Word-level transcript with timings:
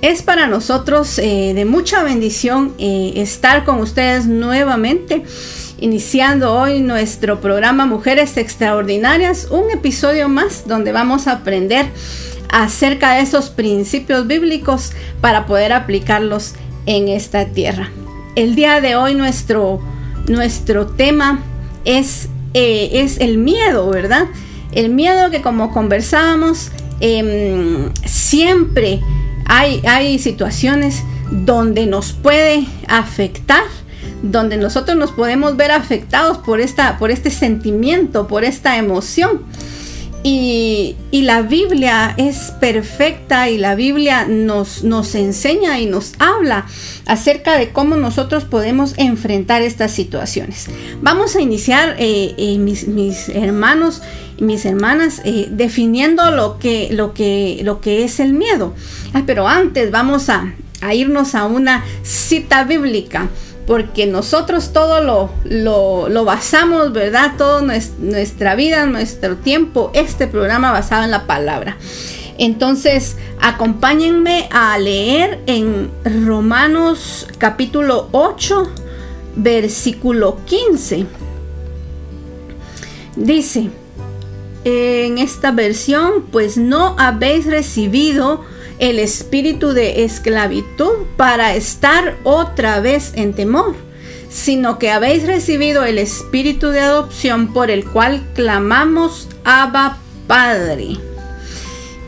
Es 0.00 0.22
para 0.22 0.46
nosotros 0.46 1.18
eh, 1.18 1.54
de 1.54 1.64
mucha 1.64 2.04
bendición 2.04 2.72
eh, 2.78 3.14
estar 3.16 3.64
con 3.64 3.80
ustedes 3.80 4.26
nuevamente, 4.26 5.24
iniciando 5.80 6.54
hoy 6.54 6.80
nuestro 6.80 7.40
programa 7.40 7.84
Mujeres 7.84 8.36
Extraordinarias, 8.36 9.48
un 9.50 9.68
episodio 9.72 10.28
más 10.28 10.68
donde 10.68 10.92
vamos 10.92 11.26
a 11.26 11.32
aprender 11.32 11.86
acerca 12.48 13.14
de 13.14 13.22
esos 13.22 13.50
principios 13.50 14.28
bíblicos 14.28 14.92
para 15.20 15.46
poder 15.46 15.72
aplicarlos 15.72 16.54
en 16.86 17.08
esta 17.08 17.46
tierra. 17.46 17.90
El 18.36 18.54
día 18.54 18.80
de 18.80 18.94
hoy 18.94 19.16
nuestro, 19.16 19.80
nuestro 20.28 20.86
tema 20.86 21.42
es, 21.84 22.28
eh, 22.54 22.90
es 22.92 23.18
el 23.18 23.38
miedo, 23.38 23.90
¿verdad? 23.90 24.26
El 24.70 24.90
miedo 24.90 25.28
que 25.30 25.42
como 25.42 25.72
conversábamos 25.72 26.70
em, 27.00 27.92
siempre 28.04 29.00
hay, 29.48 30.18
situaciones 30.18 31.02
donde 31.30 31.86
nos 31.86 32.12
puede 32.12 32.66
afectar, 32.86 33.64
donde 34.22 34.56
nosotros 34.56 34.96
nos 34.96 35.10
podemos 35.10 35.56
ver 35.56 35.72
afectados 35.72 36.38
por, 36.38 36.60
esta, 36.60 36.98
por 36.98 37.10
este 37.10 37.30
sentimiento, 37.30 38.28
por 38.28 38.44
esta 38.44 38.76
emoción. 38.76 39.42
Y, 40.22 40.96
la 41.12 41.42
Biblia 41.42 42.14
es 42.16 42.52
perfecta 42.60 43.50
y 43.50 43.58
la 43.58 43.74
Biblia 43.74 44.26
nos, 44.26 44.82
nos 44.82 45.14
enseña 45.14 45.78
y 45.78 45.86
nos 45.86 46.14
habla 46.18 46.66
acerca 47.06 47.58
de 47.58 47.70
cómo 47.70 47.96
nosotros 47.96 48.44
podemos 48.44 48.94
enfrentar 48.96 49.62
estas 49.62 49.92
situaciones. 49.92 50.68
Vamos 51.02 51.36
a 51.36 51.40
iniciar, 51.40 51.96
eh, 51.98 52.34
eh, 52.38 52.58
mis, 52.58 53.28
hermanos 53.28 54.00
y 54.38 54.44
mis 54.44 54.64
hermanas, 54.64 55.20
eh, 55.24 55.48
definiendo 55.50 56.30
lo 56.30 56.58
que, 56.58 56.88
lo, 56.92 57.12
que, 57.12 57.60
lo 57.62 57.80
que 57.80 58.04
es 58.04 58.20
el 58.20 58.32
miedo. 58.32 58.74
pero 59.26 59.48
antes 59.48 59.90
vamos 59.90 60.30
a, 60.30 60.54
a 60.80 60.94
irnos 60.94 61.34
a 61.34 61.44
una 61.44 61.84
cita 62.02 62.64
bíblica 62.64 63.28
porque 63.68 64.06
nosotros 64.06 64.72
todo 64.72 65.02
lo, 65.02 65.30
lo, 66.08 66.24
basamos, 66.24 66.90
¿verdad? 66.94 67.34
Toda 67.36 67.60
nuestra 67.60 68.54
vida, 68.54 68.86
nuestro 68.86 69.36
tiempo, 69.36 69.90
este 69.92 70.26
programa 70.26 70.72
basado 70.72 71.04
en 71.04 71.10
la 71.10 71.26
palabra. 71.26 71.76
Entonces, 72.38 73.18
acompáñenme 73.42 74.48
a 74.50 74.78
leer 74.78 75.40
en 75.44 75.90
Romanos 76.26 77.26
capítulo 77.36 78.08
8, 78.12 78.72
versículo 79.36 80.38
15. 80.46 81.04
Dice, 83.16 83.68
en 84.64 85.18
esta 85.18 85.50
versión, 85.50 86.22
pues 86.32 86.56
no 86.56 86.96
habéis 86.98 87.44
recibido 87.44 88.40
el 88.78 88.98
espíritu 88.98 89.72
de 89.72 90.04
esclavitud 90.04 91.06
para 91.16 91.54
estar 91.54 92.16
otra 92.24 92.80
vez 92.80 93.12
en 93.14 93.34
temor, 93.34 93.74
sino 94.30 94.78
que 94.78 94.90
habéis 94.90 95.26
recibido 95.26 95.84
el 95.84 95.98
espíritu 95.98 96.68
de 96.68 96.80
adopción 96.80 97.52
por 97.52 97.70
el 97.70 97.84
cual 97.84 98.22
clamamos 98.34 99.28
Abba 99.44 99.98
Padre. 100.26 100.96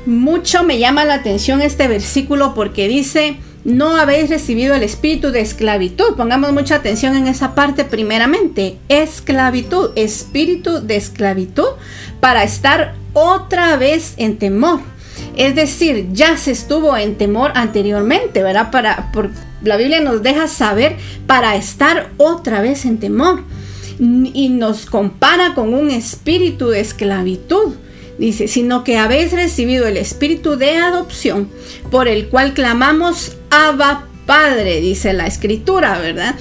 Mucho 0.06 0.62
me 0.64 0.78
llama 0.78 1.04
la 1.04 1.14
atención 1.14 1.60
este 1.62 1.86
versículo 1.88 2.54
porque 2.54 2.88
dice, 2.88 3.36
no 3.64 3.96
habéis 3.96 4.30
recibido 4.30 4.74
el 4.74 4.82
espíritu 4.82 5.30
de 5.30 5.41
esclavitud. 5.41 6.14
Pongamos 6.16 6.52
mucha 6.52 6.76
atención 6.76 7.16
en 7.16 7.26
esa 7.26 7.54
parte 7.54 7.84
primeramente. 7.84 8.78
Esclavitud, 8.88 9.91
espíritu 9.96 10.80
de 10.80 10.96
esclavitud 10.96 11.68
para 12.20 12.42
estar 12.42 12.94
otra 13.12 13.76
vez 13.76 14.14
en 14.16 14.38
temor. 14.38 14.80
Es 15.36 15.55
decir, 15.55 16.09
ya 16.12 16.36
se 16.36 16.50
estuvo 16.50 16.97
en 16.97 17.17
temor 17.17 17.53
anteriormente, 17.55 18.42
¿verdad? 18.42 18.70
Para, 18.70 19.11
por, 19.12 19.31
la 19.62 19.77
Biblia 19.77 20.00
nos 20.00 20.22
deja 20.22 20.48
saber 20.48 20.97
para 21.27 21.56
estar 21.56 22.10
otra 22.16 22.60
vez 22.60 22.84
en 22.84 22.99
temor. 22.99 23.43
Y 23.99 24.49
nos 24.49 24.87
compara 24.87 25.54
con 25.54 25.75
un 25.75 25.91
espíritu 25.91 26.69
de 26.69 26.81
esclavitud. 26.81 27.75
Dice, 28.19 28.49
sino 28.49 28.84
que 28.84 28.99
habéis 28.99 29.32
recibido 29.32 29.87
el 29.87 29.97
espíritu 29.97 30.56
de 30.56 30.77
adopción 30.77 31.49
por 31.91 32.09
el 32.09 32.28
cual 32.28 32.53
clamamos 32.54 33.37
Abba 33.50 34.06
Padre, 34.31 34.81
dice 34.81 35.12
la 35.12 35.27
escritura, 35.27 35.99
¿verdad? 35.99 36.34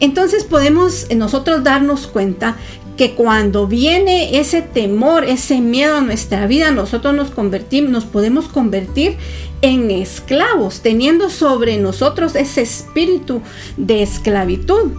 Entonces 0.00 0.44
podemos 0.44 1.06
nosotros 1.14 1.62
darnos 1.62 2.06
cuenta 2.06 2.56
que 2.96 3.14
cuando 3.14 3.66
viene 3.66 4.38
ese 4.38 4.62
temor, 4.62 5.24
ese 5.24 5.60
miedo 5.60 5.96
a 5.96 6.00
nuestra 6.00 6.46
vida, 6.46 6.70
nosotros 6.70 7.14
nos 7.14 7.30
convertimos, 7.30 7.90
nos 7.90 8.04
podemos 8.04 8.48
convertir 8.48 9.16
en 9.62 9.90
esclavos, 9.90 10.80
teniendo 10.80 11.30
sobre 11.30 11.76
nosotros 11.76 12.34
ese 12.34 12.62
espíritu 12.62 13.42
de 13.76 14.02
esclavitud. 14.02 14.92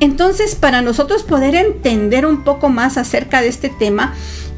Entonces, 0.00 0.54
para 0.54 0.82
nosotros 0.82 1.22
poder 1.22 1.54
entender 1.54 2.26
un 2.26 2.44
poco 2.44 2.68
más 2.68 2.96
acerca 2.96 3.40
de 3.40 3.48
este 3.48 3.68
tema, 3.68 4.14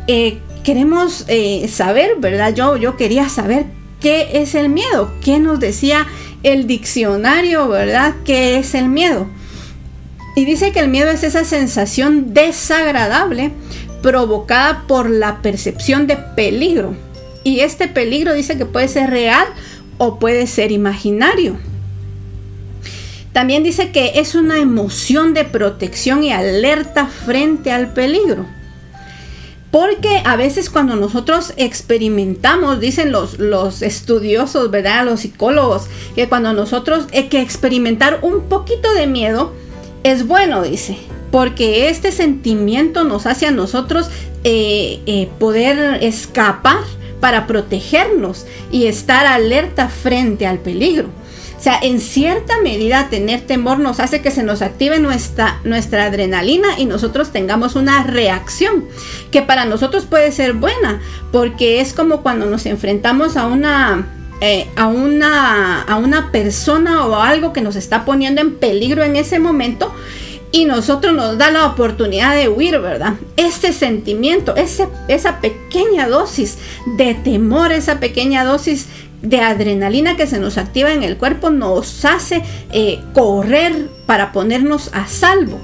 eh, 0.07 0.39
queremos 0.65 1.25
eh, 1.29 1.69
saber, 1.69 2.17
¿verdad? 2.19 2.55
Yo, 2.55 2.77
yo 2.77 2.97
quería 2.97 3.29
saber 3.29 3.67
qué 4.01 4.41
es 4.41 4.55
el 4.55 4.69
miedo, 4.69 5.13
qué 5.23 5.39
nos 5.39 5.61
decía 5.61 6.07
el 6.43 6.67
diccionario, 6.67 7.69
¿verdad? 7.69 8.15
¿Qué 8.25 8.59
es 8.59 8.75
el 8.75 8.89
miedo? 8.89 9.29
Y 10.37 10.45
dice 10.45 10.71
que 10.71 10.81
el 10.81 10.89
miedo 10.89 11.11
es 11.11 11.25
esa 11.25 11.45
sensación 11.45 12.35
desagradable 12.35 13.53
provocada 14.03 14.85
por 14.87 15.09
la 15.09 15.41
percepción 15.41 16.07
de 16.07 16.19
peligro. 16.19 16.95
Y 17.43 17.61
este 17.61 17.89
peligro 17.89 18.35
dice 18.35 18.59
que 18.59 18.67
puede 18.67 18.87
ser 18.89 19.09
real 19.09 19.47
o 19.97 20.19
puede 20.19 20.47
ser 20.47 20.73
imaginario. 20.73 21.57
También 23.33 23.63
dice 23.63 23.93
que 23.93 24.13
es 24.17 24.35
una 24.35 24.59
emoción 24.59 25.33
de 25.33 25.45
protección 25.45 26.23
y 26.23 26.33
alerta 26.33 27.07
frente 27.07 27.73
al 27.73 27.95
peligro. 27.95 28.45
Porque 29.71 30.21
a 30.27 30.37
veces 30.37 30.69
cuando 30.69 30.97
nosotros 30.97 31.55
experimentamos, 31.57 32.79
dicen 32.79 33.11
los, 33.11 33.39
los 33.39 33.81
estudiosos, 33.81 34.71
¿verdad? 34.71 35.07
Los 35.07 35.21
psicólogos, 35.21 35.87
que 36.15 36.29
cuando 36.29 36.53
nosotros 36.53 37.07
hay 37.15 37.29
que 37.29 37.41
experimentar 37.41 38.19
un 38.21 38.51
poquito 38.51 38.93
de 38.93 39.07
miedo, 39.07 39.53
es 40.07 40.27
bueno, 40.27 40.63
dice, 40.63 40.97
porque 41.33 41.89
este 41.89 42.13
sentimiento 42.13 43.03
nos 43.03 43.27
hace 43.27 43.47
a 43.47 43.51
nosotros 43.51 44.09
eh, 44.45 45.01
eh, 45.07 45.29
poder 45.41 46.03
escapar 46.03 46.79
para 47.19 47.49
protegernos 47.49 48.47
y 48.71 48.87
estar 48.87 49.27
alerta 49.27 49.89
frente 49.89 50.47
al 50.47 50.61
peligro. 50.61 51.09
O 51.59 51.61
sea, 51.61 51.79
en 51.83 52.01
cierta 52.01 52.61
medida 52.61 53.09
tener 53.09 53.41
temor 53.41 53.81
nos 53.81 53.99
hace 53.99 54.21
que 54.21 54.31
se 54.31 54.45
nos 54.45 54.63
active 54.63 55.01
nuestra, 55.01 55.59
nuestra 55.65 56.05
adrenalina 56.05 56.79
y 56.79 56.85
nosotros 56.85 57.33
tengamos 57.33 57.75
una 57.75 58.05
reacción 58.05 58.85
que 59.33 59.43
para 59.43 59.65
nosotros 59.65 60.05
puede 60.05 60.31
ser 60.31 60.53
buena, 60.53 61.01
porque 61.33 61.81
es 61.81 61.95
como 61.95 62.23
cuando 62.23 62.47
nos 62.47 62.67
enfrentamos 62.67 63.37
a 63.37 63.47
una 63.47 64.07
eh, 64.41 64.69
a, 64.77 64.87
una, 64.87 65.83
a 65.83 65.97
una 65.97 66.31
persona 66.31 67.07
o 67.07 67.17
algo 67.17 67.53
que 67.53 67.61
nos 67.61 67.77
está 67.77 68.05
poniendo 68.05 68.41
en 68.41 68.57
peligro 68.57 69.03
en 69.03 69.17
ese 69.17 69.39
momento 69.39 69.93
y 70.53 70.65
nosotros 70.65 71.15
nos 71.15 71.39
da 71.39 71.51
la 71.51 71.67
oportunidad 71.67 72.35
de 72.35 72.49
huir, 72.49 72.79
¿verdad? 72.79 73.15
Ese 73.37 73.73
sentimiento, 73.73 74.55
ese, 74.57 74.89
esa 75.09 75.41
pequeña 75.41 76.09
dosis 76.09 76.59
de 76.97 77.15
temor, 77.15 77.73
esa 77.73 78.01
pequeña 78.01 78.45
dosis 78.45 78.87
de 79.23 79.41
adrenalina 79.41 80.17
que 80.17 80.27
se 80.27 80.39
nos 80.39 80.57
activa 80.59 80.93
en 80.93 81.03
el 81.03 81.17
cuerpo 81.17 81.51
nos 81.51 82.05
hace 82.05 82.43
eh, 82.73 83.01
correr 83.13 83.89
para 84.07 84.33
ponernos 84.33 84.91
a 84.93 85.07
salvo. 85.07 85.59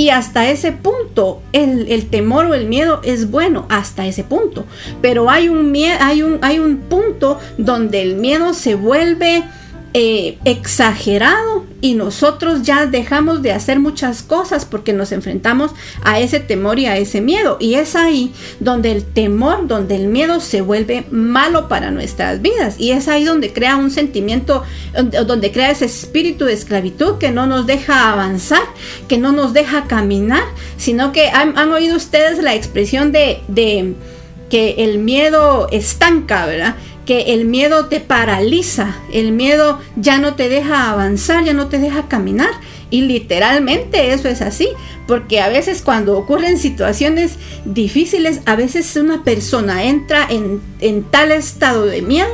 Y 0.00 0.08
hasta 0.08 0.48
ese 0.48 0.72
punto, 0.72 1.42
el, 1.52 2.06
temor 2.06 2.46
o 2.46 2.54
el 2.54 2.64
miedo 2.64 3.02
es 3.04 3.30
bueno, 3.30 3.66
hasta 3.68 4.06
ese 4.06 4.24
punto. 4.24 4.64
Pero 5.02 5.28
hay 5.28 5.50
un, 5.50 5.76
hay 6.00 6.22
un, 6.22 6.38
hay 6.40 6.58
un 6.58 6.78
punto 6.78 7.38
donde 7.58 8.00
el 8.00 8.14
miedo 8.14 8.54
se 8.54 8.76
vuelve 8.76 9.44
eh, 9.92 10.38
exagerado 10.44 11.66
y 11.80 11.94
nosotros 11.94 12.62
ya 12.62 12.86
dejamos 12.86 13.42
de 13.42 13.52
hacer 13.52 13.80
muchas 13.80 14.22
cosas 14.22 14.64
porque 14.64 14.92
nos 14.92 15.12
enfrentamos 15.12 15.72
a 16.02 16.20
ese 16.20 16.40
temor 16.40 16.78
y 16.78 16.86
a 16.86 16.96
ese 16.96 17.20
miedo. 17.20 17.56
Y 17.58 17.74
es 17.74 17.96
ahí 17.96 18.32
donde 18.60 18.92
el 18.92 19.04
temor, 19.04 19.66
donde 19.66 19.96
el 19.96 20.08
miedo 20.08 20.40
se 20.40 20.60
vuelve 20.60 21.06
malo 21.10 21.68
para 21.68 21.90
nuestras 21.90 22.42
vidas. 22.42 22.78
Y 22.78 22.92
es 22.92 23.08
ahí 23.08 23.24
donde 23.24 23.52
crea 23.52 23.76
un 23.76 23.90
sentimiento, 23.90 24.62
donde 25.26 25.52
crea 25.52 25.70
ese 25.70 25.86
espíritu 25.86 26.44
de 26.44 26.52
esclavitud 26.52 27.18
que 27.18 27.30
no 27.30 27.46
nos 27.46 27.66
deja 27.66 28.12
avanzar, 28.12 28.62
que 29.08 29.18
no 29.18 29.32
nos 29.32 29.54
deja 29.54 29.84
caminar, 29.84 30.44
sino 30.76 31.12
que 31.12 31.30
han, 31.30 31.56
oído 31.72 31.96
ustedes 31.96 32.42
la 32.42 32.54
expresión 32.54 33.12
de, 33.12 33.40
de 33.48 33.94
que 34.50 34.84
el 34.84 34.98
miedo 34.98 35.68
estanca, 35.70 36.44
¿verdad? 36.44 36.74
Que 37.10 37.34
el 37.34 37.44
miedo 37.44 37.86
te 37.86 37.98
paraliza, 37.98 38.94
el 39.12 39.32
miedo 39.32 39.80
ya 39.96 40.18
no 40.18 40.36
te 40.36 40.48
deja 40.48 40.92
avanzar, 40.92 41.44
ya 41.44 41.52
no 41.52 41.66
te 41.66 41.80
deja 41.80 42.06
caminar. 42.06 42.50
Y 42.88 43.00
literalmente 43.00 44.12
eso 44.12 44.28
es 44.28 44.40
así, 44.40 44.68
porque 45.08 45.40
a 45.40 45.48
veces 45.48 45.82
cuando 45.82 46.16
ocurren 46.16 46.56
situaciones 46.56 47.32
difíciles, 47.64 48.42
a 48.46 48.54
veces 48.54 48.94
una 48.94 49.24
persona 49.24 49.82
entra 49.82 50.28
en, 50.30 51.02
tal 51.10 51.32
estado 51.32 51.86
de 51.86 52.00
miedo 52.00 52.30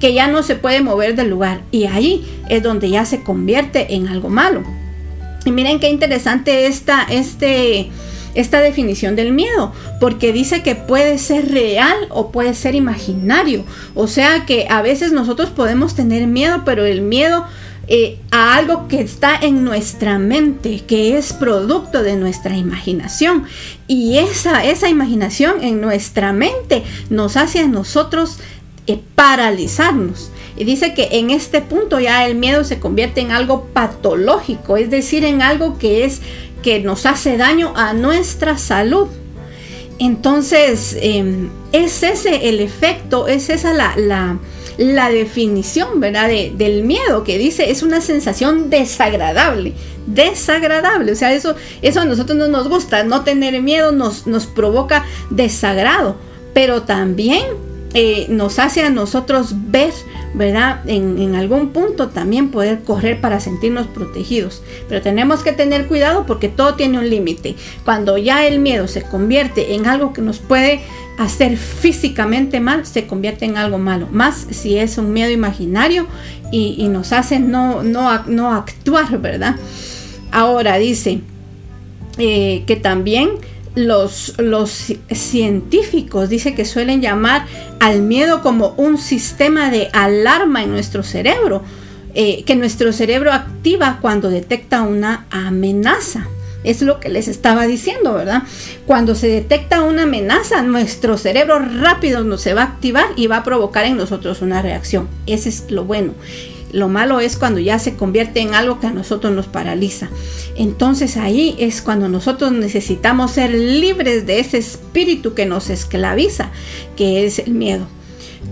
que 0.00 0.12
ya 0.12 0.26
no 0.26 0.42
se 0.42 0.56
puede 0.56 0.80
mover 0.82 1.14
del 1.14 1.30
lugar. 1.30 1.60
Y 1.70 1.84
ahí 1.84 2.26
es 2.48 2.60
donde 2.60 2.90
ya 2.90 3.04
se 3.04 3.22
convierte 3.22 3.94
en 3.94 4.08
algo 4.08 4.30
malo. 4.30 4.64
Y 5.44 5.52
miren 5.52 5.78
qué 5.78 5.90
interesante 5.90 6.66
esta, 6.66 7.04
este, 7.08 7.90
esta 8.34 8.60
definición 8.60 9.16
del 9.16 9.32
miedo, 9.32 9.72
porque 10.00 10.32
dice 10.32 10.62
que 10.62 10.74
puede 10.74 11.18
ser 11.18 11.50
real 11.50 11.96
o 12.10 12.30
puede 12.30 12.54
ser 12.54 12.74
imaginario. 12.74 13.64
O 13.94 14.06
sea 14.06 14.46
que 14.46 14.66
a 14.68 14.82
veces 14.82 15.12
nosotros 15.12 15.50
podemos 15.50 15.94
tener 15.94 16.26
miedo, 16.26 16.62
pero 16.64 16.84
el 16.84 17.02
miedo 17.02 17.44
eh, 17.90 18.18
a 18.30 18.54
algo 18.56 18.86
que 18.86 19.00
está 19.00 19.34
en 19.40 19.64
nuestra 19.64 20.18
mente, 20.18 20.82
que 20.86 21.16
es 21.16 21.32
producto 21.32 22.02
de 22.02 22.16
nuestra 22.16 22.54
imaginación. 22.54 23.44
Y 23.86 24.18
esa, 24.18 24.62
esa 24.62 24.90
imaginación 24.90 25.64
en 25.64 25.80
nuestra 25.80 26.34
mente 26.34 26.82
nos 27.08 27.38
hace 27.38 27.60
a 27.60 27.66
nosotros 27.66 28.40
eh, 28.86 29.00
paralizarnos. 29.14 30.30
Y 30.58 30.64
dice 30.64 30.92
que 30.92 31.08
en 31.12 31.30
este 31.30 31.62
punto 31.62 31.98
ya 32.00 32.26
el 32.26 32.34
miedo 32.34 32.64
se 32.64 32.78
convierte 32.78 33.20
en 33.22 33.30
algo 33.30 33.66
patológico, 33.72 34.76
es 34.76 34.90
decir, 34.90 35.24
en 35.24 35.40
algo 35.40 35.78
que 35.78 36.04
es 36.04 36.20
que 36.62 36.80
nos 36.80 37.06
hace 37.06 37.36
daño 37.36 37.72
a 37.76 37.92
nuestra 37.92 38.58
salud. 38.58 39.08
Entonces, 39.98 40.96
em, 41.00 41.50
es 41.72 42.02
ese 42.02 42.48
el 42.48 42.60
efecto, 42.60 43.26
es 43.26 43.50
esa 43.50 43.72
la, 43.72 44.38
la 44.78 45.10
definición, 45.10 45.98
¿verdad? 45.98 46.28
del 46.28 46.84
miedo 46.84 47.24
que 47.24 47.36
dice 47.36 47.70
es 47.70 47.82
una 47.82 48.00
sensación 48.00 48.70
desagradable, 48.70 49.74
desagradable, 50.06 51.12
o 51.12 51.16
sea, 51.16 51.32
eso, 51.32 51.56
eso 51.82 52.00
a 52.00 52.04
nosotros 52.04 52.38
no 52.38 52.46
nos 52.46 52.68
gusta, 52.68 53.02
no 53.02 53.24
tener 53.24 53.60
miedo 53.60 53.90
nos, 53.90 54.28
nos 54.28 54.46
provoca 54.46 55.04
desagrado, 55.30 56.16
pero 56.54 56.82
también 56.82 57.44
eh, 57.94 58.26
nos 58.28 58.58
hace 58.58 58.82
a 58.82 58.90
nosotros 58.90 59.54
ver, 59.70 59.92
¿verdad? 60.34 60.80
En, 60.86 61.34
algún 61.34 61.70
punto 61.70 62.08
también 62.08 62.50
poder 62.50 62.82
correr 62.82 63.20
para 63.20 63.40
sentirnos 63.40 63.86
protegidos. 63.86 64.62
Pero 64.88 65.02
tenemos 65.02 65.42
que 65.42 65.52
tener 65.52 65.86
cuidado 65.86 66.26
porque 66.26 66.48
todo 66.48 66.74
tiene 66.74 66.98
un 66.98 67.08
límite. 67.08 67.56
Cuando 67.84 68.18
ya 68.18 68.46
el 68.46 68.60
miedo 68.60 68.88
se 68.88 69.02
convierte 69.02 69.74
en 69.74 69.86
algo 69.86 70.12
que 70.12 70.22
nos 70.22 70.38
puede 70.38 70.80
hacer 71.18 71.56
físicamente 71.56 72.60
mal 72.60 72.86
se 72.86 73.06
convierte 73.06 73.44
en 73.44 73.56
algo 73.56 73.78
malo. 73.78 74.08
Más 74.10 74.46
si 74.50 74.78
es 74.78 74.98
un 74.98 75.12
miedo 75.12 75.30
imaginario 75.30 76.06
y, 76.52 76.86
nos 76.88 77.12
hace 77.12 77.40
no, 77.40 77.82
no, 77.82 78.24
no, 78.26 78.52
actuar, 78.52 79.18
¿verdad? 79.18 79.56
Ahora 80.30 80.78
dice 80.78 81.20
eh, 82.18 82.62
que 82.66 82.76
también 82.76 83.30
los, 83.74 84.34
científicos 85.10 86.28
dice 86.28 86.54
que 86.54 86.64
suelen 86.64 87.00
llamar 87.00 87.46
al 87.80 88.02
miedo 88.02 88.42
como 88.42 88.74
un 88.76 88.98
sistema 88.98 89.70
de 89.70 89.88
alarma 89.92 90.62
en 90.62 90.70
nuestro 90.70 91.02
cerebro, 91.02 91.62
eh, 92.14 92.44
que 92.44 92.56
nuestro 92.56 92.92
cerebro 92.92 93.32
activa 93.32 93.98
cuando 94.00 94.30
detecta 94.30 94.82
una 94.82 95.26
amenaza. 95.30 96.26
Es 96.64 96.82
lo 96.82 96.98
que 96.98 97.08
les 97.08 97.28
estaba 97.28 97.66
diciendo, 97.66 98.14
¿verdad? 98.14 98.42
Cuando 98.86 99.14
se 99.14 99.28
detecta 99.28 99.82
una 99.82 100.02
amenaza, 100.02 100.62
nuestro 100.62 101.16
cerebro 101.16 101.60
rápido 101.60 102.24
nos 102.24 102.42
se 102.42 102.52
va 102.52 102.62
a 102.62 102.64
activar 102.66 103.06
y 103.16 103.28
va 103.28 103.38
a 103.38 103.44
provocar 103.44 103.84
en 103.84 103.96
nosotros 103.96 104.42
una 104.42 104.60
reacción. 104.60 105.08
Ese 105.26 105.50
es 105.50 105.70
lo 105.70 105.84
bueno. 105.84 106.14
Lo 106.72 106.88
malo 106.88 107.20
es 107.20 107.36
cuando 107.36 107.60
ya 107.60 107.78
se 107.78 107.96
convierte 107.96 108.40
en 108.40 108.54
algo 108.54 108.80
que 108.80 108.86
a 108.86 108.92
nosotros 108.92 109.32
nos 109.32 109.46
paraliza. 109.46 110.08
Entonces 110.56 111.16
ahí 111.16 111.56
es 111.58 111.82
cuando 111.82 112.08
nosotros 112.08 112.52
necesitamos 112.52 113.32
ser 113.32 113.50
libres 113.52 114.26
de 114.26 114.40
ese 114.40 114.58
espíritu 114.58 115.34
que 115.34 115.46
nos 115.46 115.70
esclaviza, 115.70 116.50
que 116.96 117.24
es 117.24 117.38
el 117.38 117.52
miedo. 117.52 117.86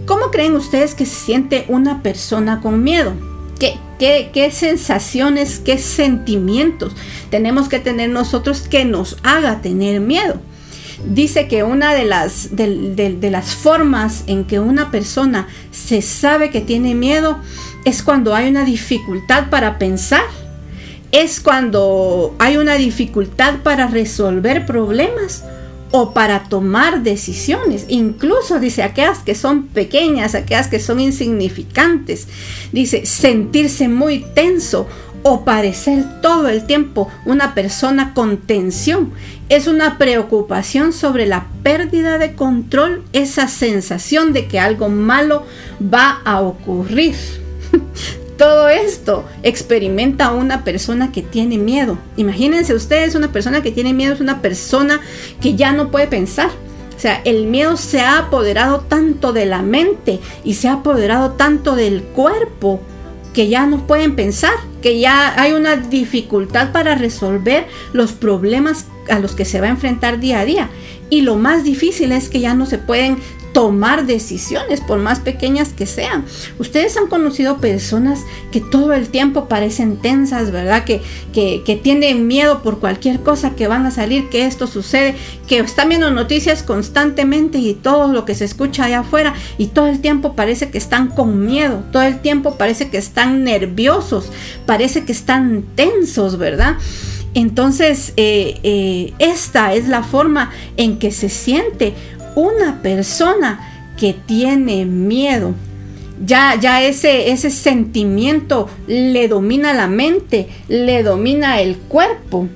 ¿Cómo 0.06 0.30
creen 0.30 0.54
ustedes 0.54 0.94
que 0.94 1.06
se 1.06 1.16
siente 1.16 1.64
una 1.68 2.02
persona 2.02 2.60
con 2.60 2.82
miedo? 2.82 3.14
¿Qué, 3.58 4.30
qué, 4.32 4.50
sensaciones, 4.50 5.58
qué 5.58 5.78
sentimientos 5.78 6.94
tenemos 7.30 7.68
que 7.68 7.78
tener 7.78 8.10
nosotros 8.10 8.62
que 8.62 8.84
nos 8.84 9.16
haga 9.22 9.62
tener 9.62 10.00
miedo? 10.00 10.40
Dice 11.04 11.48
que 11.48 11.62
una 11.62 11.94
de 11.94 12.04
las, 12.04 12.54
de, 12.54 13.28
las 13.30 13.54
formas 13.54 14.24
en 14.26 14.44
que 14.44 14.60
una 14.60 14.90
persona 14.90 15.48
se 15.70 16.02
sabe 16.02 16.50
que 16.50 16.60
tiene 16.60 16.94
miedo 16.94 17.38
es 17.86 18.02
cuando 18.02 18.34
hay 18.34 18.48
una 18.48 18.64
dificultad 18.64 19.48
para 19.48 19.78
pensar, 19.78 20.24
es 21.12 21.38
cuando 21.38 22.34
hay 22.40 22.56
una 22.56 22.74
dificultad 22.74 23.60
para 23.62 23.86
resolver 23.86 24.66
problemas 24.66 25.44
o 25.92 26.12
para 26.12 26.42
tomar 26.48 27.04
decisiones. 27.04 27.86
Incluso 27.88 28.58
dice 28.58 28.82
aquellas 28.82 29.20
que 29.20 29.36
son 29.36 29.68
pequeñas, 29.68 30.34
aquellas 30.34 30.66
que 30.66 30.80
son 30.80 30.98
insignificantes. 30.98 32.26
Dice 32.72 33.06
sentirse 33.06 33.86
muy 33.86 34.26
tenso 34.34 34.88
o 35.22 35.44
parecer 35.44 36.04
todo 36.22 36.48
el 36.48 36.66
tiempo 36.66 37.08
una 37.24 37.54
persona 37.54 38.14
con 38.14 38.38
tensión. 38.38 39.12
Es 39.48 39.68
una 39.68 39.96
preocupación 39.96 40.92
sobre 40.92 41.26
la 41.26 41.46
pérdida 41.62 42.18
de 42.18 42.34
control, 42.34 43.04
esa 43.12 43.46
sensación 43.46 44.32
de 44.32 44.48
que 44.48 44.58
algo 44.58 44.88
malo 44.88 45.46
va 45.80 46.20
a 46.24 46.40
ocurrir. 46.40 47.45
Todo 48.36 48.68
esto 48.68 49.24
experimenta 49.42 50.32
una 50.32 50.62
persona 50.62 51.10
que 51.10 51.22
tiene 51.22 51.56
miedo. 51.56 51.98
Imagínense 52.16 52.74
ustedes, 52.74 53.14
una 53.14 53.32
persona 53.32 53.62
que 53.62 53.72
tiene 53.72 53.94
miedo 53.94 54.12
es 54.14 54.20
una 54.20 54.42
persona 54.42 55.00
que 55.40 55.54
ya 55.54 55.72
no 55.72 55.90
puede 55.90 56.06
pensar. 56.06 56.50
O 56.94 56.98
sea, 56.98 57.20
el 57.24 57.46
miedo 57.46 57.76
se 57.76 58.00
ha 58.00 58.18
apoderado 58.18 58.80
tanto 58.80 59.32
de 59.32 59.46
la 59.46 59.62
mente 59.62 60.20
y 60.44 60.54
se 60.54 60.68
ha 60.68 60.74
apoderado 60.74 61.32
tanto 61.32 61.76
del 61.76 62.02
cuerpo 62.02 62.80
que 63.32 63.48
ya 63.48 63.66
no 63.66 63.86
pueden 63.86 64.16
pensar, 64.16 64.54
que 64.80 64.98
ya 64.98 65.38
hay 65.40 65.52
una 65.52 65.76
dificultad 65.76 66.72
para 66.72 66.94
resolver 66.94 67.66
los 67.92 68.12
problemas 68.12 68.86
a 69.10 69.18
los 69.18 69.34
que 69.34 69.44
se 69.44 69.60
va 69.60 69.66
a 69.66 69.70
enfrentar 69.70 70.20
día 70.20 70.40
a 70.40 70.44
día. 70.46 70.70
Y 71.10 71.20
lo 71.20 71.36
más 71.36 71.62
difícil 71.62 72.12
es 72.12 72.30
que 72.30 72.40
ya 72.40 72.54
no 72.54 72.64
se 72.64 72.78
pueden 72.78 73.18
tomar 73.56 74.04
decisiones, 74.04 74.82
por 74.82 74.98
más 74.98 75.20
pequeñas 75.20 75.70
que 75.70 75.86
sean. 75.86 76.26
Ustedes 76.58 76.94
han 76.98 77.06
conocido 77.06 77.56
personas 77.56 78.20
que 78.52 78.60
todo 78.60 78.92
el 78.92 79.08
tiempo 79.08 79.48
parecen 79.48 79.96
tensas, 79.96 80.50
¿verdad? 80.50 80.84
Que, 80.84 81.00
que, 81.32 81.80
tienen 81.82 82.26
miedo 82.26 82.62
por 82.62 82.80
cualquier 82.80 83.20
cosa 83.20 83.56
que 83.56 83.66
van 83.66 83.86
a 83.86 83.90
salir, 83.90 84.28
que 84.28 84.44
esto 84.44 84.66
sucede, 84.66 85.14
que 85.48 85.58
están 85.60 85.88
viendo 85.88 86.10
noticias 86.10 86.62
constantemente 86.62 87.56
y 87.56 87.72
todo 87.72 88.12
lo 88.12 88.26
que 88.26 88.34
se 88.34 88.44
escucha 88.44 88.84
allá 88.84 88.98
afuera 88.98 89.32
y 89.56 89.68
todo 89.68 89.86
el 89.86 90.00
tiempo 90.00 90.34
parece 90.34 90.68
que 90.68 90.76
están 90.76 91.08
con 91.08 91.46
miedo, 91.46 91.82
todo 91.92 92.02
el 92.02 92.20
tiempo 92.20 92.56
parece 92.58 92.90
que 92.90 92.98
están 92.98 93.42
nerviosos, 93.42 94.30
parece 94.66 95.06
que 95.06 95.12
están 95.12 95.64
tensos, 95.74 96.36
¿verdad? 96.36 96.76
Entonces, 97.36 98.14
eh, 98.16 98.58
eh, 98.62 99.12
esta 99.18 99.74
es 99.74 99.88
la 99.88 100.02
forma 100.02 100.50
en 100.78 100.98
que 100.98 101.10
se 101.10 101.28
siente 101.28 101.92
una 102.36 102.82
persona 102.82 103.92
que 103.96 104.12
tiene 104.12 104.84
miedo, 104.84 105.54
ya, 106.24 106.54
ya 106.60 106.82
ese, 106.82 107.30
ese 107.30 107.50
sentimiento 107.50 108.68
le 108.86 109.26
domina 109.26 109.74
la 109.74 109.88
mente, 109.88 110.48
le 110.68 111.02
domina 111.02 111.60
el 111.60 111.76
cuerpo. 111.76 112.48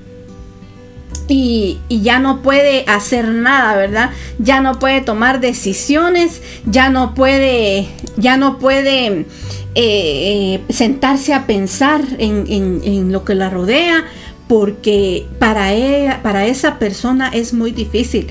Y, 1.29 1.79
ya 1.89 2.19
no 2.19 2.43
puede 2.43 2.85
hacer 2.89 3.29
nada, 3.29 3.77
¿verdad? 3.77 4.11
Ya 4.39 4.61
no 4.61 4.81
puede 4.81 5.01
tomar 5.01 5.41
decisiones, 5.41 6.43
ya 6.67 6.91
no 6.91 7.15
puede, 7.15 7.87
ya 8.17 8.37
no 8.37 8.59
puede 8.59 9.07
eh, 9.07 9.25
eh, 9.77 10.61
sentarse 10.71 11.33
a 11.33 11.47
pensar 11.47 12.03
en, 12.19 12.47
en, 12.49 13.13
lo 13.13 13.25
que 13.25 13.37
la 13.37 13.49
rodea, 13.49 14.05
porque 14.49 15.27
para, 15.39 15.73
ella, 15.73 16.21
para 16.25 16.47
esa 16.47 16.81
persona 16.81 17.29
es 17.29 17.53
muy 17.53 17.71
difícil. 17.71 18.27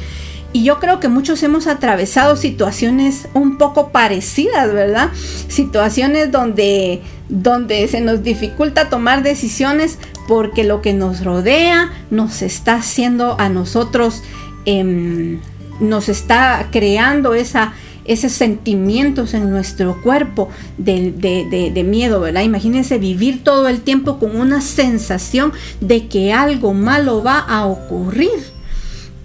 Y 0.51 0.63
yo 0.63 0.79
creo 0.79 0.99
que 0.99 1.09
muchos 1.09 1.43
hemos 1.43 1.67
atravesado 1.67 2.35
situaciones 2.35 3.27
un 3.35 3.57
poco 3.57 3.89
parecidas, 3.89 4.73
¿verdad? 4.73 5.09
Situaciones 5.47 6.31
donde, 6.31 7.01
donde 7.29 7.87
se 7.87 8.01
nos 8.01 8.23
dificulta 8.23 8.89
tomar 8.89 9.21
decisiones 9.21 9.99
porque 10.27 10.63
lo 10.63 10.81
que 10.81 10.93
nos 10.93 11.23
rodea 11.23 11.91
nos 12.09 12.41
está 12.41 12.75
haciendo 12.75 13.39
a 13.39 13.49
nosotros, 13.49 14.23
em, 14.65 15.39
nos 15.79 16.09
está 16.09 16.69
creando 16.71 17.35
esa, 17.35 17.73
esos 18.05 18.31
sentimientos 18.31 19.35
en 19.35 19.51
nuestro 19.51 20.01
cuerpo 20.01 20.49
de, 20.79 21.11
de, 21.11 21.83
miedo, 21.83 22.21
¿verdad? 22.21 22.41
Imagínense 22.41 22.97
vivir 22.97 23.43
todo 23.43 23.67
el 23.67 23.81
tiempo 23.81 24.17
con 24.17 24.35
una 24.35 24.61
sensación 24.61 25.53
de 25.79 26.07
que 26.07 26.33
algo 26.33 26.73
malo 26.73 27.21
va 27.21 27.37
a 27.37 27.67
ocurrir 27.67 28.58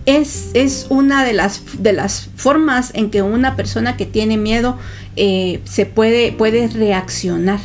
es, 0.07 0.87
una 0.91 1.25
de 1.25 1.33
las, 1.33 1.63
de 1.83 1.93
las 1.93 2.29
formas 2.37 2.93
en 2.95 3.11
que 3.11 3.23
una 3.23 3.57
persona 3.57 3.97
que 3.97 4.07
tiene 4.07 4.37
miedo 4.37 4.79
eh, 5.17 5.61
se 5.65 5.87
puede, 5.87 6.33
puede 6.33 6.69
reaccionar. 6.69 7.61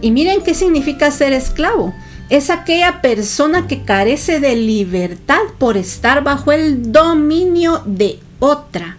Y 0.00 0.10
miren 0.10 0.42
qué 0.42 0.54
significa 0.54 1.10
ser 1.10 1.32
esclavo. 1.32 1.94
Es 2.28 2.50
aquella 2.50 3.00
persona 3.00 3.66
que 3.66 3.82
carece 3.82 4.38
de 4.38 4.54
libertad 4.54 5.40
por 5.58 5.76
estar 5.76 6.22
bajo 6.22 6.52
el 6.52 6.92
dominio 6.92 7.82
de 7.86 8.18
otra. 8.38 8.97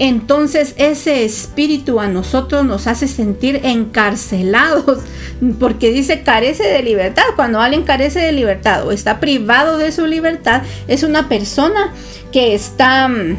Entonces 0.00 0.72
ese 0.78 1.26
espíritu 1.26 2.00
a 2.00 2.08
nosotros 2.08 2.64
nos 2.64 2.86
hace 2.86 3.06
sentir 3.06 3.60
encarcelados, 3.64 5.00
porque 5.60 5.92
dice 5.92 6.22
carece 6.22 6.64
de 6.64 6.82
libertad. 6.82 7.22
Cuando 7.36 7.60
alguien 7.60 7.82
carece 7.82 8.18
de 8.18 8.32
libertad 8.32 8.86
o 8.86 8.92
está 8.92 9.20
privado 9.20 9.76
de 9.76 9.92
su 9.92 10.06
libertad, 10.06 10.62
es 10.88 11.02
una 11.02 11.28
persona 11.28 11.92
que 12.32 12.54
está 12.54 13.08
mm, 13.08 13.36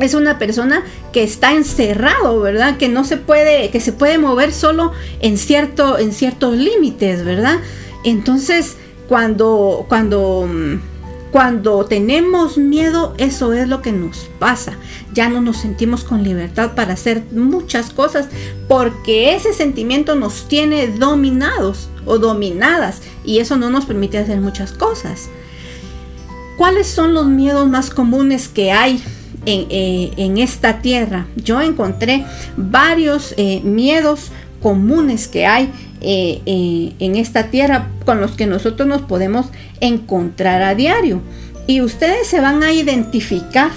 es 0.00 0.14
una 0.14 0.36
persona 0.36 0.82
que 1.12 1.22
está 1.22 1.52
encerrado, 1.52 2.40
¿verdad? 2.40 2.76
Que 2.76 2.88
no 2.88 3.04
se 3.04 3.16
puede, 3.16 3.70
que 3.70 3.78
se 3.78 3.92
puede 3.92 4.18
mover 4.18 4.52
solo 4.52 4.90
en 5.20 5.38
cierto, 5.38 5.96
en 5.96 6.12
ciertos 6.12 6.56
límites, 6.56 7.24
¿verdad? 7.24 7.58
Entonces, 8.04 8.76
cuando, 9.08 9.86
cuando 9.88 10.48
mm, 10.48 10.91
cuando 11.32 11.86
tenemos 11.86 12.58
miedo, 12.58 13.14
eso 13.16 13.54
es 13.54 13.66
lo 13.66 13.80
que 13.80 13.90
nos 13.90 14.28
pasa. 14.38 14.74
Ya 15.14 15.30
no 15.30 15.40
nos 15.40 15.56
sentimos 15.56 16.04
con 16.04 16.22
libertad 16.22 16.72
para 16.74 16.92
hacer 16.92 17.24
muchas 17.32 17.88
cosas 17.88 18.28
porque 18.68 19.34
ese 19.34 19.54
sentimiento 19.54 20.14
nos 20.14 20.46
tiene 20.46 20.88
dominados 20.88 21.88
o 22.04 22.18
dominadas 22.18 23.00
y 23.24 23.38
eso 23.38 23.56
no 23.56 23.70
nos 23.70 23.86
permite 23.86 24.18
hacer 24.18 24.42
muchas 24.42 24.72
cosas. 24.72 25.30
¿Cuáles 26.58 26.86
son 26.86 27.14
los 27.14 27.26
miedos 27.26 27.66
más 27.66 27.88
comunes 27.88 28.48
que 28.48 28.70
hay 28.70 29.02
en, 29.46 29.66
eh, 29.70 30.42
esta 30.42 30.82
tierra? 30.82 31.26
Yo 31.36 31.62
encontré 31.62 32.26
varios 32.58 33.32
eh, 33.38 33.62
miedos 33.64 34.32
comunes 34.62 35.28
que 35.28 35.46
hay 35.46 35.70
eh, 36.00 36.40
eh, 36.46 36.92
en 36.98 37.16
esta 37.16 37.50
tierra 37.50 37.88
con 38.04 38.20
los 38.20 38.32
que 38.32 38.46
nosotros 38.46 38.88
nos 38.88 39.02
podemos 39.02 39.46
encontrar 39.80 40.62
a 40.62 40.74
diario. 40.74 41.20
Y 41.66 41.80
ustedes 41.80 42.26
se 42.26 42.40
van 42.40 42.62
a 42.62 42.72
identificar, 42.72 43.70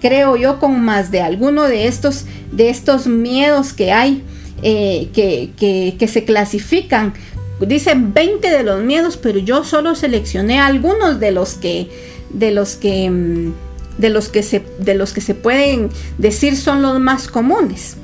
creo 0.00 0.36
yo, 0.36 0.60
con 0.60 0.80
más 0.84 1.10
de 1.10 1.20
alguno 1.20 1.64
de 1.64 1.86
estos, 1.86 2.26
de 2.52 2.68
estos 2.68 3.06
miedos 3.06 3.72
que 3.72 3.92
hay, 3.92 4.22
eh, 4.62 5.08
que, 5.12 5.50
que, 5.98 6.08
se 6.08 6.24
clasifican. 6.24 7.14
Dicen 7.60 8.12
20 8.14 8.50
de 8.50 8.62
los 8.62 8.82
miedos, 8.82 9.16
pero 9.16 9.38
yo 9.38 9.64
solo 9.64 9.94
seleccioné 9.94 10.60
algunos 10.60 11.18
de 11.18 11.32
los 11.32 11.54
que, 11.54 11.88
de 12.30 12.50
los 12.50 12.76
que, 12.76 13.10
mm, 13.10 13.52
de 13.98 14.10
los 14.10 14.28
que 14.28 14.42
se, 14.42 14.64
de 14.78 14.94
los 14.94 15.12
que 15.12 15.20
se 15.20 15.34
pueden 15.34 15.90
decir 16.18 16.56
son 16.56 16.82
los 16.82 17.00
más 17.00 17.28
comunes. 17.28 17.96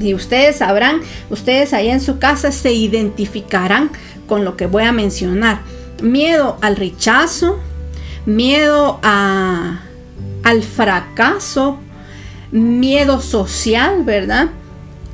Y 0.00 0.14
ustedes 0.14 0.56
sabrán, 0.56 1.00
ustedes 1.30 1.72
ahí 1.72 1.88
en 1.88 2.00
su 2.00 2.18
casa 2.18 2.52
se 2.52 2.72
identificarán 2.72 3.90
con 4.26 4.44
lo 4.44 4.56
que 4.56 4.66
voy 4.66 4.84
a 4.84 4.92
mencionar. 4.92 5.60
Miedo 6.02 6.58
al 6.60 6.76
rechazo, 6.76 7.58
miedo 8.26 9.00
a, 9.02 9.80
al 10.44 10.62
fracaso, 10.62 11.78
miedo 12.52 13.20
social, 13.20 14.04
¿verdad? 14.04 14.50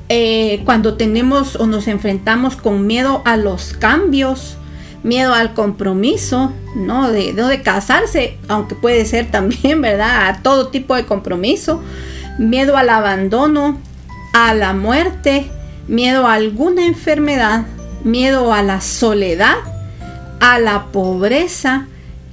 Eh, 0.08 0.60
cuando 0.64 0.94
tenemos 0.94 1.56
o 1.56 1.66
nos 1.66 1.88
enfrentamos 1.88 2.56
con 2.56 2.86
miedo 2.86 3.22
a 3.24 3.36
los 3.36 3.72
cambios, 3.72 4.56
miedo 5.02 5.32
al 5.32 5.54
compromiso, 5.54 6.52
¿no? 6.76 7.10
De, 7.10 7.32
no 7.32 7.48
de 7.48 7.62
casarse, 7.62 8.36
aunque 8.48 8.74
puede 8.74 9.04
ser 9.06 9.30
también, 9.30 9.80
¿verdad? 9.82 10.28
A 10.28 10.42
todo 10.42 10.68
tipo 10.68 10.94
de 10.94 11.06
compromiso, 11.06 11.80
miedo 12.38 12.76
al 12.76 12.90
abandono, 12.90 13.78
a 14.34 14.52
la 14.52 14.74
muerte, 14.74 15.48
miedo 15.86 16.26
a 16.26 16.34
alguna 16.34 16.84
enfermedad, 16.84 17.64
miedo 18.02 18.52
a 18.52 18.62
la 18.62 18.80
soledad, 18.80 19.56
a 20.40 20.58
la 20.58 20.86
pobreza 20.86 21.86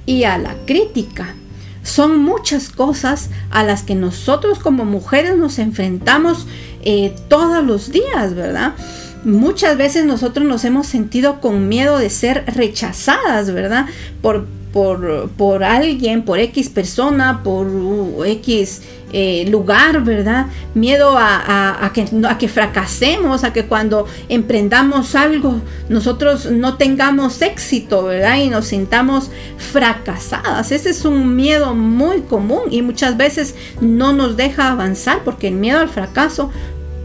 y 0.04 0.24
a 0.24 0.36
la 0.36 0.56
crítica. 0.66 1.34
Son 1.84 2.18
muchas 2.18 2.70
cosas 2.70 3.30
a 3.50 3.62
las 3.62 3.84
que 3.84 3.94
nosotros 3.94 4.58
como 4.58 4.84
mujeres 4.84 5.36
nos 5.36 5.60
enfrentamos 5.60 6.46
eh, 6.84 7.14
todos 7.28 7.64
los 7.64 7.92
días, 7.92 8.34
¿verdad? 8.34 8.74
Muchas 9.24 9.76
veces 9.76 10.04
nosotros 10.04 10.44
nos 10.44 10.64
hemos 10.64 10.88
sentido 10.88 11.40
con 11.40 11.68
miedo 11.68 11.98
de 11.98 12.10
ser 12.10 12.44
rechazadas, 12.48 13.52
¿verdad? 13.52 13.86
Por, 14.20 14.46
por, 14.72 15.28
por 15.30 15.62
alguien, 15.62 16.22
por 16.22 16.38
X 16.38 16.68
persona, 16.70 17.42
por 17.42 17.68
X 18.26 18.82
eh, 19.12 19.46
lugar, 19.50 20.02
¿verdad? 20.02 20.46
Miedo 20.74 21.14
a, 21.18 21.90
que, 21.92 22.06
a 22.26 22.38
que 22.38 22.48
fracasemos, 22.48 23.44
a 23.44 23.52
que 23.52 23.66
cuando 23.66 24.06
emprendamos 24.30 25.14
algo 25.14 25.60
nosotros 25.90 26.50
no 26.50 26.78
tengamos 26.78 27.42
éxito, 27.42 28.04
¿verdad? 28.04 28.38
Y 28.38 28.48
nos 28.48 28.66
sintamos 28.66 29.30
fracasadas. 29.58 30.72
Ese 30.72 30.90
es 30.90 31.04
un 31.04 31.36
miedo 31.36 31.74
muy 31.74 32.22
común 32.22 32.62
y 32.70 32.80
muchas 32.80 33.18
veces 33.18 33.54
no 33.80 34.14
nos 34.14 34.36
deja 34.36 34.70
avanzar 34.70 35.22
porque 35.24 35.48
el 35.48 35.54
miedo 35.54 35.80
al 35.80 35.88
fracaso 35.88 36.50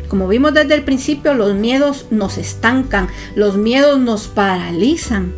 como 0.07 0.29
vimos 0.29 0.53
desde 0.53 0.73
el 0.73 0.83
principio, 0.83 1.33
los 1.33 1.53
miedos 1.53 2.05
nos 2.11 2.37
estancan, 2.37 3.09
los 3.35 3.57
miedos 3.57 3.99
nos 3.99 4.29
paralizan 4.29 5.33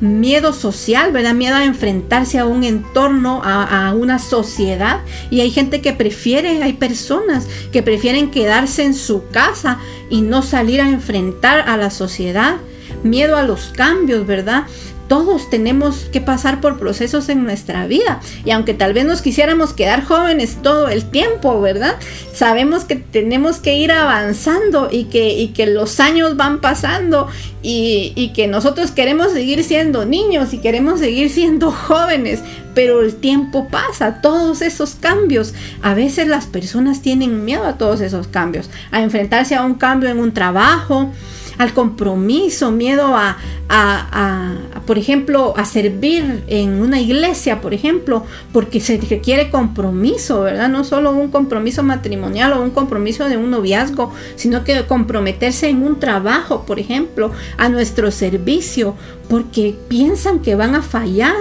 miedo 0.00 0.52
social, 0.52 1.12
¿verdad? 1.12 1.34
Miedo 1.34 1.56
a 1.56 1.64
enfrentarse 1.64 2.38
a 2.38 2.44
un 2.44 2.64
entorno, 2.64 3.40
a, 3.44 3.92
una 3.94 4.18
sociedad. 4.18 5.00
Y 5.30 5.40
hay 5.40 5.50
gente 5.50 5.80
que 5.80 5.92
prefiere, 5.92 6.62
hay 6.62 6.74
personas 6.74 7.46
que 7.72 7.82
prefieren 7.82 8.30
quedarse 8.30 8.84
en 8.84 8.94
su 8.94 9.28
casa 9.28 9.78
y 10.10 10.20
no 10.20 10.42
salir 10.42 10.80
a 10.80 10.88
enfrentar 10.88 11.68
a 11.68 11.76
la 11.76 11.90
sociedad. 11.90 12.56
Miedo 13.02 13.36
a 13.36 13.42
los 13.42 13.72
cambios, 13.76 14.26
¿verdad? 14.26 14.64
Todos 15.08 15.48
tenemos 15.50 16.08
que 16.12 16.20
pasar 16.20 16.60
por 16.60 16.78
procesos 16.78 17.28
en 17.28 17.44
nuestra 17.44 17.86
vida. 17.86 18.20
Y 18.44 18.50
aunque 18.50 18.74
tal 18.74 18.92
vez 18.92 19.04
nos 19.04 19.22
quisiéramos 19.22 19.72
quedar 19.72 20.04
jóvenes 20.04 20.58
todo 20.62 20.88
el 20.88 21.04
tiempo, 21.10 21.60
¿verdad? 21.60 21.96
Sabemos 22.32 22.84
que 22.84 22.96
tenemos 22.96 23.58
que 23.58 23.76
ir 23.76 23.92
avanzando 23.92 24.88
y 24.90 25.04
que, 25.04 25.66
los 25.66 26.00
años 26.00 26.36
van 26.36 26.60
pasando 26.60 27.28
y 27.62 28.32
que 28.34 28.46
nosotros 28.46 28.92
queremos 28.92 29.32
seguir 29.32 29.64
siendo 29.64 30.04
niños 30.04 30.52
y 30.52 30.58
queremos 30.58 31.00
seguir 31.00 31.30
siendo 31.30 31.70
jóvenes. 31.70 32.40
Pero 32.74 33.00
el 33.00 33.14
tiempo 33.14 33.68
pasa, 33.68 34.20
todos 34.20 34.60
esos 34.60 34.96
cambios. 34.96 35.54
A 35.82 35.94
veces 35.94 36.28
las 36.28 36.46
personas 36.46 37.00
tienen 37.00 37.44
miedo 37.44 37.64
a 37.64 37.78
todos 37.78 38.00
esos 38.00 38.28
cambios, 38.28 38.68
a 38.90 39.02
enfrentarse 39.02 39.54
a 39.54 39.64
un 39.64 39.74
cambio 39.74 40.10
en 40.10 40.18
un 40.18 40.34
trabajo, 40.34 41.10
al 41.58 41.72
compromiso, 41.72 42.70
miedo 42.70 43.14
a, 43.16 43.36
por 44.86 44.98
ejemplo, 44.98 45.54
a 45.56 45.64
servir 45.64 46.44
en 46.46 46.80
una 46.80 47.00
iglesia, 47.00 47.60
por 47.60 47.74
ejemplo, 47.74 48.24
porque 48.52 48.80
se 48.80 48.98
requiere 48.98 49.50
compromiso, 49.50 50.42
¿verdad? 50.42 50.68
No 50.68 50.84
solo 50.84 51.12
un 51.12 51.28
compromiso 51.28 51.82
matrimonial 51.82 52.52
o 52.52 52.62
un 52.62 52.70
compromiso 52.70 53.28
de 53.28 53.36
un 53.36 53.50
noviazgo, 53.50 54.12
sino 54.36 54.64
que 54.64 54.86
comprometerse 54.86 55.68
en 55.68 55.82
un 55.82 55.98
trabajo, 55.98 56.64
por 56.66 56.78
ejemplo, 56.78 57.32
a 57.56 57.68
nuestro 57.68 58.10
servicio, 58.10 58.94
porque 59.28 59.74
piensan 59.88 60.40
que 60.40 60.54
van 60.54 60.74
a 60.74 60.82
fallar 60.82 61.34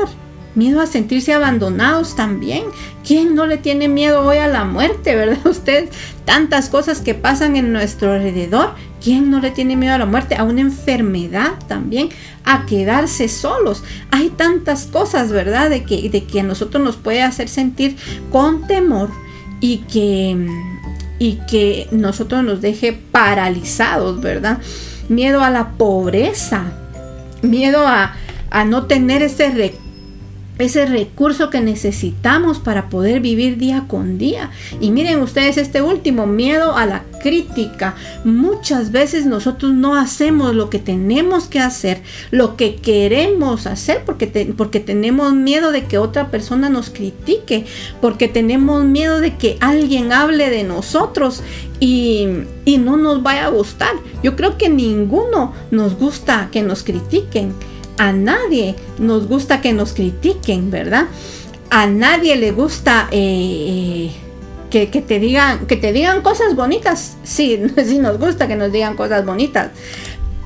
miedo 0.56 0.82
a 0.82 0.88
sentirse 0.88 1.34
abandonados 1.34 2.16
también. 2.16 2.64
¿Quién 3.06 3.36
no 3.36 3.46
le 3.46 3.58
tiene 3.58 3.88
miedo 3.88 4.26
hoy 4.26 4.38
a 4.38 4.48
la 4.48 4.64
muerte, 4.64 5.16
verdad? 5.16 5.46
Usted, 5.46 5.90
tantas 6.24 6.70
cosas 6.70 7.02
que 7.02 7.14
pasan 7.14 7.56
en 7.56 7.72
nuestro 7.72 8.14
alrededor 8.14 8.74
¿Quién 9.06 9.30
no 9.30 9.40
le 9.40 9.52
tiene 9.52 9.76
miedo 9.76 9.94
a 9.94 10.00
la 10.00 10.08
muerte? 10.08 10.34
A 10.34 10.44
una 10.44 10.62
enfermedad 10.62 11.52
también, 11.68 12.10
a 12.44 12.66
quedarse 12.66 13.28
solos. 13.28 13.84
Hay 14.10 14.32
tantas 14.32 14.88
cosas, 14.88 15.32
¿verdad? 15.32 15.70
De 15.70 15.84
que, 15.84 16.10
de 16.10 16.24
que 16.24 16.40
a 16.40 16.44
nosotros 16.44 16.84
nos 16.84 16.96
puede 16.96 17.22
hacer 17.22 17.48
sentir 17.48 17.98
con 18.32 18.66
temor 18.66 19.12
y 19.62 19.84
que, 19.94 20.50
y 21.20 21.34
que 21.48 21.88
nosotros 21.92 22.44
nos 22.44 22.62
deje 22.62 22.94
paralizados, 22.94 24.22
¿verdad? 24.22 24.58
Miedo 25.08 25.44
a 25.44 25.52
la 25.52 25.74
pobreza, 25.74 26.74
miedo 27.44 27.86
a, 27.86 28.16
a 28.50 28.66
no 28.66 28.88
tener 28.88 29.22
ese 29.22 29.52
recurso 29.52 29.85
ese 30.58 30.86
recurso 30.86 31.50
que 31.50 31.60
necesitamos 31.62 32.60
para 32.60 32.90
poder 32.90 33.20
vivir 33.20 33.58
día 33.58 33.86
con 33.88 34.18
día. 34.18 34.52
Y 34.80 34.92
miren 34.92 35.22
ustedes 35.22 35.58
este 35.58 35.82
último, 35.82 36.28
miedo 36.28 36.76
a 36.76 36.86
la 36.86 37.04
crítica. 37.22 37.96
Muchas 38.24 38.92
veces 38.92 39.26
nosotros 39.26 39.74
no 39.74 39.96
hacemos 39.96 40.56
lo 40.56 40.70
que 40.70 40.80
tenemos 40.80 41.48
que 41.48 41.60
hacer, 41.60 42.02
lo 42.32 42.56
que 42.56 42.76
queremos 42.76 43.68
hacer, 43.68 44.04
porque, 44.06 44.54
porque 44.56 44.80
tenemos 44.80 45.34
miedo 45.34 45.72
de 45.72 45.86
que 45.86 45.98
otra 45.98 46.32
persona 46.32 46.70
nos 46.70 46.90
critique, 46.90 47.66
porque 48.02 48.28
tenemos 48.28 48.86
miedo 48.86 49.20
de 49.20 49.36
que 49.36 49.58
alguien 49.60 50.14
hable 50.14 50.50
de 50.50 50.64
nosotros 50.64 51.44
y, 51.80 52.28
y 52.64 52.78
no 52.78 52.96
nos 52.96 53.24
vaya 53.24 53.48
a 53.48 53.50
gustar. 53.50 53.94
Yo 54.24 54.36
creo 54.36 54.58
que 54.58 54.70
ninguno 54.70 55.54
nos 55.72 55.98
gusta 55.98 56.50
que 56.52 56.62
nos 56.62 56.84
critiquen 56.84 57.54
a 57.98 58.12
nadie 58.12 58.76
nos 59.00 59.28
gusta 59.28 59.62
que 59.62 59.74
nos 59.74 59.94
critiquen, 59.94 60.72
¿verdad? 60.72 61.06
A 61.70 61.88
nadie 61.88 62.36
le 62.36 62.52
gusta 62.52 63.08
eh, 63.12 64.12
que, 64.70 64.88
te 64.88 65.20
digan, 65.20 65.66
que 65.68 65.78
te 65.78 65.94
digan 65.94 66.22
cosas 66.22 66.56
bonitas. 66.56 67.18
Sí, 67.24 67.62
sí 67.86 68.00
nos 68.00 68.20
gusta 68.20 68.48
que 68.48 68.56
nos 68.56 68.72
digan 68.72 68.96
cosas 68.96 69.26
bonitas. 69.26 69.72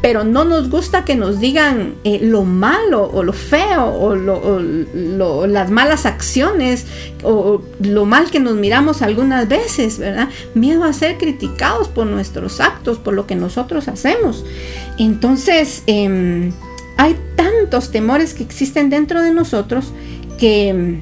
pero 0.01 0.23
no 0.23 0.45
nos 0.45 0.69
gusta 0.69 1.03
que 1.03 1.15
nos 1.15 1.41
digan 1.41 1.95
eh, 2.05 2.19
lo 2.21 2.45
malo 2.45 3.11
o 3.13 3.21
lo 3.21 3.33
feo 3.33 3.85
o, 3.85 4.15
las 5.45 5.69
malas 5.69 6.05
acciones 6.05 6.85
o 7.21 7.61
lo 7.81 8.05
mal 8.05 8.31
que 8.31 8.39
nos 8.39 8.55
miramos 8.55 9.01
algunas 9.01 9.49
veces, 9.49 9.99
¿verdad? 9.99 10.29
Miedo 10.53 10.85
a 10.85 10.93
ser 10.93 11.17
criticados 11.17 11.89
por 11.89 12.05
nuestros 12.05 12.61
actos, 12.61 12.97
por 12.97 13.13
lo 13.13 13.27
que 13.27 13.35
nosotros 13.35 13.89
hacemos. 13.89 14.45
Entonces, 14.97 15.83
em, 15.85 16.53
hay 16.99 17.17
tantos 17.37 17.91
temores 17.91 18.33
que 18.33 18.43
existen 18.43 18.89
dentro 18.89 19.21
de 19.21 19.31
nosotros 19.31 19.93
que 20.37 20.99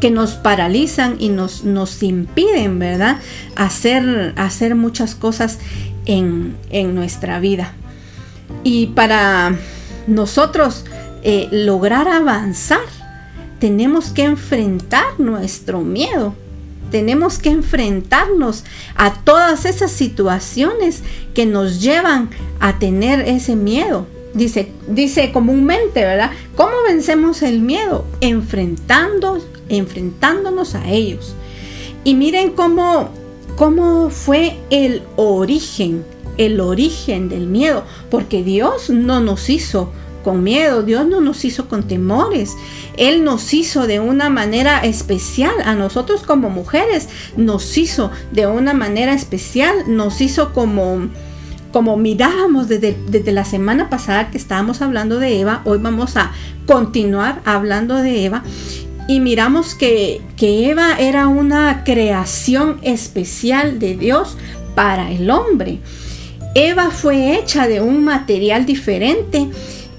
que 0.00 0.10
nos 0.10 0.32
paralizan 0.32 1.16
y 1.18 1.28
nos, 1.28 1.64
nos 1.64 2.02
impiden, 2.02 2.78
¿verdad? 2.78 3.18
Hacer, 3.56 4.32
hacer 4.36 4.74
muchas 4.74 5.14
cosas 5.14 5.58
en, 6.06 6.56
nuestra 6.94 7.40
vida. 7.40 7.72
Y 8.62 8.86
para 8.86 9.58
nosotros 10.06 10.86
eh, 11.22 11.48
lograr 11.50 12.08
avanzar, 12.08 12.80
tenemos 13.58 14.10
que 14.10 14.24
enfrentar 14.24 15.18
nuestro 15.18 15.82
miedo. 15.82 16.34
Tenemos 16.90 17.38
que 17.38 17.50
enfrentarnos 17.50 18.64
a 18.94 19.12
todas 19.12 19.66
esas 19.66 19.90
situaciones 19.90 21.02
que 21.34 21.44
nos 21.44 21.82
llevan 21.82 22.30
a 22.60 22.78
tener 22.78 23.20
ese 23.20 23.56
miedo. 23.56 24.06
Dice, 24.34 24.72
dice 24.88 25.32
comúnmente, 25.32 26.04
¿verdad? 26.04 26.32
¿Cómo 26.56 26.72
vencemos 26.86 27.42
el 27.42 27.60
miedo? 27.60 28.04
Enfrentando, 28.20 29.38
enfrentándonos 29.68 30.74
a 30.74 30.88
ellos. 30.88 31.34
Y 32.02 32.14
miren 32.14 32.50
cómo 32.50 33.10
cómo 33.56 34.10
fue 34.10 34.56
el 34.70 35.02
origen, 35.16 36.04
el 36.38 36.60
origen 36.60 37.28
del 37.28 37.46
miedo, 37.46 37.84
porque 38.10 38.42
Dios 38.42 38.90
no 38.90 39.20
nos 39.20 39.48
hizo 39.48 39.90
con 40.22 40.42
miedo, 40.42 40.82
Dios 40.82 41.06
no 41.06 41.20
nos 41.20 41.44
hizo 41.44 41.68
con 41.68 41.86
temores, 41.86 42.56
Él 42.96 43.24
nos 43.24 43.52
hizo 43.52 43.86
de 43.86 44.00
una 44.00 44.30
manera 44.30 44.80
especial, 44.80 45.54
a 45.64 45.74
nosotros 45.74 46.22
como 46.22 46.48
mujeres 46.50 47.08
nos 47.36 47.76
hizo 47.76 48.10
de 48.32 48.46
una 48.46 48.74
manera 48.74 49.12
especial, 49.12 49.84
nos 49.86 50.20
hizo 50.20 50.52
como 50.52 51.08
como 51.74 51.96
mirábamos 51.96 52.68
desde, 52.68 52.96
desde, 53.08 53.32
la 53.32 53.44
semana 53.44 53.90
pasada 53.90 54.30
que 54.30 54.38
estábamos 54.38 54.80
hablando 54.80 55.18
de 55.18 55.40
Eva, 55.40 55.60
hoy 55.64 55.78
vamos 55.78 56.16
a 56.16 56.30
continuar 56.68 57.40
hablando 57.44 57.96
de 57.96 58.26
Eva 58.26 58.44
y 59.08 59.18
miramos 59.18 59.74
que, 59.74 60.22
Eva 60.38 60.96
era 61.00 61.26
una 61.26 61.82
creación 61.82 62.78
especial 62.82 63.80
de 63.80 63.96
Dios 63.96 64.36
para 64.76 65.10
el 65.10 65.28
hombre. 65.32 65.80
Eva 66.54 66.92
fue 66.92 67.36
hecha 67.36 67.66
de 67.66 67.80
un 67.80 68.04
material 68.04 68.66
diferente 68.66 69.48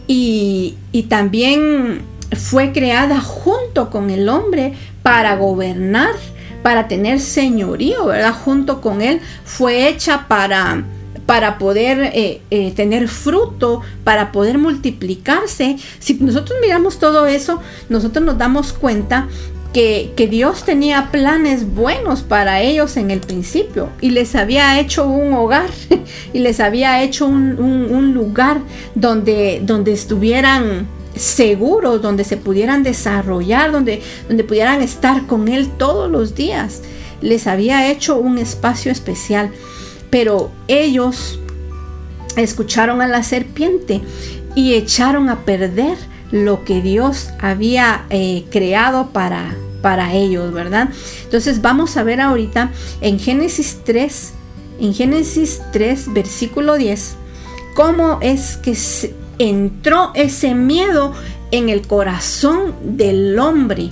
y, 0.08 0.76
y, 0.94 1.04
también 1.04 2.04
fue 2.38 2.72
creada 2.72 3.20
junto 3.20 3.90
con 3.90 4.12
el 4.12 4.30
hombre 4.30 4.76
para 5.04 5.36
gobernar, 5.36 6.16
para 6.64 6.88
tener 6.88 7.20
señorío, 7.20 8.06
¿verdad? 8.06 8.34
Junto 8.34 8.80
con 8.80 9.02
él 9.02 9.20
fue 9.44 9.90
hecha 9.90 10.30
para 10.30 10.86
para 11.26 11.58
poder 11.58 12.12
eh, 12.14 12.42
eh, 12.52 12.72
tener 12.76 13.08
fruto, 13.08 13.82
para 14.04 14.32
poder 14.32 14.58
multiplicarse. 14.58 15.78
Si 16.00 16.16
nosotros 16.16 16.60
miramos 16.62 17.00
todo 17.00 17.26
eso, 17.26 17.62
nosotros 17.90 18.24
nos 18.24 18.38
damos 18.38 18.74
cuenta 18.74 19.28
que, 19.76 20.28
Dios 20.32 20.64
tenía 20.64 21.10
planes 21.12 21.76
buenos 21.76 22.22
para 22.22 22.62
ellos 22.62 22.96
en 22.96 23.12
el 23.12 23.20
principio 23.20 23.90
y 24.00 24.12
les 24.12 24.34
había 24.36 24.80
hecho 24.80 25.06
un 25.06 25.34
hogar 25.34 25.70
y 26.34 26.40
les 26.40 26.62
había 26.62 27.04
hecho 27.04 27.28
un, 27.28 28.14
lugar 28.14 28.62
donde, 28.96 29.62
donde 29.64 29.92
estuvieran 29.92 30.88
seguros, 31.18 32.02
donde 32.02 32.24
se 32.24 32.38
pudieran 32.38 32.84
desarrollar, 32.84 33.74
donde, 33.74 34.02
donde 34.30 34.46
pudieran 34.46 34.82
estar 34.82 35.26
con 35.28 35.50
Él 35.50 35.70
todos 35.78 36.10
los 36.10 36.36
días. 36.36 36.82
Les 37.22 37.46
había 37.46 37.92
hecho 37.92 38.18
un 38.18 38.38
espacio 38.38 38.94
especial 38.94 39.52
pero 40.16 40.50
ellos 40.70 41.40
escucharon 42.38 43.02
a 43.02 43.08
la 43.10 43.22
serpiente 43.22 44.00
y 44.56 44.76
echaron 44.76 45.28
a 45.28 45.44
perder 45.44 45.98
lo 46.32 46.64
que 46.64 46.82
Dios 46.82 47.32
había 47.42 48.06
eh, 48.10 48.46
creado 48.50 49.08
para, 49.08 49.58
para 49.82 50.14
ellos, 50.14 50.54
¿verdad? 50.54 50.88
Entonces 51.26 51.62
vamos 51.62 51.98
a 51.98 52.04
ver 52.04 52.22
ahorita 52.22 52.72
en 53.02 53.20
Génesis 53.20 53.82
3, 53.84 54.34
en 54.80 54.94
Génesis 54.94 55.62
3, 55.74 56.14
versículo 56.14 56.76
10, 56.76 57.18
cómo 57.74 58.20
es 58.22 58.56
que 58.56 58.74
entró 59.38 60.14
ese 60.16 60.56
miedo 60.56 61.12
en 61.52 61.68
el 61.68 61.86
corazón 61.86 62.74
del 62.84 63.38
hombre 63.38 63.92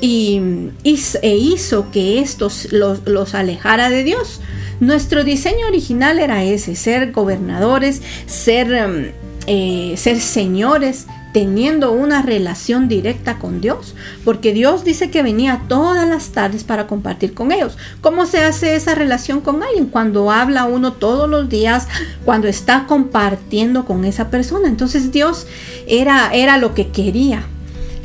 y, 0.00 0.40
e 0.84 1.36
hizo 1.36 1.90
que 1.90 2.20
estos 2.20 2.72
los, 2.72 3.04
los 3.08 3.34
alejara 3.34 3.90
de 3.90 4.04
Dios. 4.04 4.40
Nuestro 4.80 5.24
diseño 5.24 5.66
original 5.66 6.18
era 6.18 6.44
ese, 6.44 6.76
ser 6.76 7.12
gobernadores, 7.12 8.02
ser, 8.26 8.72
em, 8.72 9.12
eh, 9.46 9.94
ser 9.96 10.20
señores, 10.20 11.06
teniendo 11.34 11.90
una 11.90 12.22
relación 12.22 12.86
directa 12.86 13.40
con 13.40 13.60
Dios, 13.60 13.96
porque 14.24 14.52
Dios 14.54 14.84
dice 14.84 15.10
que 15.10 15.24
venía 15.24 15.62
todas 15.68 16.08
las 16.08 16.28
tardes 16.30 16.62
para 16.62 16.86
compartir 16.86 17.34
con 17.34 17.50
ellos. 17.50 17.76
¿Cómo 18.00 18.24
se 18.24 18.38
hace 18.38 18.76
esa 18.76 18.94
relación 18.94 19.40
con 19.40 19.60
alguien? 19.64 19.86
Cuando 19.86 20.30
habla 20.30 20.64
uno 20.64 20.92
todos 20.92 21.28
los 21.28 21.48
días, 21.48 21.88
cuando 22.24 22.46
está 22.46 22.86
compartiendo 22.86 23.84
con 23.84 24.04
esa 24.04 24.30
persona. 24.30 24.68
Entonces 24.68 25.10
Dios 25.10 25.48
era, 25.88 26.32
era 26.32 26.56
lo 26.56 26.72
que 26.72 26.88
quería 26.90 27.44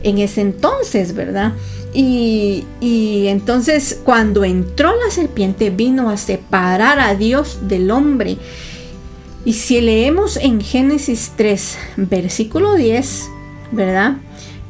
en 0.04 0.18
ese 0.20 0.42
entonces, 0.42 1.14
¿verdad? 1.14 1.54
Y, 1.94 2.66
entonces 3.28 4.00
cuando 4.04 4.44
entró 4.44 4.92
la 5.04 5.12
serpiente 5.12 5.70
vino 5.70 6.10
a 6.10 6.18
separar 6.18 7.00
a 7.00 7.16
Dios 7.16 7.60
del 7.68 7.92
hombre. 7.92 8.38
Y 9.46 9.54
si 9.54 9.82
leemos 9.82 10.38
en 10.38 10.62
Génesis 10.62 11.32
3, 11.36 11.78
versículo 11.98 12.76
10, 12.76 13.30
¿verdad? 13.72 14.18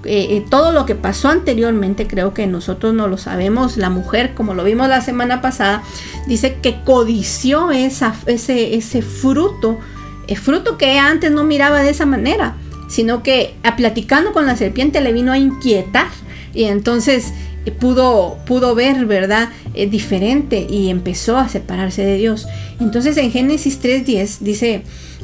Eh, 0.06 0.38
eh, 0.38 0.46
todo 0.50 0.72
lo 0.72 0.86
que 0.86 0.96
pasó 0.96 1.28
anteriormente, 1.28 2.08
creo 2.08 2.34
que 2.34 2.48
nosotros 2.48 2.94
no 2.94 3.08
lo 3.08 3.18
sabemos. 3.18 3.76
La 3.76 3.90
mujer, 3.90 4.34
como 4.34 4.54
lo 4.54 4.64
vimos 4.64 4.88
la 4.88 5.02
semana 5.02 5.42
pasada, 5.42 5.84
dice 6.28 6.58
que 6.62 6.82
codició 6.84 7.72
ese, 7.72 8.06
ese 8.28 9.02
fruto, 9.02 9.80
el 10.28 10.38
fruto 10.38 10.78
que 10.78 10.98
antes 10.98 11.32
no 11.32 11.44
miraba 11.44 11.82
de 11.82 11.90
esa 11.90 12.06
manera, 12.06 12.56
sino 12.90 13.24
que 13.24 13.54
a 13.64 13.78
platicando 13.78 14.34
con 14.34 14.46
la 14.46 14.58
serpiente 14.58 15.00
le 15.00 15.14
vino 15.14 15.32
a 15.32 15.38
inquietar 15.38 16.10
y 16.54 16.66
entonces 16.66 17.32
eh, 17.66 17.72
pudo, 17.72 18.38
pudo 18.46 18.76
ver, 18.76 19.06
¿verdad? 19.06 19.50
Eh, 19.74 19.88
diferente 19.88 20.68
y 20.70 20.90
empezó 20.90 21.38
a 21.38 21.48
separarse 21.48 22.04
de 22.04 22.18
Dios. 22.18 22.48
Entonces 22.80 23.16
en 23.18 23.32
Génesis 23.32 23.82
3.10 23.82 24.40
dice, 24.40 24.82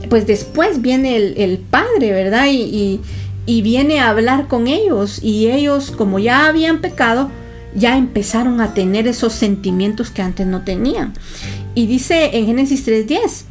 pues 0.09 0.27
después 0.27 0.81
viene 0.81 1.17
el, 1.17 1.57
Padre, 1.57 2.11
¿verdad? 2.11 2.47
Y, 2.51 3.01
y, 3.45 3.61
viene 3.61 3.99
a 3.99 4.09
hablar 4.09 4.47
con 4.47 4.67
ellos 4.67 5.19
y 5.21 5.47
ellos 5.47 5.91
como 5.91 6.19
ya 6.19 6.47
habían 6.47 6.81
pecado, 6.81 7.29
ya 7.75 7.97
empezaron 7.97 8.61
a 8.61 8.73
tener 8.73 9.07
esos 9.07 9.33
sentimientos 9.33 10.11
que 10.11 10.21
antes 10.21 10.45
no 10.47 10.61
tenían. 10.61 11.13
Y 11.73 11.87
dice 11.87 12.31
en 12.33 12.45
Génesis 12.45 12.87
3.10, 12.87 13.45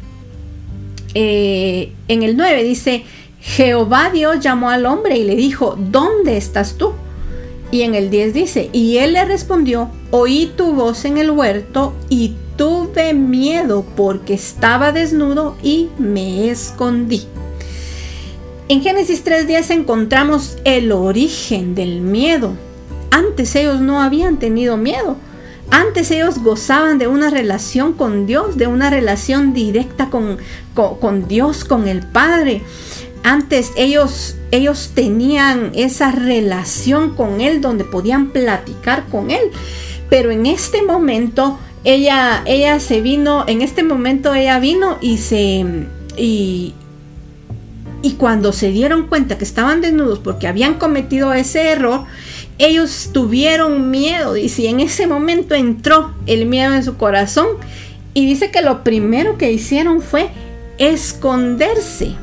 eh, 1.15 1.93
en 2.09 2.23
el 2.23 2.37
9 2.37 2.65
dice, 2.65 3.05
Jehová 3.45 4.11
Dios 4.11 4.41
llamó 4.41 4.71
al 4.71 4.87
hombre 4.87 5.19
y 5.19 5.25
le 5.25 5.37
dijo, 5.37 5.77
¿dónde 5.79 6.39
estás 6.39 6.75
tú? 6.75 6.95
Y 7.71 7.83
en 7.83 7.95
el 7.95 8.09
10 8.09 8.33
dice, 8.33 8.71
y 8.73 8.97
él 8.97 9.13
le 9.13 9.25
respondió, 9.27 9.91
oí 10.11 10.51
tu 10.57 10.73
voz 10.73 11.05
en 11.05 11.19
el 11.19 11.31
huerto 11.31 11.93
y 12.09 12.35
tuve 12.57 13.13
miedo 13.13 13.85
porque 13.97 14.33
estaba 14.33 14.93
desnudo 14.93 15.57
y 15.63 15.91
me 15.99 16.51
escondí. 16.51 17.27
En 18.69 18.81
Génesis 18.81 19.23
3.10 19.25 19.71
encontramos 19.73 20.57
el 20.65 20.91
origen 20.91 21.75
del 21.75 22.01
miedo. 22.01 22.55
Antes 23.11 23.55
ellos 23.57 23.81
no 23.81 24.01
habían 24.01 24.39
tenido 24.39 24.79
miedo. 24.79 25.19
Antes 25.71 26.11
ellos 26.11 26.39
gozaban 26.43 26.99
de 26.99 27.09
una 27.09 27.29
relación 27.29 27.93
con 27.93 28.27
Dios, 28.27 28.57
de 28.57 28.69
una 28.69 28.89
relación 28.89 29.53
directa 29.53 30.09
con, 30.09 30.39
con, 30.75 30.97
con 30.97 31.29
Dios, 31.29 31.65
con 31.65 31.89
el 31.89 32.07
Padre. 32.07 32.63
Antes 33.25 33.73
ellos, 33.77 34.37
ellos 34.51 34.93
tenían 34.95 35.73
esa 35.75 36.13
relación 36.13 37.17
con 37.17 37.41
Él 37.41 37.63
donde 37.63 37.85
podían 37.85 38.31
platicar 38.31 39.07
con 39.11 39.31
Él. 39.31 39.51
Pero 40.11 40.31
en 40.31 40.45
este 40.45 40.83
momento 40.83 41.59
ella, 41.85 42.43
ella 42.45 42.79
se 42.81 43.01
vino, 43.01 43.45
en 43.49 43.63
este 43.63 43.83
momento 43.83 44.35
ella 44.35 44.61
vino 44.61 44.99
y 45.01 45.17
se... 45.17 45.65
Y, 46.17 46.75
y 48.03 48.13
cuando 48.13 48.53
se 48.53 48.71
dieron 48.71 49.07
cuenta 49.09 49.39
que 49.39 49.45
estaban 49.45 49.81
desnudos 49.81 50.19
porque 50.19 50.47
habían 50.47 50.75
cometido 50.75 51.33
ese 51.33 51.71
error, 51.71 52.05
ellos 52.59 53.11
tuvieron 53.15 53.91
miedo. 53.91 54.37
Y 54.37 54.51
si 54.51 54.67
en 54.67 54.81
ese 54.81 55.07
momento 55.07 55.55
entró 55.55 56.13
el 56.27 56.45
miedo 56.45 56.75
en 56.75 56.85
su 56.85 56.99
corazón, 56.99 57.47
y 58.13 58.27
dice 58.27 58.51
que 58.51 58.61
lo 58.61 58.85
primero 58.85 59.39
que 59.39 59.51
hicieron 59.51 60.03
fue 60.03 60.29
esconderse. 60.77 62.15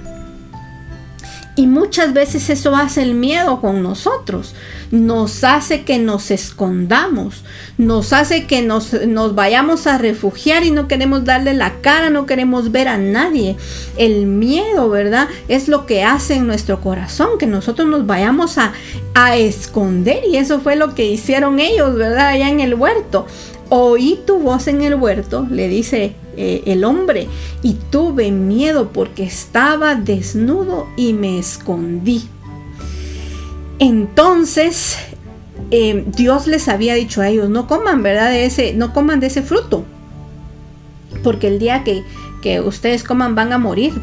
Y 1.61 1.67
muchas 1.67 2.13
veces 2.13 2.49
eso 2.49 2.75
hace 2.75 3.03
el 3.03 3.13
miedo 3.13 3.61
con 3.61 3.83
nosotros. 3.83 4.55
Nos 4.89 5.43
hace 5.43 5.83
que 5.83 5.99
nos 5.99 6.31
escondamos. 6.31 7.43
Nos 7.77 8.13
hace 8.13 8.47
que 8.47 8.63
nos, 8.63 8.93
nos, 9.05 9.35
vayamos 9.35 9.85
a 9.85 9.99
refugiar 9.99 10.63
y 10.63 10.71
no 10.71 10.87
queremos 10.87 11.23
darle 11.23 11.53
la 11.53 11.73
cara, 11.81 12.09
no 12.09 12.25
queremos 12.25 12.71
ver 12.71 12.87
a 12.87 12.97
nadie. 12.97 13.57
El 13.95 14.25
miedo, 14.25 14.89
¿verdad? 14.89 15.27
Es 15.49 15.67
lo 15.67 15.85
que 15.85 16.03
hace 16.03 16.33
en 16.33 16.47
nuestro 16.47 16.81
corazón, 16.81 17.37
que 17.37 17.45
nosotros 17.45 17.87
nos 17.87 18.07
vayamos 18.07 18.57
a, 18.57 18.73
a 19.13 19.37
esconder. 19.37 20.23
Y 20.27 20.37
eso 20.37 20.61
fue 20.61 20.75
lo 20.75 20.95
que 20.95 21.05
hicieron 21.05 21.59
ellos, 21.59 21.95
¿verdad? 21.95 22.29
Allá 22.29 22.49
en 22.49 22.59
el 22.59 22.73
huerto. 22.73 23.27
Oí 23.69 24.19
tu 24.25 24.39
voz 24.39 24.67
en 24.67 24.81
el 24.81 24.95
huerto, 24.95 25.45
le 25.47 25.67
dice 25.67 26.15
eh, 26.43 26.63
el 26.65 26.83
hombre, 26.85 27.27
y 27.61 27.75
tuve 27.91 28.31
miedo 28.31 28.89
porque 28.91 29.21
estaba 29.21 29.93
desnudo 29.93 30.87
y 30.97 31.13
me 31.13 31.37
escondí. 31.37 32.23
Entonces 33.77 34.97
eh, 35.69 36.03
Dios 36.07 36.47
les 36.47 36.67
había 36.67 36.95
dicho 36.95 37.21
a 37.21 37.29
ellos, 37.29 37.47
no 37.51 37.67
coman, 37.67 38.01
¿verdad? 38.01 38.31
De 38.31 38.45
ese, 38.45 38.73
no 38.73 38.91
coman 38.91 39.19
de 39.19 39.27
ese 39.27 39.43
fruto, 39.43 39.85
porque 41.21 41.47
el 41.47 41.59
día 41.59 41.83
que, 41.83 42.01
que 42.41 42.59
ustedes 42.59 43.03
coman 43.03 43.35
van 43.35 43.53
a 43.53 43.59
morir. 43.59 43.93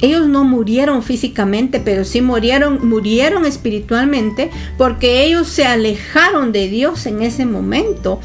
Ellos 0.00 0.28
no 0.28 0.44
murieron 0.44 1.02
físicamente, 1.02 1.80
pero 1.80 2.04
sí 2.04 2.22
murieron, 2.22 2.88
murieron 2.88 3.44
espiritualmente 3.44 4.50
porque 4.78 5.24
ellos 5.24 5.48
se 5.48 5.64
alejaron 5.66 6.52
de 6.52 6.68
Dios 6.68 7.06
en 7.06 7.22
ese 7.22 7.44
momento 7.44 8.20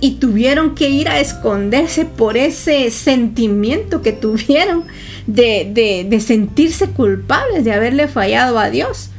y 0.00 0.12
tuvieron 0.12 0.74
que 0.74 0.88
ir 0.88 1.08
a 1.08 1.20
esconderse 1.20 2.04
por 2.04 2.36
ese 2.36 2.90
sentimiento 2.90 4.02
que 4.02 4.12
tuvieron 4.12 4.84
de, 5.26 6.22
sentirse 6.24 6.88
culpables 6.90 7.64
de 7.64 7.72
haberle 7.72 8.08
fallado 8.08 8.58
a 8.58 8.70
Dios. 8.70 9.10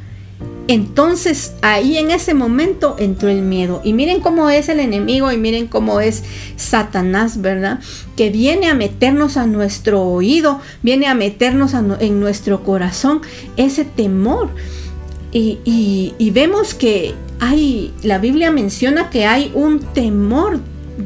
Entonces 0.68 1.54
ahí 1.62 1.98
en 1.98 2.12
ese 2.12 2.32
momento 2.32 2.94
entró 2.98 3.28
el 3.28 3.42
miedo. 3.42 3.80
Y 3.84 3.92
miren 3.92 4.20
cómo 4.20 4.50
es 4.50 4.68
el 4.68 4.78
enemigo 4.78 5.32
y 5.32 5.36
miren 5.36 5.66
cómo 5.66 6.00
es 6.00 6.22
Satanás, 6.56 7.40
¿verdad? 7.40 7.80
Que 8.16 8.30
viene 8.30 8.68
a 8.68 8.74
meternos 8.74 9.36
a 9.36 9.46
nuestro 9.46 10.02
oído, 10.02 10.60
viene 10.82 11.08
a 11.08 11.14
meternos 11.14 11.74
en 11.74 12.20
nuestro 12.20 12.62
corazón 12.62 13.20
ese 13.56 13.84
temor. 13.84 14.50
Y, 15.32 16.30
vemos 16.32 16.74
que 16.74 17.14
hay, 17.40 17.92
la 18.02 18.18
Biblia 18.18 18.50
menciona 18.50 19.10
que 19.10 19.26
hay 19.26 19.50
un 19.54 19.80
temor 19.80 20.60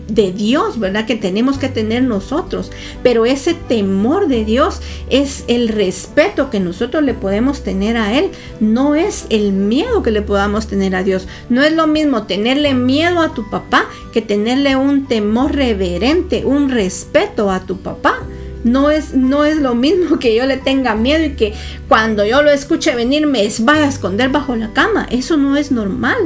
de 0.08 0.32
Dios, 0.32 0.78
¿verdad? 0.78 1.06
Que 1.06 1.16
tenemos 1.16 1.58
que 1.58 1.68
tener 1.68 2.02
nosotros. 2.02 2.70
Pero 3.02 3.26
ese 3.26 3.54
temor 3.54 4.28
de 4.28 4.44
Dios 4.44 4.80
es 5.10 5.44
el 5.48 5.68
respeto 5.68 6.50
que 6.50 6.60
nosotros 6.60 7.02
le 7.02 7.14
podemos 7.14 7.62
tener 7.62 7.96
a 7.96 8.18
Él. 8.18 8.30
No 8.60 8.94
es 8.94 9.26
el 9.30 9.52
miedo 9.52 10.02
que 10.02 10.10
le 10.10 10.22
podamos 10.22 10.66
tener 10.66 10.96
a 10.96 11.02
Dios. 11.02 11.28
No 11.48 11.62
es 11.62 11.72
lo 11.72 11.86
mismo 11.86 12.24
tenerle 12.24 12.74
miedo 12.74 13.20
a 13.20 13.34
tu 13.34 13.48
papá 13.48 13.86
que 14.12 14.22
tenerle 14.22 14.76
un 14.76 15.06
temor 15.06 15.54
reverente, 15.54 16.44
un 16.44 16.70
respeto 16.70 17.50
a 17.50 17.60
tu 17.60 17.78
papá. 17.78 18.18
No 18.64 18.90
es, 18.90 19.14
no 19.14 19.44
es 19.44 19.58
lo 19.58 19.74
mismo 19.74 20.18
que 20.18 20.34
yo 20.34 20.46
le 20.46 20.56
tenga 20.56 20.94
miedo 20.94 21.24
y 21.24 21.34
que 21.34 21.52
cuando 21.86 22.24
yo 22.24 22.42
lo 22.42 22.50
escuche 22.50 22.94
venir 22.94 23.26
me 23.26 23.46
vaya 23.60 23.84
a 23.84 23.88
esconder 23.88 24.30
bajo 24.30 24.56
la 24.56 24.72
cama. 24.72 25.06
Eso 25.10 25.36
no 25.36 25.56
es 25.56 25.70
normal 25.70 26.16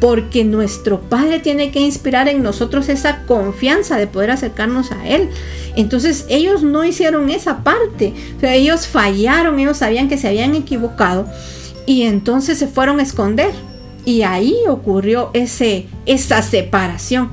porque 0.00 0.44
nuestro 0.44 1.00
Padre 1.00 1.40
tiene 1.40 1.70
que 1.70 1.80
inspirar 1.80 2.28
en 2.28 2.42
nosotros 2.42 2.88
esa 2.88 3.24
confianza 3.24 3.96
de 3.96 4.06
poder 4.06 4.30
acercarnos 4.30 4.92
a 4.92 5.08
Él. 5.08 5.30
Entonces 5.76 6.26
ellos 6.28 6.62
no 6.62 6.84
hicieron 6.84 7.30
esa 7.30 7.64
parte, 7.64 8.12
ellos 8.42 8.86
fallaron, 8.86 9.58
ellos 9.58 9.78
sabían 9.78 10.08
que 10.08 10.18
se 10.18 10.28
habían 10.28 10.54
equivocado 10.54 11.26
y 11.86 12.02
entonces 12.02 12.58
se 12.58 12.66
fueron 12.66 13.00
a 13.00 13.02
esconder. 13.02 13.52
Y 14.04 14.22
ahí 14.22 14.54
ocurrió 14.68 15.30
ese, 15.32 15.86
esa 16.04 16.42
separación 16.42 17.30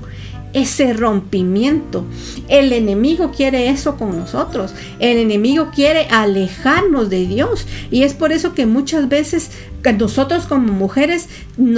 ese 0.53 0.93
rompimiento. 0.93 2.05
El 2.47 2.73
enemigo 2.73 3.31
quiere 3.31 3.69
eso 3.69 3.97
con 3.97 4.17
nosotros. 4.17 4.73
El 4.99 5.17
enemigo 5.17 5.71
quiere 5.73 6.07
alejarnos 6.09 7.09
de 7.09 7.25
Dios. 7.25 7.65
Y 7.89 8.03
es 8.03 8.13
por 8.13 8.31
eso 8.31 8.53
que 8.53 8.65
muchas 8.65 9.09
veces 9.09 9.51
nosotros 9.97 10.45
como 10.45 10.71
mujeres 10.71 11.27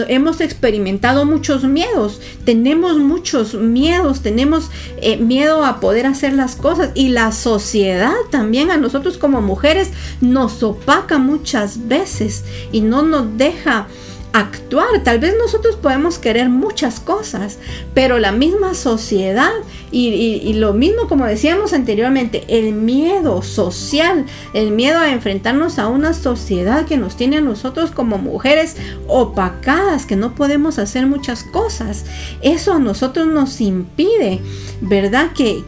hemos 0.08 0.42
experimentado 0.42 1.26
muchos 1.26 1.64
miedos. 1.64 2.20
Tenemos 2.46 2.98
muchos 2.98 3.54
miedos. 3.54 4.22
Tenemos 4.22 4.70
eh, 5.02 5.18
miedo 5.18 5.66
a 5.66 5.80
poder 5.80 6.06
hacer 6.06 6.34
las 6.34 6.56
cosas. 6.56 6.92
Y 6.96 7.10
la 7.10 7.32
sociedad 7.32 8.14
también 8.32 8.72
a 8.72 8.78
nosotros 8.78 9.18
como 9.18 9.42
mujeres 9.42 9.92
nos 10.22 10.62
opaca 10.64 11.18
muchas 11.18 11.88
veces 11.88 12.44
y 12.72 12.82
no 12.82 13.02
nos 13.02 13.38
deja 13.38 13.88
actuar. 14.34 15.04
Tal 15.04 15.20
vez 15.20 15.36
nosotros 15.38 15.76
podemos 15.76 16.18
querer 16.18 16.50
muchas 16.50 17.00
cosas, 17.00 17.60
pero 17.94 18.20
la 18.20 18.32
misma 18.32 18.74
sociedad 18.74 19.52
y, 19.92 20.54
lo 20.54 20.74
mismo 20.74 21.08
como 21.08 21.26
decíamos 21.26 21.72
anteriormente, 21.72 22.44
el 22.48 22.74
miedo 22.74 23.44
social, 23.44 24.26
el 24.56 24.72
miedo 24.72 24.98
a 24.98 25.12
enfrentarnos 25.12 25.78
a 25.78 25.88
una 25.88 26.14
sociedad 26.14 26.86
que 26.86 26.98
nos 26.98 27.16
tiene 27.16 27.38
a 27.38 27.42
nosotros 27.42 27.92
como 27.92 28.18
mujeres 28.18 28.76
opacadas, 29.08 30.08
que 30.08 30.16
no 30.16 30.34
podemos 30.34 30.80
hacer 30.80 31.06
muchas 31.06 31.44
cosas. 31.44 32.06
Eso 32.42 32.74
a 32.74 32.80
nosotros 32.80 33.28
nos 33.28 33.62
impide, 33.62 34.42
¿verdad? 34.82 35.32
Que, 35.34 35.64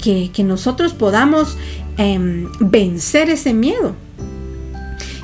nosotros 0.45 0.93
podamos 0.93 1.58
em, 1.97 2.47
vencer 2.60 3.30
ese 3.30 3.54
miedo. 3.54 3.95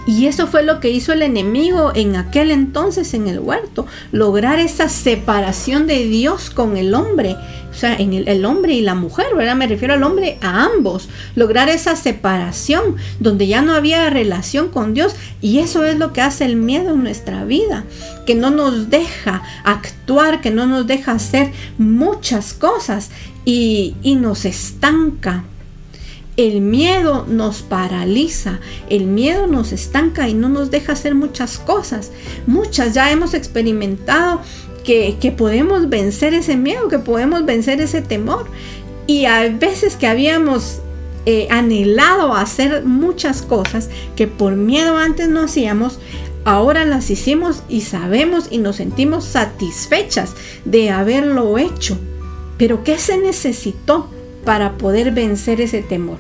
Y 0.08 0.26
eso 0.26 0.48
fue 0.48 0.64
lo 0.64 0.80
que 0.80 0.90
hizo 0.90 1.14
el 1.14 1.22
enemigo 1.22 1.92
en 1.94 2.16
aquel 2.16 2.50
entonces 2.50 3.14
en 3.14 3.28
el 3.28 3.40
huerto, 3.40 3.86
lograr 4.12 4.60
esa 4.60 4.90
separación 4.90 5.86
de 5.86 6.06
Dios 6.08 6.50
con 6.50 6.76
el 6.76 6.96
hombre, 6.96 7.36
o 7.72 7.74
sea, 7.74 7.96
en 7.96 8.14
el, 8.14 8.46
hombre 8.46 8.74
y 8.74 8.82
la 8.82 8.96
mujer, 8.96 9.28
¿verdad? 9.36 9.56
Me 9.56 9.68
refiero 9.68 9.94
al 9.94 10.04
hombre 10.04 10.40
a 10.42 10.66
ambos, 10.66 11.08
lograr 11.36 11.70
esa 11.70 11.96
separación 11.96 12.96
donde 13.20 13.46
ya 13.48 13.62
no 13.62 13.74
había 13.74 14.10
relación 14.10 14.70
con 14.70 14.94
Dios 14.96 15.16
y 15.40 15.60
eso 15.60 15.86
es 15.86 15.98
lo 15.98 16.14
que 16.14 16.22
hace 16.22 16.46
el 16.46 16.56
miedo 16.56 16.96
en 16.96 17.04
nuestra 17.04 17.46
vida, 17.46 17.86
que 18.26 18.34
no 18.34 18.50
nos 18.50 18.90
deja 18.90 19.44
actuar, 19.64 20.42
que 20.42 20.50
no 20.50 20.66
nos 20.66 20.88
deja 20.88 21.12
hacer 21.14 21.52
muchas 21.78 22.54
cosas 22.54 23.12
y, 23.46 23.96
y 24.02 24.16
nos 24.16 24.46
estanca 24.46 25.44
el 26.38 26.62
miedo 26.62 27.26
nos 27.28 27.62
paraliza, 27.62 28.60
el 28.90 29.06
miedo 29.06 29.48
nos 29.48 29.72
estanca 29.74 30.30
y 30.30 30.34
no 30.34 30.50
nos 30.50 30.72
deja 30.72 30.94
hacer 30.94 31.14
muchas 31.14 31.58
cosas. 31.60 32.12
Muchas 32.48 32.94
ya 32.94 33.12
hemos 33.12 33.34
experimentado 33.34 34.42
que, 34.84 35.34
podemos 35.38 35.90
vencer 35.90 36.34
ese 36.34 36.56
miedo, 36.56 36.88
que 36.88 37.00
podemos 37.00 37.46
vencer 37.46 37.82
ese 37.82 38.02
temor. 38.02 38.46
Y 39.08 39.26
a 39.26 39.50
veces 39.50 39.96
que 39.96 40.08
habíamos 40.08 40.80
eh, 41.26 41.48
anhelado 41.50 42.34
hacer 42.34 42.86
muchas 42.86 43.42
cosas 43.42 43.90
que 44.16 44.28
por 44.28 44.56
miedo 44.56 44.98
antes 44.98 45.28
no 45.28 45.42
hacíamos, 45.42 46.00
ahora 46.46 46.86
las 46.86 47.10
hicimos 47.10 47.64
y 47.68 47.82
sabemos 47.82 48.48
y 48.50 48.58
nos 48.58 48.78
sentimos 48.78 49.26
satisfechas 49.26 50.34
de 50.66 50.92
haberlo 50.92 51.58
hecho. 51.58 51.98
Pero 52.58 52.84
¿qué 52.84 52.98
se 52.98 53.18
necesitó? 53.18 54.10
Para 54.46 54.78
poder 54.78 55.12
vencer 55.12 55.62
ese 55.62 55.82
temor? 55.82 56.18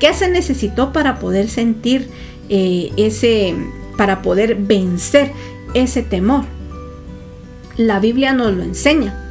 ¿Qué 0.00 0.12
se 0.14 0.28
necesitó 0.28 0.92
para 0.92 1.18
poder 1.18 1.48
sentir 1.48 2.08
eh, 2.48 2.90
ese, 2.96 3.54
para 3.96 4.22
poder 4.22 4.56
vencer 4.56 5.32
ese 5.74 6.02
temor? 6.02 6.44
La 7.76 8.00
Biblia 8.00 8.32
nos 8.32 8.52
lo 8.52 8.62
enseña 8.62 9.30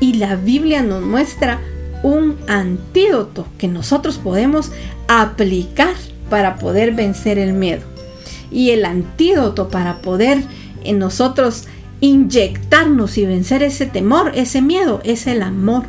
y 0.00 0.14
la 0.14 0.36
Biblia 0.36 0.82
nos 0.82 1.02
muestra 1.02 1.60
un 2.02 2.36
antídoto 2.46 3.46
que 3.58 3.68
nosotros 3.68 4.18
podemos 4.18 4.72
aplicar 5.08 5.94
para 6.30 6.56
poder 6.56 6.94
vencer 6.94 7.38
el 7.38 7.52
miedo. 7.52 7.82
Y 8.50 8.70
el 8.70 8.84
antídoto 8.84 9.68
para 9.68 9.98
poder 9.98 10.42
en 10.84 10.98
nosotros 10.98 11.64
inyectarnos 12.00 13.18
y 13.18 13.26
vencer 13.26 13.62
ese 13.62 13.86
temor, 13.86 14.32
ese 14.34 14.62
miedo, 14.62 15.00
es 15.04 15.26
el 15.26 15.42
amor 15.42 15.84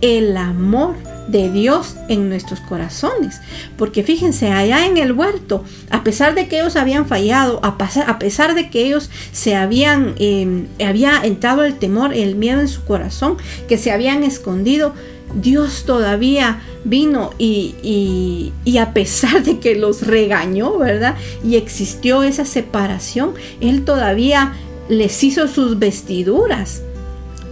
el 0.00 0.36
amor 0.36 0.94
de 1.28 1.50
Dios 1.50 1.96
en 2.08 2.28
nuestros 2.28 2.60
corazones. 2.60 3.40
Porque 3.76 4.02
fíjense, 4.02 4.50
allá 4.50 4.86
en 4.86 4.96
el 4.96 5.12
huerto, 5.12 5.64
a 5.90 6.04
pesar 6.04 6.34
de 6.34 6.48
que 6.48 6.60
ellos 6.60 6.76
habían 6.76 7.06
fallado, 7.06 7.60
a, 7.62 7.78
pesar 8.18 8.54
de 8.54 8.70
que 8.70 8.86
ellos 8.86 9.10
se 9.32 9.54
habían, 9.54 10.14
em, 10.18 10.66
había 10.84 11.20
entrado 11.24 11.64
el 11.64 11.78
temor, 11.78 12.14
el 12.14 12.36
miedo 12.36 12.60
en 12.60 12.68
su 12.68 12.84
corazón, 12.84 13.36
que 13.68 13.78
se 13.78 13.90
habían 13.90 14.22
escondido, 14.22 14.94
Dios 15.34 15.84
todavía 15.84 16.60
vino 16.84 17.32
y, 17.36 18.52
y, 18.64 18.78
a 18.78 18.94
pesar 18.94 19.42
de 19.42 19.58
que 19.58 19.74
los 19.74 20.06
regañó, 20.06 20.78
¿verdad? 20.78 21.16
Y 21.44 21.56
existió 21.56 22.22
esa 22.22 22.44
separación, 22.44 23.34
Él 23.60 23.84
todavía 23.84 24.54
les 24.88 25.24
hizo 25.24 25.48
sus 25.48 25.80
vestiduras, 25.80 26.82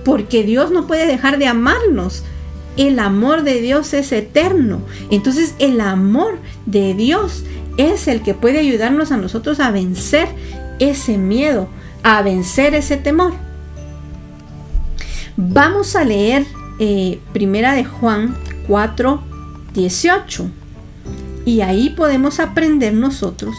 porque 0.05 0.45
Dios 0.45 0.71
no 0.71 0.87
puede 0.87 1.07
dejar 1.07 1.39
de 1.39 1.47
amarnos 1.47 2.23
el 2.77 2.99
amor 2.99 3.43
de 3.43 3.61
Dios 3.61 3.95
es 3.95 4.13
eterno. 4.13 4.81
Entonces 5.11 5.55
el 5.59 5.81
amor 5.81 6.39
de 6.67 6.95
Dios 6.95 7.45
es 7.77 8.09
el 8.09 8.23
que 8.23 8.35
puede 8.35 8.59
ayudarnos 8.59 9.13
a 9.13 9.17
nosotros 9.17 9.61
a 9.61 9.71
vencer 9.71 10.29
ese 10.79 11.19
miedo, 11.19 11.69
a 12.03 12.23
vencer 12.23 12.75
ese 12.75 12.97
temor. 12.97 13.33
Vamos 15.37 15.97
a 15.97 16.05
leer 16.05 16.47
eh, 16.79 17.19
Primera 17.33 17.75
de 17.75 17.85
Juan 17.85 18.37
4, 18.69 19.23
18. 19.73 20.51
Y 21.45 21.61
ahí 21.61 21.91
podemos 21.91 22.41
aprender 22.41 22.95
nosotros 22.95 23.55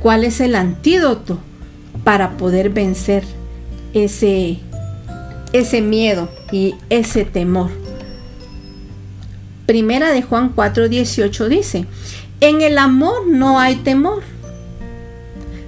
cuál 0.00 0.24
es 0.24 0.40
el 0.40 0.54
antídoto 0.54 1.38
para 2.02 2.36
poder 2.36 2.70
vencer 2.70 3.24
ese, 3.92 4.58
ese 5.52 5.80
miedo 5.80 6.28
y 6.50 6.74
ese 6.90 7.24
temor. 7.24 7.83
Primera 9.66 10.10
de 10.12 10.22
Juan 10.22 10.50
4, 10.54 10.88
18 10.88 11.48
dice, 11.48 11.86
en 12.40 12.60
el 12.60 12.76
amor 12.76 13.26
no 13.26 13.58
hay 13.58 13.76
temor, 13.76 14.22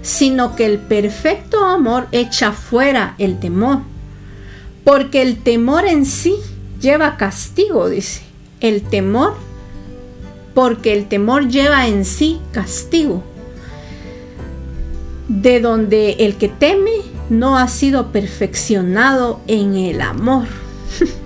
sino 0.03 0.55
que 0.55 0.67
el 0.67 0.79
perfecto 0.79 1.65
amor 1.65 2.07
echa 2.13 2.53
fuera 2.53 3.15
el 3.19 3.41
temor, 3.41 3.81
porque 4.85 5.23
el 5.23 5.43
temor 5.43 5.87
en 5.87 6.05
sí 6.05 6.37
lleva 6.81 7.17
castigo, 7.17 7.89
dice. 7.89 8.23
El 8.61 8.83
temor, 8.83 9.35
porque 10.55 10.93
el 10.93 11.09
temor 11.09 11.49
lleva 11.49 11.89
en 11.89 12.05
sí 12.05 12.41
castigo, 12.53 13.23
de 15.29 15.61
donde 15.61 16.13
el 16.21 16.37
que 16.37 16.49
teme 16.49 16.93
no 17.31 17.59
ha 17.59 17.69
sido 17.69 18.13
perfeccionado 18.13 19.41
en 19.47 19.77
el 19.77 20.01
amor. 20.01 20.47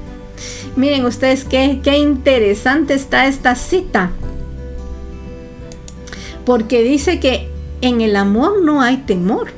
Miren 0.76 1.04
ustedes 1.04 1.44
qué, 1.44 1.80
qué 1.82 1.98
interesante 1.98 2.94
está 2.94 3.26
esta 3.26 3.54
cita 3.54 4.10
porque 6.44 6.82
dice 6.82 7.20
que 7.20 7.48
en 7.80 8.00
el 8.00 8.16
amor 8.16 8.62
no 8.62 8.82
hay 8.82 8.98
temor. 8.98 9.52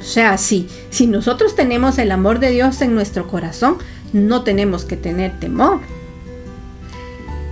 O 0.00 0.02
sea, 0.02 0.38
si, 0.38 0.68
si 0.90 1.06
nosotros 1.06 1.54
tenemos 1.54 1.98
el 1.98 2.10
amor 2.10 2.40
de 2.40 2.50
Dios 2.50 2.80
en 2.80 2.94
nuestro 2.94 3.28
corazón, 3.28 3.76
no 4.12 4.42
tenemos 4.42 4.84
que 4.84 4.96
tener 4.96 5.38
temor. 5.38 5.78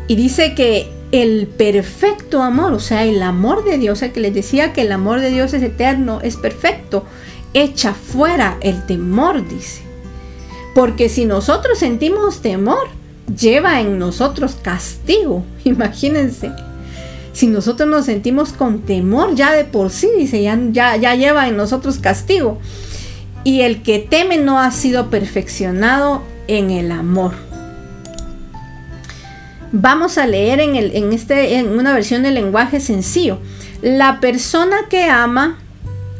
Y 0.07 0.17
dice 0.17 0.55
que 0.55 0.91
el 1.13 1.47
perfecto 1.47 2.43
amor, 2.43 2.73
o 2.73 2.81
sea, 2.81 3.05
el 3.05 3.23
amor 3.23 3.65
de 3.65 3.79
Dios, 3.79 4.03
el 4.03 4.13
que 4.13 4.21
les 4.21 4.35
decía 4.35 4.73
que 4.73 4.83
el 4.83 4.93
amor 4.93 5.21
de 5.21 5.31
Dios 5.31 5.55
es 5.55 5.63
eterno, 5.63 6.21
es 6.23 6.37
perfecto, 6.37 7.05
echa 7.55 7.95
fuera 7.95 8.57
el 8.61 8.85
temor, 8.87 9.47
dice. 9.47 9.88
Porque 10.79 11.09
si 11.09 11.25
nosotros 11.25 11.77
sentimos 11.77 12.41
temor, 12.41 12.87
lleva 13.37 13.81
en 13.81 13.99
nosotros 13.99 14.57
castigo. 14.63 15.45
Imagínense 15.65 16.53
si 17.33 17.49
nosotros 17.49 17.89
nos 17.89 18.05
sentimos 18.05 18.53
con 18.53 18.83
temor 18.83 19.35
ya 19.35 19.53
de 19.53 19.65
por 19.65 19.91
sí, 19.91 20.09
dice, 20.17 20.41
ya, 20.41 20.57
ya, 20.73 21.15
lleva 21.17 21.49
en 21.49 21.57
nosotros 21.57 21.99
castigo. 21.99 22.61
Y 23.43 23.63
el 23.63 23.83
que 23.83 23.99
teme 23.99 24.39
no 24.39 24.61
ha 24.61 24.71
sido 24.71 25.11
perfeccionado 25.11 26.23
en 26.47 26.71
el 26.71 26.93
amor. 26.93 27.33
Vamos 29.73 30.17
a 30.17 30.29
leer 30.29 30.61
en, 30.61 30.77
el, 30.77 30.95
en, 30.95 31.13
este, 31.13 31.57
en 31.57 31.77
una 31.77 31.93
versión 31.93 32.23
del 32.23 32.35
lenguaje 32.35 32.79
sencillo. 32.79 33.41
La 33.83 34.21
persona 34.21 34.77
que 34.89 35.11
ama 35.11 35.59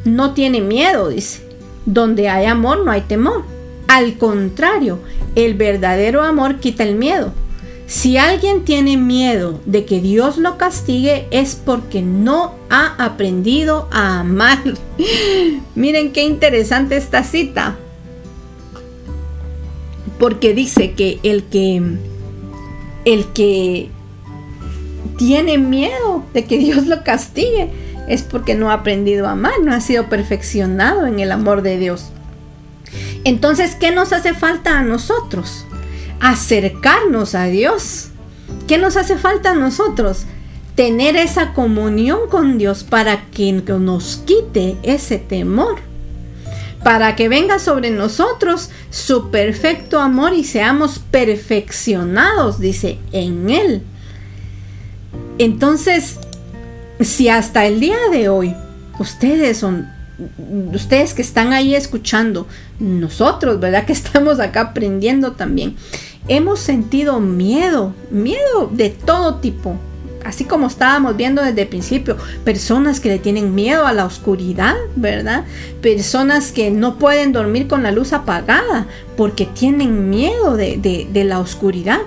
no 0.03 0.33
tiene 0.33 0.59
miedo, 0.59 1.07
dice. 1.07 1.47
Donde 1.85 2.27
hay 2.27 2.45
amor 2.45 2.83
no 2.83 2.91
hay 2.91 3.01
temor. 3.01 3.58
Al 3.89 4.17
contrario, 4.17 4.99
el 5.35 5.55
verdadero 5.55 6.23
amor 6.23 6.61
quita 6.61 6.83
el 6.83 6.95
miedo 6.95 7.33
si 7.89 8.17
alguien 8.17 8.65
tiene 8.65 8.97
miedo 8.97 9.59
de 9.65 9.83
que 9.83 9.99
Dios 9.99 10.37
lo 10.37 10.59
castigue 10.59 11.27
es 11.31 11.55
porque 11.55 12.03
no 12.03 12.53
ha 12.69 13.03
aprendido 13.03 13.87
a 13.91 14.19
amar. 14.19 14.59
Miren 15.75 16.11
qué 16.11 16.23
interesante 16.23 16.97
esta 16.97 17.23
cita. 17.23 17.77
Porque 20.19 20.53
dice 20.53 20.91
que 20.91 21.19
el 21.23 21.45
que 21.45 21.81
el 23.05 23.25
que 23.33 23.89
tiene 25.17 25.57
miedo 25.57 26.23
de 26.31 26.45
que 26.45 26.59
Dios 26.59 26.85
lo 26.85 27.03
castigue 27.03 27.71
es 28.07 28.21
porque 28.21 28.53
no 28.53 28.69
ha 28.69 28.75
aprendido 28.75 29.27
a 29.27 29.31
amar, 29.31 29.53
no 29.63 29.73
ha 29.73 29.81
sido 29.81 30.09
perfeccionado 30.09 31.07
en 31.07 31.19
el 31.19 31.31
amor 31.31 31.63
de 31.63 31.79
Dios. 31.79 32.11
Entonces, 33.23 33.75
¿qué 33.75 33.91
nos 33.91 34.13
hace 34.13 34.33
falta 34.33 34.79
a 34.79 34.83
nosotros? 34.83 35.65
acercarnos 36.19 37.35
a 37.35 37.45
Dios. 37.45 38.09
¿Qué 38.67 38.77
nos 38.77 38.97
hace 38.97 39.17
falta 39.17 39.51
a 39.51 39.55
nosotros? 39.55 40.25
Tener 40.75 41.15
esa 41.15 41.53
comunión 41.53 42.29
con 42.29 42.57
Dios 42.57 42.83
para 42.83 43.25
que 43.31 43.51
nos 43.51 44.17
quite 44.25 44.77
ese 44.83 45.17
temor. 45.17 45.77
Para 46.83 47.15
que 47.15 47.27
venga 47.27 47.59
sobre 47.59 47.89
nosotros 47.89 48.69
su 48.89 49.29
perfecto 49.31 49.99
amor 49.99 50.33
y 50.33 50.45
seamos 50.45 50.99
perfeccionados, 50.99 52.59
dice, 52.59 52.97
en 53.11 53.49
Él. 53.49 53.83
Entonces, 55.37 56.19
si 57.01 57.27
hasta 57.27 57.65
el 57.65 57.79
día 57.81 57.97
de 58.11 58.29
hoy 58.29 58.55
ustedes 58.97 59.57
son 59.57 59.89
ustedes 60.73 61.13
que 61.13 61.21
están 61.21 61.53
ahí 61.53 61.75
escuchando, 61.75 62.47
nosotros, 62.79 63.59
¿verdad? 63.59 63.85
Que 63.89 63.93
estamos 63.93 64.39
acá 64.39 64.61
aprendiendo 64.61 65.33
también. 65.33 65.75
Hemos 66.27 66.59
sentido 66.59 67.19
miedo, 67.19 67.93
miedo 68.11 68.69
de 68.71 68.89
todo 68.89 69.35
tipo. 69.35 69.77
Así 70.23 70.43
como 70.43 70.67
estábamos 70.67 71.15
viendo 71.15 71.41
desde 71.41 71.61
el 71.61 71.67
principio, 71.69 72.17
personas 72.43 72.99
que 72.99 73.07
le 73.07 73.19
tienen 73.19 73.55
miedo 73.55 73.87
a 73.87 73.93
la 73.93 74.05
oscuridad, 74.05 74.75
¿verdad? 74.95 75.45
Personas 75.81 76.51
que 76.51 76.71
no 76.71 76.99
pueden 76.99 77.31
dormir 77.31 77.67
con 77.67 77.83
la 77.83 77.91
luz 77.91 78.11
apagada 78.11 78.85
porque 79.15 79.45
tienen 79.45 80.09
miedo 80.09 80.57
de, 80.57 81.23
la 81.25 81.39
oscuridad. 81.39 81.99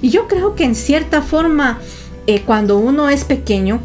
Y 0.00 0.10
yo 0.10 0.28
creo 0.28 0.54
que 0.54 0.64
en 0.64 0.76
cierta 0.76 1.22
forma, 1.22 1.80
eh, 2.28 2.42
cuando 2.46 2.78
uno 2.78 3.08
es 3.10 3.24
pequeño, 3.24 3.80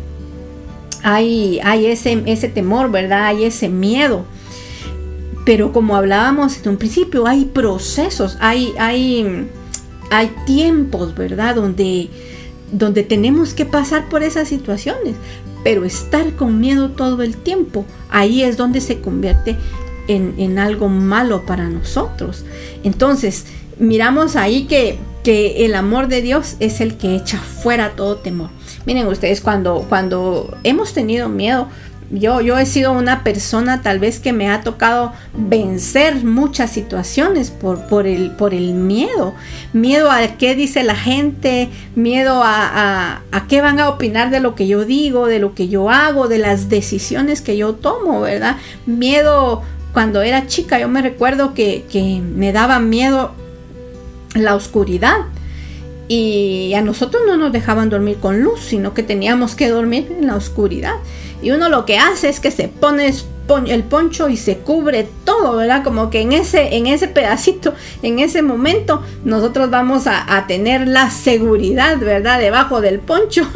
hay, 1.03 1.59
ese, 1.87 2.47
temor, 2.49 2.91
¿verdad? 2.91 3.25
Hay 3.25 3.45
ese 3.45 3.69
miedo. 3.69 4.25
Pero 5.45 5.73
como 5.73 5.95
hablábamos 5.95 6.57
en 6.57 6.69
un 6.69 6.77
principio, 6.77 7.25
hay 7.27 7.45
procesos, 7.45 8.37
hay, 8.39 8.73
tiempos, 10.45 11.15
¿verdad? 11.15 11.55
Donde, 11.55 12.09
tenemos 13.03 13.53
que 13.53 13.65
pasar 13.65 14.09
por 14.09 14.23
esas 14.23 14.47
situaciones. 14.47 15.15
Pero 15.63 15.85
estar 15.85 16.35
con 16.35 16.59
miedo 16.59 16.89
todo 16.89 17.21
el 17.21 17.37
tiempo, 17.37 17.85
ahí 18.09 18.41
es 18.41 18.57
donde 18.57 18.81
se 18.81 18.99
convierte 18.99 19.55
en, 20.07 20.33
en 20.37 20.57
algo 20.57 20.89
malo 20.89 21.45
para 21.45 21.69
nosotros. 21.69 22.45
Entonces, 22.83 23.45
miramos 23.77 24.35
ahí 24.35 24.63
que, 24.63 24.97
que 25.23 25.65
el 25.65 25.75
amor 25.75 26.07
de 26.07 26.21
Dios 26.21 26.55
es 26.59 26.81
el 26.81 26.97
que 26.97 27.15
echa 27.15 27.37
fuera 27.37 27.91
todo 27.95 28.17
temor. 28.17 28.49
Miren 28.85 29.07
ustedes, 29.07 29.41
cuando, 29.41 29.85
cuando 29.87 30.57
hemos 30.63 30.93
tenido 30.93 31.29
miedo, 31.29 31.67
yo, 32.11 32.41
yo 32.41 32.57
he 32.57 32.65
sido 32.65 32.91
una 32.91 33.23
persona 33.23 33.81
tal 33.81 33.99
vez 33.99 34.19
que 34.19 34.33
me 34.33 34.49
ha 34.49 34.61
tocado 34.61 35.13
vencer 35.33 36.25
muchas 36.25 36.69
situaciones 36.71 37.51
por, 37.51 37.87
por, 37.87 38.05
el, 38.05 38.31
por 38.31 38.53
el 38.53 38.73
miedo. 38.73 39.33
Miedo 39.71 40.11
a 40.11 40.19
qué 40.37 40.55
dice 40.55 40.83
la 40.83 40.95
gente, 40.95 41.69
miedo 41.95 42.41
a, 42.43 43.21
a, 43.31 43.47
qué 43.47 43.61
van 43.61 43.79
a 43.79 43.87
opinar 43.87 44.29
de 44.29 44.41
lo 44.41 44.55
que 44.55 44.67
yo 44.67 44.83
digo, 44.83 45.27
de 45.27 45.39
lo 45.39 45.55
que 45.55 45.69
yo 45.69 45.89
hago, 45.89 46.27
de 46.27 46.37
las 46.37 46.67
decisiones 46.67 47.41
que 47.41 47.55
yo 47.55 47.75
tomo, 47.75 48.21
¿verdad? 48.21 48.57
Miedo 48.85 49.61
cuando 49.93 50.21
era 50.21 50.47
chica, 50.47 50.79
yo 50.79 50.89
me 50.89 51.01
recuerdo 51.01 51.53
que, 51.53 51.85
que 51.89 52.21
me 52.21 52.51
daba 52.51 52.79
miedo 52.79 53.33
la 54.33 54.55
oscuridad 54.55 55.17
y 56.13 56.73
a 56.73 56.81
nosotros 56.81 57.23
no 57.25 57.37
nos 57.37 57.53
dejaban 57.53 57.89
dormir 57.89 58.17
con 58.17 58.41
luz, 58.41 58.59
sino 58.59 58.93
que 58.93 59.01
teníamos 59.01 59.55
que 59.55 59.69
dormir 59.69 60.13
en 60.19 60.27
la 60.27 60.35
oscuridad. 60.35 60.95
Y 61.41 61.51
uno 61.51 61.69
lo 61.69 61.85
que 61.85 61.99
hace 61.99 62.27
es 62.27 62.41
que 62.41 62.51
se 62.51 62.67
pone 62.67 63.13
el 63.67 63.83
poncho 63.85 64.27
y 64.27 64.35
se 64.35 64.57
cubre 64.57 65.07
todo, 65.23 65.55
¿verdad? 65.55 65.85
Como 65.85 66.09
que 66.09 66.19
en 66.19 66.33
ese, 66.33 66.75
en 66.75 66.87
ese 66.87 67.07
pedacito, 67.07 67.75
en 68.03 68.19
ese 68.19 68.41
momento, 68.41 69.01
nosotros 69.23 69.69
vamos 69.69 70.03
a, 70.05 70.45
tener 70.49 70.85
la 70.85 71.09
seguridad, 71.09 71.97
¿verdad? 71.97 72.41
Debajo 72.41 72.81
del 72.81 72.99
poncho. 72.99 73.47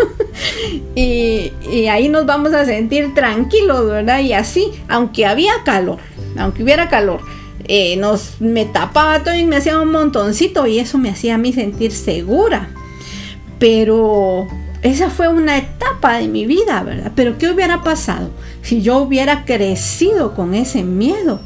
y, 0.95 1.51
y 1.69 1.87
ahí 1.87 2.07
nos 2.07 2.25
vamos 2.25 2.53
a 2.53 2.63
sentir 2.63 3.13
tranquilos, 3.13 3.85
¿verdad? 3.85 4.21
Y 4.21 4.31
así, 4.31 4.71
aunque 4.87 5.25
había 5.25 5.51
calor, 5.65 5.97
aunque 6.37 6.63
hubiera 6.63 6.87
calor, 6.87 7.19
eh, 7.67 7.97
nos, 7.97 8.39
me 8.39 8.65
tapaba 8.65 9.23
todo 9.23 9.35
y 9.35 9.45
me 9.45 9.57
hacía 9.57 9.79
un 9.79 9.91
montoncito 9.91 10.67
y 10.67 10.79
eso 10.79 10.97
me 10.97 11.09
hacía 11.09 11.35
a 11.35 11.37
mí 11.37 11.53
sentir 11.53 11.91
segura. 11.91 12.69
Pero 13.59 14.47
esa 14.81 15.09
fue 15.09 15.27
una 15.27 15.57
etapa 15.57 16.17
de 16.17 16.27
mi 16.27 16.45
vida, 16.45 16.83
¿verdad? 16.83 17.11
Pero 17.15 17.37
¿qué 17.37 17.49
hubiera 17.49 17.83
pasado 17.83 18.29
si 18.61 18.81
yo 18.81 18.97
hubiera 18.97 19.45
crecido 19.45 20.35
con 20.35 20.53
ese 20.53 20.83
miedo? 20.83 21.41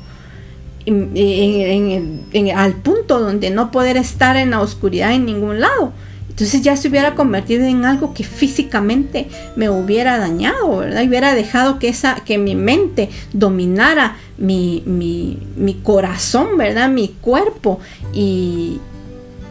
al 2.56 2.74
punto 2.78 3.20
donde 3.20 3.52
no 3.52 3.70
poder 3.70 3.96
estar 3.96 4.38
en 4.38 4.52
la 4.52 4.62
oscuridad 4.62 5.14
en 5.14 5.26
ningún 5.26 5.60
lado. 5.60 5.94
Entonces 6.40 6.62
ya 6.62 6.78
se 6.78 6.88
hubiera 6.88 7.16
convertido 7.16 7.66
en 7.66 7.84
algo 7.84 8.14
que 8.14 8.24
físicamente 8.24 9.28
me 9.58 9.70
hubiera 9.70 10.18
dañado, 10.18 10.78
¿verdad? 10.78 11.04
Hubiera 11.06 11.36
dejado 11.36 11.80
que, 11.80 11.90
esa, 11.90 12.16
que 12.24 12.38
mi 12.38 12.56
mente 12.56 13.10
dominara 13.34 14.16
mi, 14.38 14.82
mi, 14.86 15.74
corazón, 15.84 16.58
¿verdad? 16.58 16.88
Mi 16.88 17.10
cuerpo. 17.10 17.82
Y, 18.14 18.80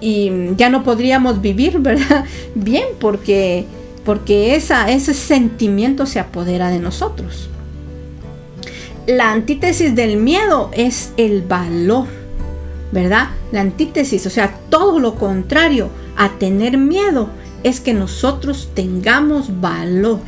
y, 0.01 0.33
ya 0.57 0.71
no 0.71 0.83
podríamos 0.83 1.43
vivir, 1.43 1.79
¿verdad? 1.81 2.25
Bien, 2.55 2.87
porque, 2.99 3.67
porque 4.07 4.55
esa, 4.55 4.91
ese 4.91 5.13
sentimiento 5.13 6.07
se 6.07 6.21
apodera 6.21 6.71
de 6.71 6.79
nosotros. 6.79 7.51
La 9.07 9.31
antítesis 9.31 9.95
del 9.95 10.17
miedo 10.17 10.71
es 10.73 11.13
el 11.19 11.43
valor, 11.43 12.07
¿verdad? 12.93 13.29
La 13.53 13.61
antítesis, 13.61 14.25
o 14.25 14.31
sea, 14.31 14.55
todo 14.71 14.99
lo 15.01 15.17
contrario 15.17 15.91
a 16.19 16.31
tener 16.39 16.77
miedo 16.77 17.31
es 17.63 17.81
que 17.81 17.95
nosotros 17.95 18.69
tengamos 18.75 19.61
valor. 19.61 20.21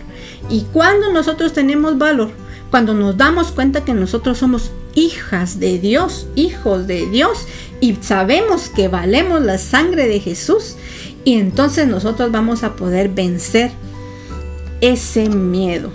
Y 0.48 0.62
cuando 0.72 1.12
nosotros 1.12 1.52
tenemos 1.52 1.98
valor, 1.98 2.30
cuando 2.70 2.94
nos 2.94 3.16
damos 3.16 3.50
cuenta 3.50 3.84
que 3.84 3.92
nosotros 3.92 4.38
somos 4.38 4.70
hijas 4.94 5.58
de 5.60 5.78
Dios, 5.78 6.28
hijos 6.36 6.86
de 6.86 7.06
Dios, 7.06 7.46
y 7.80 7.96
sabemos 8.00 8.68
que 8.68 8.88
valemos 8.88 9.42
la 9.42 9.58
sangre 9.58 10.06
de 10.06 10.20
Jesús, 10.20 10.76
y 11.24 11.34
entonces 11.34 11.86
nosotros 11.86 12.30
vamos 12.30 12.62
a 12.62 12.76
poder 12.76 13.08
vencer 13.08 13.72
ese 14.80 15.28
miedo. 15.28 15.90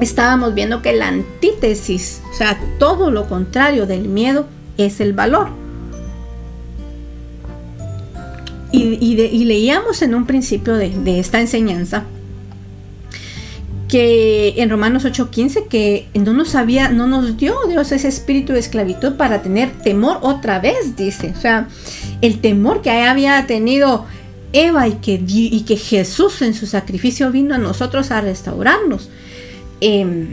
Estábamos 0.00 0.54
viendo 0.54 0.82
que 0.82 0.92
la 0.92 1.08
antítesis, 1.08 2.20
o 2.32 2.36
sea, 2.36 2.60
todo 2.78 3.10
lo 3.10 3.28
contrario 3.28 3.86
del 3.86 4.08
miedo, 4.08 4.46
es 4.76 5.00
el 5.00 5.12
valor. 5.12 5.65
Y, 8.78 9.44
leíamos 9.44 10.02
en 10.02 10.14
un 10.14 10.26
principio 10.26 10.74
de, 10.74 11.18
esta 11.18 11.40
enseñanza 11.40 12.04
que 13.88 14.54
en 14.56 14.68
Romanos 14.68 15.04
8:15 15.04 15.68
que 15.68 16.08
no 16.14 16.32
nos 16.32 16.56
había, 16.56 16.88
no 16.88 17.06
nos 17.06 17.36
dio 17.36 17.54
Dios 17.68 17.92
ese 17.92 18.08
espíritu 18.08 18.52
de 18.52 18.58
esclavitud 18.58 19.14
para 19.14 19.42
tener 19.42 19.70
temor 19.82 20.18
otra 20.22 20.58
vez, 20.58 20.96
dice. 20.96 21.32
O 21.36 21.40
sea, 21.40 21.68
el 22.20 22.40
temor 22.40 22.82
que 22.82 22.90
había 22.90 23.46
tenido 23.46 24.04
Eva 24.52 24.88
y 24.88 24.94
que, 24.94 25.22
y 25.26 25.60
que 25.62 25.76
Jesús 25.76 26.42
en 26.42 26.54
su 26.54 26.66
sacrificio 26.66 27.30
vino 27.30 27.54
a 27.54 27.58
nosotros 27.58 28.10
a 28.10 28.20
restaurarnos. 28.20 29.08
Em, 29.80 30.28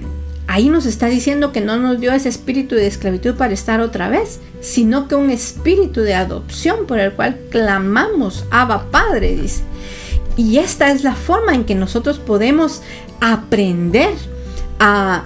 ahí 0.48 0.70
nos 0.70 0.86
está 0.86 1.08
diciendo 1.08 1.52
que 1.52 1.62
no 1.62 1.78
nos 1.78 2.00
dio 2.00 2.12
ese 2.12 2.30
espíritu 2.30 2.76
de 2.76 2.88
esclavitud 2.88 3.36
para 3.36 3.54
estar 3.54 3.82
otra 3.82 4.10
vez, 4.10 4.40
sino 4.62 5.08
que 5.08 5.16
un 5.16 5.30
espíritu 5.30 6.02
de 6.02 6.14
adopción 6.14 6.86
por 6.88 7.00
el 7.00 7.14
cual 7.14 7.40
clamamos, 7.50 8.46
Abba 8.52 8.86
Padre, 8.92 9.36
dice. 9.36 9.64
Y 10.36 10.58
esta 10.58 10.92
es 10.92 11.04
la 11.04 11.16
forma 11.16 11.54
en 11.54 11.64
que 11.64 11.76
nosotros 11.76 12.20
podemos 12.20 12.82
aprender 13.22 14.14
a, 14.80 15.24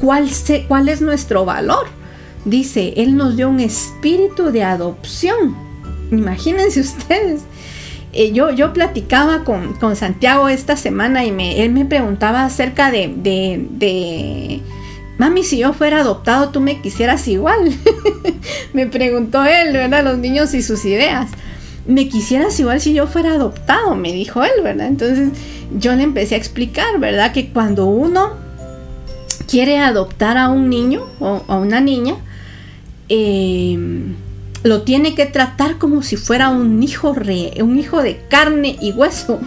cuál, 0.00 0.28
cuál 0.68 0.88
es 0.88 1.00
nuestro 1.00 1.44
valor. 1.44 1.86
Dice, 2.44 2.94
Él 2.96 3.16
nos 3.16 3.36
dio 3.36 3.48
un 3.48 3.60
espíritu 3.60 4.52
de 4.52 4.62
adopción. 4.62 5.56
Imagínense 6.10 6.80
ustedes. 6.82 7.42
Eh, 8.18 8.32
yo, 8.32 8.50
yo 8.50 8.72
platicaba 8.72 9.44
con, 9.44 9.94
Santiago 9.94 10.48
esta 10.48 10.74
semana 10.74 11.26
y 11.26 11.32
me, 11.32 11.62
él 11.62 11.70
me 11.70 11.84
preguntaba 11.84 12.46
acerca 12.46 12.90
de, 12.90 13.12
de, 13.14 14.62
mami, 15.18 15.44
si 15.44 15.58
yo 15.58 15.74
fuera 15.74 16.00
adoptado, 16.00 16.48
tú 16.48 16.60
me 16.60 16.80
quisieras 16.80 17.28
igual. 17.28 17.70
me 18.72 18.86
preguntó 18.86 19.44
él, 19.44 19.74
¿verdad? 19.74 20.02
Los 20.02 20.16
niños 20.16 20.54
y 20.54 20.62
sus 20.62 20.86
ideas. 20.86 21.28
Me 21.86 22.08
quisieras 22.08 22.58
igual 22.58 22.80
si 22.80 22.94
yo 22.94 23.06
fuera 23.06 23.34
adoptado, 23.34 23.94
me 23.94 24.14
dijo 24.14 24.42
él, 24.42 24.62
¿verdad? 24.62 24.86
Entonces 24.86 25.28
yo 25.78 25.94
le 25.94 26.02
empecé 26.02 26.36
a 26.36 26.38
explicar, 26.38 26.98
¿verdad? 26.98 27.32
Que 27.32 27.50
cuando 27.50 27.84
uno 27.84 28.32
quiere 29.46 29.78
adoptar 29.78 30.38
a 30.38 30.48
un 30.48 30.70
niño 30.70 31.04
o 31.20 31.42
a 31.48 31.58
una 31.58 31.82
niña, 31.82 32.14
eh, 33.10 33.78
lo 34.66 34.82
tiene 34.82 35.14
que 35.14 35.26
tratar 35.26 35.78
como 35.78 36.02
si 36.02 36.16
fuera 36.16 36.48
un 36.48 36.82
hijo, 36.82 37.14
re, 37.14 37.52
un 37.62 37.78
hijo 37.78 38.02
de 38.02 38.20
carne 38.28 38.76
y 38.80 38.90
hueso. 38.90 39.38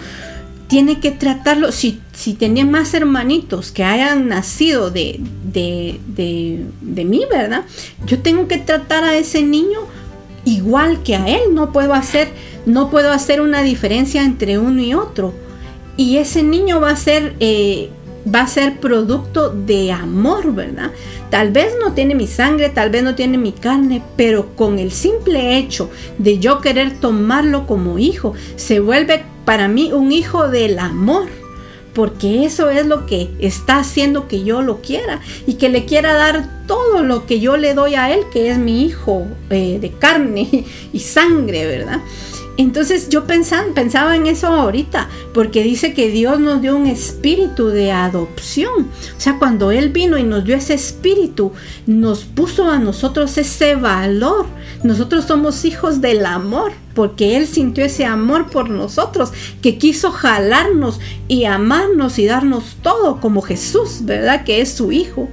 Tiene 0.67 1.01
que 1.01 1.11
tratarlo, 1.11 1.73
si, 1.73 1.99
si 2.13 2.35
tenía 2.35 2.65
más 2.65 2.93
hermanitos 2.93 3.73
que 3.73 3.83
hayan 3.83 4.29
nacido 4.29 4.91
de, 4.91 5.19
de, 5.43 5.99
de, 6.07 6.63
de 6.79 7.05
mí, 7.05 7.25
¿verdad? 7.29 7.65
Yo 8.05 8.19
tengo 8.19 8.47
que 8.47 8.59
tratar 8.59 9.03
a 9.03 9.17
ese 9.17 9.43
niño 9.43 9.79
igual 10.45 11.03
que 11.03 11.17
a 11.17 11.27
él. 11.27 11.53
No 11.53 11.73
puedo 11.73 11.93
hacer, 11.93 12.29
no 12.65 12.89
puedo 12.89 13.11
hacer 13.11 13.41
una 13.41 13.61
diferencia 13.61 14.23
entre 14.23 14.57
uno 14.57 14.81
y 14.81 14.93
otro. 14.93 15.33
Y 15.97 16.15
ese 16.15 16.43
niño 16.43 16.79
va 16.79 16.91
a 16.91 16.95
ser, 16.95 17.35
eh, 17.41 17.89
va 18.33 18.41
a 18.41 18.47
ser 18.47 18.79
producto 18.79 19.49
de 19.49 19.91
amor, 19.91 20.53
¿verdad? 20.55 20.91
Tal 21.29 21.51
vez 21.51 21.73
no 21.79 21.93
tiene 21.93 22.15
mi 22.15 22.27
sangre, 22.27 22.69
tal 22.69 22.89
vez 22.89 23.03
no 23.03 23.15
tiene 23.15 23.37
mi 23.37 23.51
carne, 23.51 24.01
pero 24.15 24.55
con 24.55 24.79
el 24.79 24.91
simple 24.91 25.57
hecho 25.57 25.89
de 26.17 26.39
yo 26.39 26.59
querer 26.59 26.99
tomarlo 26.99 27.67
como 27.67 27.99
hijo, 27.99 28.33
se 28.55 28.79
vuelve 28.79 29.23
para 29.45 29.67
mí 29.67 29.91
un 29.93 30.11
hijo 30.11 30.47
del 30.47 30.79
amor. 30.79 31.27
Porque 31.93 32.45
eso 32.45 32.69
es 32.69 32.85
lo 32.85 33.05
que 33.05 33.29
está 33.39 33.79
haciendo 33.79 34.27
que 34.27 34.43
yo 34.43 34.61
lo 34.61 34.79
quiera 34.79 35.21
y 35.47 35.55
que 35.55 35.69
le 35.69 35.85
quiera 35.85 36.13
dar 36.13 36.65
todo 36.67 37.03
lo 37.03 37.25
que 37.25 37.39
yo 37.39 37.57
le 37.57 37.73
doy 37.73 37.95
a 37.95 38.13
él, 38.13 38.21
que 38.31 38.51
es 38.51 38.57
mi 38.57 38.83
hijo 38.85 39.25
eh, 39.49 39.79
de 39.81 39.91
carne 39.91 40.65
y 40.93 40.99
sangre, 40.99 41.65
¿verdad? 41.65 41.99
Entonces 42.59 43.07
yo 43.07 43.23
pensaba, 43.23 43.63
pensaba 43.73 44.17
en 44.17 44.27
eso 44.27 44.47
ahorita, 44.47 45.07
porque 45.33 45.63
dice 45.63 45.93
que 45.93 46.09
Dios 46.11 46.41
nos 46.41 46.61
dio 46.61 46.75
un 46.75 46.87
espíritu 46.87 47.69
de 47.69 47.93
adopción. 47.93 48.89
O 49.17 49.19
sea, 49.19 49.39
cuando 49.39 49.71
Él 49.71 49.91
vino 49.91 50.17
y 50.17 50.23
nos 50.23 50.43
dio 50.43 50.57
ese 50.57 50.73
espíritu, 50.73 51.53
nos 51.87 52.25
puso 52.25 52.69
a 52.69 52.77
nosotros 52.77 53.37
ese 53.37 53.75
valor. 53.75 54.45
Nosotros 54.83 55.23
somos 55.23 55.63
hijos 55.63 56.01
del 56.01 56.25
amor, 56.25 56.73
porque 56.99 57.37
Él 57.37 57.47
sintió 57.47 57.85
ese 57.85 58.03
amor 58.03 58.49
por 58.49 58.69
nosotros, 58.69 59.31
que 59.61 59.77
quiso 59.77 60.11
jalarnos 60.11 60.99
y 61.29 61.45
amarnos 61.45 62.19
y 62.19 62.25
darnos 62.25 62.75
todo 62.83 63.21
como 63.21 63.41
Jesús, 63.41 63.99
¿verdad? 64.01 64.43
Que 64.43 64.59
es 64.59 64.73
su 64.73 64.91
Hijo. 64.91 65.29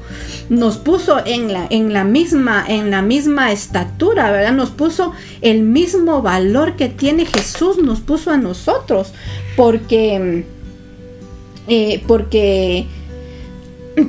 Nos 0.48 0.76
puso 0.76 1.26
en 1.26 1.52
la, 1.52 1.66
en 1.68 1.92
la, 1.92 2.04
misma, 2.04 2.64
en 2.68 2.92
la 2.92 3.02
misma 3.02 3.50
estatura, 3.50 4.30
¿verdad? 4.30 4.52
Nos 4.52 4.70
puso 4.70 5.12
el 5.40 5.64
mismo 5.64 6.22
valor 6.22 6.76
que 6.76 6.88
tiene 6.88 7.26
Jesús, 7.26 7.78
nos 7.78 7.98
puso 7.98 8.30
a 8.30 8.36
nosotros, 8.36 9.12
porque, 9.56 10.44
eh, 11.66 12.04
porque, 12.06 12.86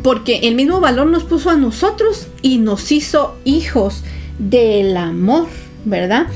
porque 0.03 0.41
el 0.43 0.53
mismo 0.53 0.79
valor 0.79 1.07
nos 1.07 1.23
puso 1.23 1.49
a 1.49 1.57
nosotros 1.57 2.27
y 2.43 2.59
nos 2.59 2.91
hizo 2.91 3.35
hijos 3.45 4.03
del 4.37 4.95
amor, 4.95 5.47
¿verdad? 5.85 6.27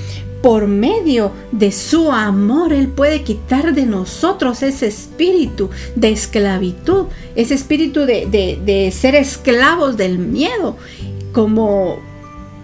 Por 0.42 0.68
medio 0.68 1.32
de 1.52 1.72
su 1.72 2.12
amor, 2.12 2.74
Él 2.74 2.88
puede 2.88 3.24
quitar 3.24 3.74
de 3.74 3.86
nosotros 3.86 4.64
ese 4.64 4.88
espíritu 4.88 5.70
de 5.96 6.12
esclavitud, 6.12 7.06
ese 7.36 7.54
espíritu 7.54 8.02
de, 8.02 8.94
ser 8.94 9.16
esclavos 9.16 9.98
del 9.98 10.18
miedo, 10.18 10.78
como 11.32 12.00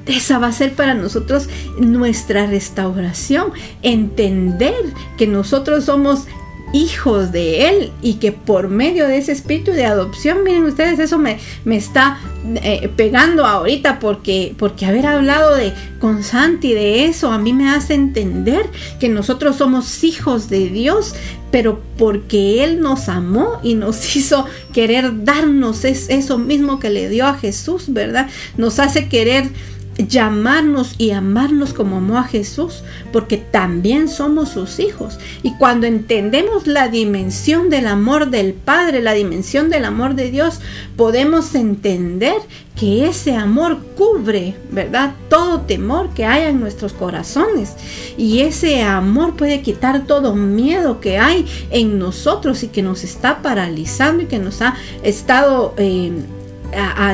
esa 0.07 0.39
va 0.39 0.47
a 0.47 0.53
ser 0.53 0.73
para 0.73 0.93
nosotros 0.93 1.49
nuestra 1.79 2.47
restauración, 2.47 3.51
entender 3.83 4.73
que 5.17 5.27
nosotros 5.27 5.85
somos 5.85 6.27
hijos 6.73 7.31
de 7.31 7.69
Él 7.69 7.91
y 8.01 8.15
que 8.15 8.31
por 8.31 8.67
medio 8.67 9.07
de 9.07 9.17
ese 9.17 9.31
espíritu 9.31 9.71
de 9.71 9.85
adopción, 9.85 10.43
miren 10.43 10.65
ustedes, 10.65 10.99
eso 10.99 11.17
me, 11.17 11.39
me 11.65 11.77
está 11.77 12.19
eh, 12.55 12.89
pegando 12.95 13.45
ahorita 13.45 13.99
porque, 13.99 14.53
porque 14.57 14.85
haber 14.85 15.05
hablado 15.05 15.55
de 15.55 15.73
con 15.99 16.23
Santi 16.23 16.73
de 16.73 17.05
eso 17.05 17.31
a 17.31 17.39
mí 17.39 17.53
me 17.53 17.69
hace 17.69 17.93
entender 17.93 18.69
que 18.99 19.09
nosotros 19.09 19.55
somos 19.55 20.03
hijos 20.03 20.49
de 20.49 20.69
Dios, 20.69 21.15
pero 21.51 21.81
porque 21.97 22.63
Él 22.63 22.81
nos 22.81 23.09
amó 23.09 23.59
y 23.63 23.75
nos 23.75 24.15
hizo 24.15 24.45
querer 24.73 25.23
darnos 25.23 25.85
es, 25.85 26.09
eso 26.09 26.37
mismo 26.37 26.79
que 26.79 26.89
le 26.89 27.09
dio 27.09 27.25
a 27.25 27.35
Jesús, 27.35 27.85
¿verdad? 27.87 28.29
Nos 28.57 28.79
hace 28.79 29.07
querer 29.07 29.49
llamarnos 29.97 30.95
y 30.97 31.11
amarnos 31.11 31.73
como 31.73 31.97
amó 31.97 32.17
a 32.17 32.23
Jesús, 32.23 32.83
porque 33.11 33.37
también 33.37 34.07
somos 34.07 34.49
sus 34.49 34.79
hijos. 34.79 35.19
Y 35.43 35.55
cuando 35.57 35.87
entendemos 35.87 36.67
la 36.67 36.87
dimensión 36.87 37.69
del 37.69 37.87
amor 37.87 38.29
del 38.29 38.53
Padre, 38.53 39.01
la 39.01 39.13
dimensión 39.13 39.69
del 39.69 39.85
amor 39.85 40.15
de 40.15 40.29
Dios, 40.29 40.59
podemos 40.95 41.55
entender 41.55 42.35
que 42.75 43.07
ese 43.07 43.35
amor 43.35 43.79
cubre, 43.95 44.55
¿verdad? 44.71 45.13
Todo 45.29 45.61
temor 45.61 46.09
que 46.13 46.25
haya 46.25 46.49
en 46.49 46.59
nuestros 46.59 46.93
corazones. 46.93 47.73
Y 48.17 48.41
ese 48.41 48.83
amor 48.83 49.35
puede 49.35 49.61
quitar 49.61 50.05
todo 50.05 50.35
miedo 50.35 50.99
que 50.99 51.17
hay 51.17 51.45
en 51.71 51.97
nosotros 51.97 52.61
y 52.61 52.67
que 52.67 52.83
nos 52.83 53.03
está 53.03 53.41
paralizando 53.41 54.23
y 54.23 54.25
que 54.27 54.39
nos 54.39 54.61
ha 54.61 54.75
estado... 55.03 55.73
Eh, 55.77 56.11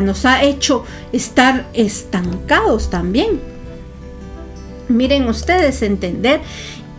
nos 0.02 0.26
ha 0.26 0.44
hecho 0.44 0.84
estar 1.12 1.68
estancados 1.74 2.90
también. 2.90 3.40
Miren 4.90 5.28
ustedes, 5.28 5.82
entender 5.82 6.42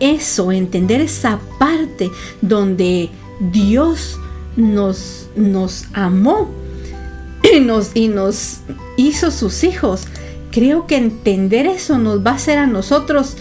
eso, 0.00 0.52
entender 0.52 1.00
esa 1.00 1.38
parte 1.58 2.10
donde 2.40 3.10
Dios 3.52 4.18
nos, 4.56 5.28
nos 5.36 5.84
amó 5.92 6.50
y 7.54 7.60
nos, 7.60 7.90
y 7.94 8.08
nos 8.08 8.60
hizo 8.96 9.30
sus 9.30 9.64
hijos. 9.64 10.06
Creo 10.50 10.86
que 10.86 10.96
entender 10.96 11.66
eso 11.66 11.98
nos 11.98 12.24
va 12.24 12.32
a 12.32 12.34
hacer 12.34 12.58
a 12.58 12.66
nosotros 12.66 13.36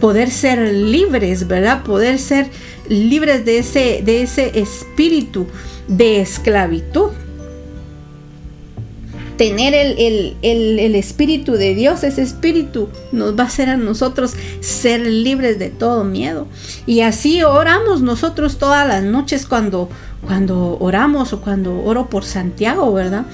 poder 0.00 0.30
ser 0.30 0.72
libres, 0.72 1.46
¿verdad? 1.46 1.84
Poder 1.84 2.18
ser 2.18 2.50
libres 2.88 3.44
de 3.44 3.58
ese, 3.58 4.02
de 4.04 4.22
ese 4.22 4.58
espíritu 4.58 5.46
de 5.88 6.20
esclavitud. 6.20 7.10
Tener 9.36 9.74
el, 9.74 10.36
el, 10.42 10.94
espíritu 10.94 11.52
de 11.52 11.74
Dios, 11.74 12.04
ese 12.04 12.22
espíritu 12.22 12.88
nos 13.12 13.38
va 13.38 13.44
a 13.44 13.46
hacer 13.46 13.68
a 13.68 13.76
nosotros 13.76 14.34
ser 14.60 15.00
libres 15.00 15.58
de 15.58 15.68
todo 15.70 16.04
miedo. 16.04 16.46
Y 16.86 17.00
así 17.02 17.42
oramos 17.42 18.00
nosotros 18.00 18.58
todas 18.58 18.86
las 18.88 19.04
noches 19.04 19.46
cuando, 19.46 19.88
cuando 20.26 20.78
oramos 20.80 21.32
o 21.32 21.40
cuando 21.40 21.82
oro 21.84 22.08
por 22.08 22.24
Santiago, 22.24 22.92
¿verdad? 22.92 23.26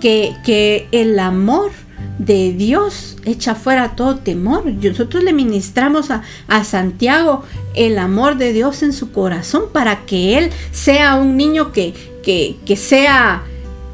Que, 0.00 0.34
que 0.44 0.88
el 0.92 1.18
amor 1.18 1.70
de 2.18 2.52
Dios 2.52 3.16
echa 3.24 3.54
fuera 3.54 3.94
todo 3.96 4.16
temor. 4.16 4.64
Nosotros 4.66 5.22
le 5.22 5.32
ministramos 5.32 6.10
a, 6.10 6.22
Santiago 6.64 7.44
el 7.74 7.98
amor 7.98 8.36
de 8.36 8.52
Dios 8.52 8.82
en 8.82 8.92
su 8.92 9.12
corazón 9.12 9.64
para 9.72 10.06
que 10.06 10.38
él 10.38 10.50
sea 10.72 11.16
un 11.16 11.36
niño 11.36 11.72
que, 11.72 11.94
que, 12.22 12.56
que 12.64 12.76
sea 12.76 13.42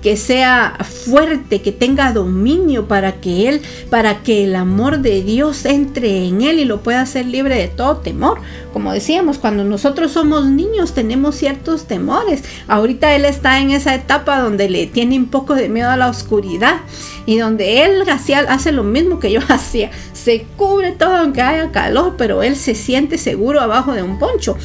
que 0.02 0.16
sea 0.16 0.76
fuerte, 0.84 1.62
que 1.62 1.70
tenga 1.70 2.12
dominio 2.12 2.88
para 2.88 3.20
que 3.20 3.48
él, 3.48 3.62
para 3.88 4.22
que 4.22 4.44
el 4.44 4.56
amor 4.56 4.98
de 4.98 5.22
Dios 5.22 5.64
entre 5.64 6.26
en 6.26 6.42
él 6.42 6.58
y 6.58 6.64
lo 6.64 6.82
pueda 6.82 7.00
hacer 7.00 7.26
libre 7.26 7.56
de 7.56 7.68
todo 7.68 7.98
temor. 7.98 8.40
Como 8.72 8.92
decíamos, 8.92 9.38
cuando 9.38 9.64
nosotros 9.64 10.12
somos 10.12 10.46
niños 10.46 10.92
tenemos 10.92 11.36
ciertos 11.36 11.84
temores. 11.84 12.42
Ahorita 12.66 13.14
él 13.14 13.24
está 13.24 13.60
en 13.60 13.70
esa 13.70 13.94
etapa 13.94 14.40
donde 14.40 14.68
le 14.68 14.86
tiene 14.86 15.16
un 15.16 15.26
poco 15.26 15.54
de 15.54 15.68
miedo 15.68 15.90
a 15.90 15.96
la 15.96 16.08
oscuridad 16.08 16.80
y 17.24 17.38
donde 17.38 17.84
él 17.84 18.02
hace 18.08 18.72
lo 18.72 18.82
mismo 18.82 19.20
que 19.20 19.30
yo 19.30 19.40
hacía. 19.48 19.90
Se 20.12 20.46
cubre 20.56 20.92
todo 20.92 21.16
aunque 21.16 21.42
haya 21.42 21.70
calor, 21.70 22.16
pero 22.18 22.42
él 22.42 22.56
se 22.56 22.74
siente 22.74 23.18
seguro 23.18 23.60
abajo 23.60 23.92
de 23.92 24.02
un 24.02 24.18
poncho. 24.18 24.56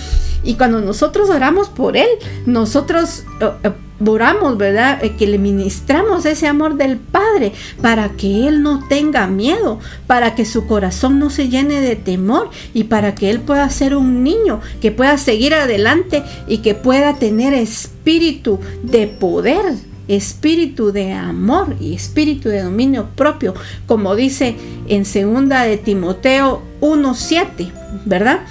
Y 0.43 0.55
cuando 0.55 0.79
nosotros 0.81 1.29
oramos 1.29 1.69
por 1.69 1.97
él, 1.97 2.09
nosotros 2.45 3.23
eh, 3.41 3.51
eh, 3.63 3.71
oramos, 4.05 4.57
¿verdad? 4.57 5.03
Eh, 5.03 5.15
que 5.17 5.27
le 5.27 5.37
ministramos 5.37 6.25
ese 6.25 6.47
amor 6.47 6.75
del 6.75 6.97
Padre 6.97 7.53
para 7.81 8.09
que 8.09 8.47
Él 8.47 8.61
no 8.61 8.87
tenga 8.87 9.27
miedo, 9.27 9.79
para 10.05 10.35
que 10.35 10.45
su 10.45 10.67
corazón 10.67 11.19
no 11.19 11.29
se 11.29 11.49
llene 11.49 11.81
de 11.81 11.95
temor 11.95 12.49
y 12.73 12.85
para 12.85 13.15
que 13.15 13.29
Él 13.29 13.39
pueda 13.39 13.69
ser 13.69 13.95
un 13.95 14.23
niño, 14.23 14.61
que 14.81 14.91
pueda 14.91 15.17
seguir 15.17 15.53
adelante 15.53 16.23
y 16.47 16.59
que 16.59 16.75
pueda 16.75 17.15
tener 17.15 17.53
espíritu 17.53 18.59
de 18.83 19.07
poder, 19.07 19.75
espíritu 20.07 20.91
de 20.91 21.13
amor 21.13 21.75
y 21.81 21.93
espíritu 21.93 22.49
de 22.49 22.63
dominio 22.63 23.09
propio, 23.15 23.53
como 23.87 24.15
dice 24.15 24.55
en 24.87 25.05
segunda 25.05 25.63
de 25.63 25.77
Timoteo 25.77 26.61
1:7, 26.81 27.71
¿verdad? 28.05 28.41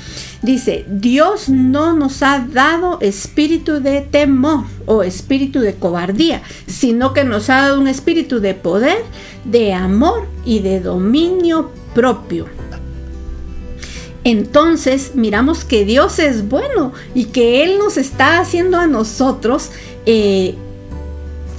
Dice, 0.42 0.84
Dios 0.88 1.48
no 1.48 1.94
nos 1.94 2.22
ha 2.22 2.40
dado 2.40 2.98
espíritu 3.00 3.80
de 3.80 4.02
temor 4.02 4.64
o 4.84 5.02
espíritu 5.02 5.60
de 5.60 5.74
cobardía, 5.74 6.42
sino 6.66 7.12
que 7.12 7.24
nos 7.24 7.48
ha 7.50 7.62
dado 7.62 7.80
un 7.80 7.88
espíritu 7.88 8.40
de 8.40 8.54
poder, 8.54 8.98
de 9.44 9.72
amor 9.72 10.26
y 10.44 10.60
de 10.60 10.80
dominio 10.80 11.70
propio. 11.94 12.46
Entonces 14.24 15.12
miramos 15.14 15.64
que 15.64 15.84
Dios 15.84 16.18
es 16.18 16.48
bueno 16.48 16.92
y 17.14 17.26
que 17.26 17.62
Él 17.62 17.78
nos 17.78 17.96
está 17.96 18.40
haciendo 18.40 18.76
a 18.76 18.88
nosotros 18.88 19.70
eh, 20.04 20.56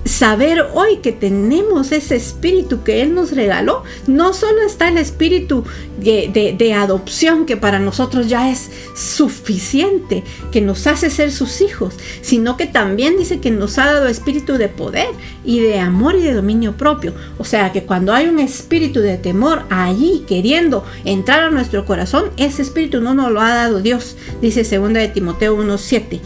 saber 0.08 0.66
hoy 0.74 0.98
que 0.98 1.12
tenemos 1.12 1.92
ese 1.92 2.16
espíritu 2.16 2.84
que 2.84 3.02
Él 3.02 3.14
nos 3.14 3.32
regaló, 3.32 3.84
no 4.08 4.34
solo 4.34 4.62
está 4.62 4.88
el 4.90 4.98
espíritu 4.98 5.64
de, 5.98 6.74
adopción 6.74 7.46
que 7.46 7.58
para 7.58 7.80
nosotros 7.80 8.28
ya 8.28 8.52
es 8.52 8.70
suficiente, 8.96 10.24
que 10.52 10.62
nos 10.62 10.86
hace 10.88 11.10
ser 11.10 11.32
sus 11.32 11.62
hijos, 11.62 11.96
sino 12.22 12.58
que 12.58 12.68
también 12.68 13.18
dice 13.18 13.40
que 13.40 13.52
nos 13.52 13.78
ha 13.78 13.86
dado 13.86 14.08
espíritu 14.08 14.54
de 14.58 14.70
poder 14.70 15.08
y 15.44 15.60
de 15.60 15.80
amor 15.80 16.16
y 16.16 16.22
de 16.22 16.34
dominio 16.34 16.78
propio. 16.78 17.14
O 17.38 17.44
sea 17.44 17.72
que 17.72 17.84
cuando 17.84 18.14
hay 18.14 18.28
un 18.28 18.40
espíritu 18.40 19.00
de 19.00 19.18
temor 19.18 19.64
allí 19.70 20.24
queriendo 20.28 20.84
entrar 21.06 21.44
a 21.44 21.52
nuestro 21.52 21.86
corazón, 21.86 22.32
ese 22.38 22.62
espíritu 22.62 23.02
no 23.02 23.14
nos 23.14 23.32
lo 23.32 23.42
ha 23.42 23.54
dado 23.54 23.82
Dios, 23.82 24.18
dice 24.42 24.64
2 24.64 24.94
de 24.94 25.08
Timoteo 25.10 25.58
1.7 25.58 26.20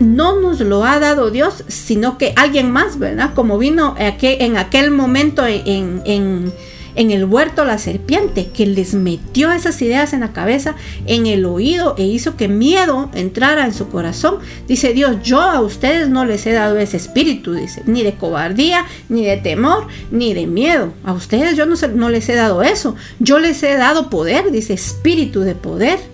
no 0.00 0.40
nos 0.40 0.60
lo 0.60 0.84
ha 0.84 0.98
dado 0.98 1.30
Dios, 1.30 1.62
sino 1.68 2.18
que 2.18 2.32
alguien 2.34 2.72
más, 2.72 2.98
¿verdad? 2.98 3.32
Como 3.34 3.58
vino 3.58 3.94
en 3.98 4.56
aquel 4.56 4.90
momento 4.90 5.46
en, 5.46 6.02
en, 6.06 6.52
el 6.96 7.24
huerto 7.26 7.64
la 7.64 7.78
serpiente, 7.78 8.48
que 8.48 8.66
les 8.66 8.94
metió 8.94 9.52
esas 9.52 9.80
ideas 9.82 10.12
en 10.12 10.20
la 10.20 10.32
cabeza, 10.32 10.74
en 11.06 11.26
el 11.26 11.44
oído, 11.44 11.94
e 11.98 12.04
hizo 12.04 12.36
que 12.36 12.48
miedo 12.48 13.10
entrara 13.14 13.64
en 13.64 13.74
su 13.74 13.88
corazón. 13.88 14.38
Dice 14.66 14.92
Dios, 14.94 15.16
yo 15.22 15.40
a 15.40 15.60
ustedes 15.60 16.08
no 16.08 16.24
les 16.24 16.46
he 16.46 16.52
dado 16.52 16.78
ese 16.78 16.96
espíritu, 16.96 17.52
dice, 17.52 17.82
ni 17.86 18.02
de 18.02 18.14
cobardía, 18.14 18.86
ni 19.08 19.24
de 19.24 19.36
temor, 19.36 19.86
ni 20.10 20.32
de 20.34 20.46
miedo. 20.46 20.92
A 21.04 21.12
ustedes 21.12 21.56
yo 21.56 21.66
no, 21.66 21.76
no 21.94 22.08
les 22.08 22.28
he 22.28 22.34
dado 22.34 22.62
eso. 22.62 22.96
Yo 23.18 23.38
les 23.38 23.62
he 23.62 23.74
dado 23.76 24.08
poder, 24.08 24.50
dice, 24.50 24.72
espíritu 24.72 25.40
de 25.40 25.54
poder 25.54 26.09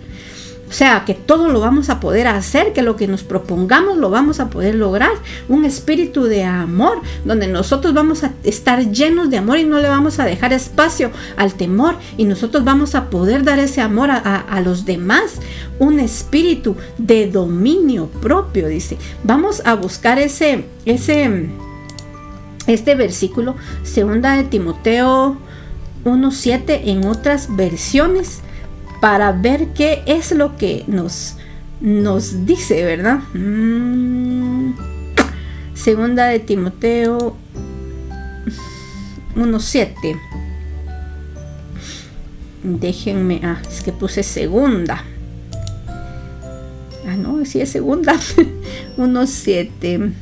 sea, 0.76 1.04
que 1.06 1.14
todo 1.14 1.48
lo 1.48 1.60
vamos 1.60 1.88
a 1.88 2.00
poder 2.00 2.26
hacer, 2.28 2.74
que 2.74 2.82
lo 2.82 2.96
que 2.96 3.08
nos 3.08 3.22
propongamos 3.22 3.96
lo 3.96 4.10
vamos 4.10 4.40
a 4.40 4.50
poder 4.50 4.74
lograr. 4.74 5.12
Un 5.48 5.64
espíritu 5.64 6.24
de 6.24 6.44
amor, 6.44 7.00
donde 7.24 7.46
nosotros 7.46 7.94
vamos 7.94 8.24
a 8.24 8.32
estar 8.44 8.90
llenos 8.90 9.30
de 9.30 9.38
amor 9.38 9.58
y 9.58 9.64
no 9.64 9.78
le 9.78 9.88
vamos 9.88 10.18
a 10.18 10.26
dejar 10.26 10.52
espacio 10.52 11.10
al 11.38 11.54
temor. 11.54 11.96
Y 12.18 12.24
nosotros 12.24 12.62
vamos 12.62 12.94
a 12.94 13.08
poder 13.08 13.42
dar 13.42 13.58
ese 13.58 13.80
amor 13.80 14.10
a, 14.10 14.60
los 14.62 14.84
demás. 14.84 15.40
Un 15.78 15.98
espíritu 15.98 16.76
de 16.98 17.30
dominio 17.30 18.08
propio, 18.20 18.68
dice. 18.68 18.98
Vamos 19.24 19.62
a 19.64 19.74
buscar 19.74 20.18
ese, 20.18 20.66
ese, 20.84 21.48
este 22.66 22.94
versículo, 22.94 23.56
segunda 23.82 24.36
de 24.36 24.44
Timoteo 24.44 25.38
1.7 26.04 26.82
en 26.84 27.06
otras 27.06 27.56
versiones 27.56 28.42
para 29.00 29.32
ver 29.32 29.68
qué 29.68 30.02
es 30.06 30.32
lo 30.32 30.56
que 30.56 30.84
nos, 30.86 31.36
nos 31.80 32.46
dice, 32.46 32.84
¿verdad? 32.84 33.20
Mm. 33.34 34.74
Segunda 35.74 36.26
de 36.26 36.40
Timoteo 36.40 37.36
1.7. 39.36 40.18
Déjenme, 42.62 43.40
ah, 43.44 43.60
es 43.68 43.82
que 43.82 43.92
puse 43.92 44.22
segunda. 44.22 45.04
Ah, 47.06 47.16
no, 47.16 47.44
sí 47.44 47.60
es 47.60 47.70
segunda. 47.70 48.14
1.7. 48.96 50.12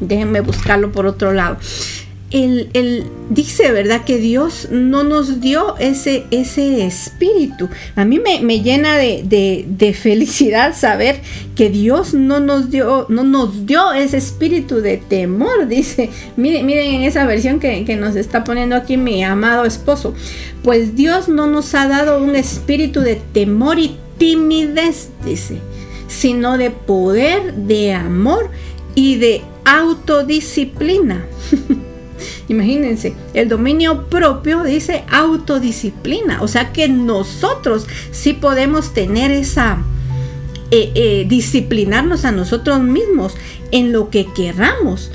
Déjenme 0.00 0.40
buscarlo 0.40 0.90
por 0.92 1.06
otro 1.06 1.32
lado 1.32 1.58
él, 2.30 3.04
dice, 3.30 3.70
¿verdad? 3.70 4.04
Que 4.04 4.18
Dios 4.18 4.68
no 4.70 5.04
nos 5.04 5.40
dio 5.40 5.76
ese, 5.78 6.24
ese 6.30 6.84
espíritu. 6.84 7.68
A 7.94 8.04
mí 8.04 8.18
me, 8.18 8.60
llena 8.60 8.96
de, 8.96 9.96
felicidad 10.00 10.74
saber 10.76 11.20
que 11.54 11.70
Dios 11.70 12.14
no 12.14 12.40
nos 12.40 12.70
dio, 12.70 13.06
no 13.08 13.22
nos 13.22 13.66
dio 13.66 13.92
ese 13.92 14.16
espíritu 14.16 14.80
de 14.80 14.96
temor. 14.96 15.68
Dice, 15.68 16.10
miren, 16.36 16.66
miren 16.66 16.94
en 16.94 17.02
esa 17.02 17.26
versión 17.26 17.60
que, 17.60 17.84
que 17.84 17.96
nos 17.96 18.16
está 18.16 18.42
poniendo 18.44 18.74
aquí 18.74 18.96
mi 18.96 19.22
amado 19.22 19.64
esposo. 19.64 20.14
Pues 20.62 20.96
Dios 20.96 21.28
no 21.28 21.46
nos 21.46 21.74
ha 21.74 21.86
dado 21.86 22.22
un 22.22 22.34
espíritu 22.34 23.00
de 23.00 23.16
temor 23.32 23.78
y 23.78 23.96
timidez, 24.18 25.10
dice, 25.24 25.58
sino 26.08 26.58
de 26.58 26.70
poder, 26.70 27.54
de 27.54 27.92
amor 27.92 28.50
y 28.94 29.16
de 29.16 29.42
autodisciplina. 29.64 31.24
Imagínense, 32.48 33.14
el 33.34 33.48
dominio 33.48 34.08
propio 34.08 34.62
dice 34.62 35.04
autodisciplina, 35.10 36.42
o 36.42 36.48
sea 36.48 36.72
que 36.72 36.88
nosotros 36.88 37.86
sí 38.12 38.34
podemos 38.34 38.94
tener 38.94 39.32
esa, 39.32 39.78
eh, 40.70 40.92
eh, 40.94 41.26
disciplinarnos 41.28 42.24
a 42.24 42.32
nosotros 42.32 42.80
mismos 42.80 43.34
en 43.72 43.92
lo 43.92 44.10
que 44.10 44.26
querramos. 44.32 45.10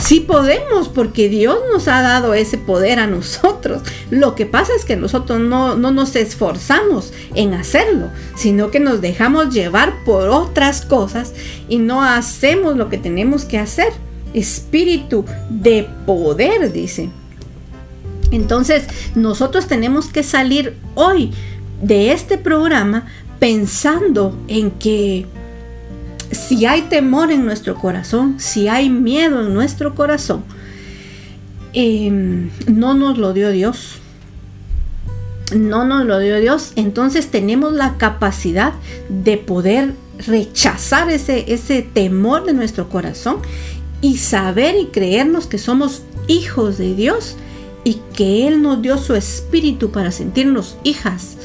Sí 0.00 0.18
podemos 0.20 0.88
porque 0.88 1.28
Dios 1.28 1.58
nos 1.72 1.86
ha 1.86 2.02
dado 2.02 2.34
ese 2.34 2.58
poder 2.58 2.98
a 2.98 3.06
nosotros. 3.06 3.82
Lo 4.10 4.34
que 4.34 4.46
pasa 4.46 4.72
es 4.76 4.84
que 4.84 4.96
nosotros 4.96 5.38
no, 5.38 5.76
no, 5.76 5.92
nos 5.92 6.16
esforzamos 6.16 7.12
en 7.36 7.54
hacerlo, 7.54 8.08
sino 8.34 8.72
que 8.72 8.80
nos 8.80 9.00
dejamos 9.00 9.54
llevar 9.54 10.02
por 10.04 10.30
otras 10.30 10.84
cosas 10.84 11.34
y 11.68 11.78
no 11.78 12.02
hacemos 12.02 12.76
lo 12.76 12.88
que 12.88 12.98
tenemos 12.98 13.44
que 13.44 13.58
hacer. 13.58 13.92
Espíritu 14.34 15.24
de 15.50 15.88
poder, 16.06 16.72
dice. 16.72 17.10
Entonces, 18.30 18.84
nosotros 19.14 19.66
tenemos 19.66 20.08
que 20.08 20.22
salir 20.22 20.76
hoy 20.94 21.32
de 21.82 22.12
este 22.12 22.38
programa 22.38 23.06
pensando 23.38 24.36
en 24.48 24.70
que 24.70 25.26
si 26.30 26.64
hay 26.64 26.82
temor 26.82 27.30
en 27.30 27.44
nuestro 27.44 27.74
corazón, 27.74 28.36
si 28.38 28.68
hay 28.68 28.88
miedo 28.88 29.46
en 29.46 29.52
nuestro 29.52 29.94
corazón, 29.94 30.44
em, 31.74 32.50
no 32.66 32.94
nos 32.94 33.18
lo 33.18 33.32
dio 33.32 33.50
Dios. 33.50 33.98
No 35.54 35.84
nos 35.84 36.06
lo 36.06 36.18
dio 36.18 36.40
Dios. 36.40 36.72
Entonces 36.76 37.30
tenemos 37.30 37.74
la 37.74 37.98
capacidad 37.98 38.72
de 39.10 39.36
poder 39.36 39.94
rechazar 40.26 41.10
ese, 41.10 41.52
ese 41.52 41.82
temor 41.82 42.46
de 42.46 42.54
nuestro 42.54 42.88
corazón 42.88 43.38
y 44.02 44.18
saber 44.18 44.76
y 44.78 44.86
creernos 44.86 45.46
que 45.46 45.56
somos 45.56 46.02
hijos 46.28 46.76
de 46.76 46.94
Dios 46.94 47.36
y 47.84 48.00
que 48.12 48.46
Él 48.46 48.60
nos 48.60 48.82
dio 48.82 48.98
su 48.98 49.14
espíritu 49.14 49.90
para 49.90 50.10
sentirnos 50.10 50.76
hijas 50.84 51.38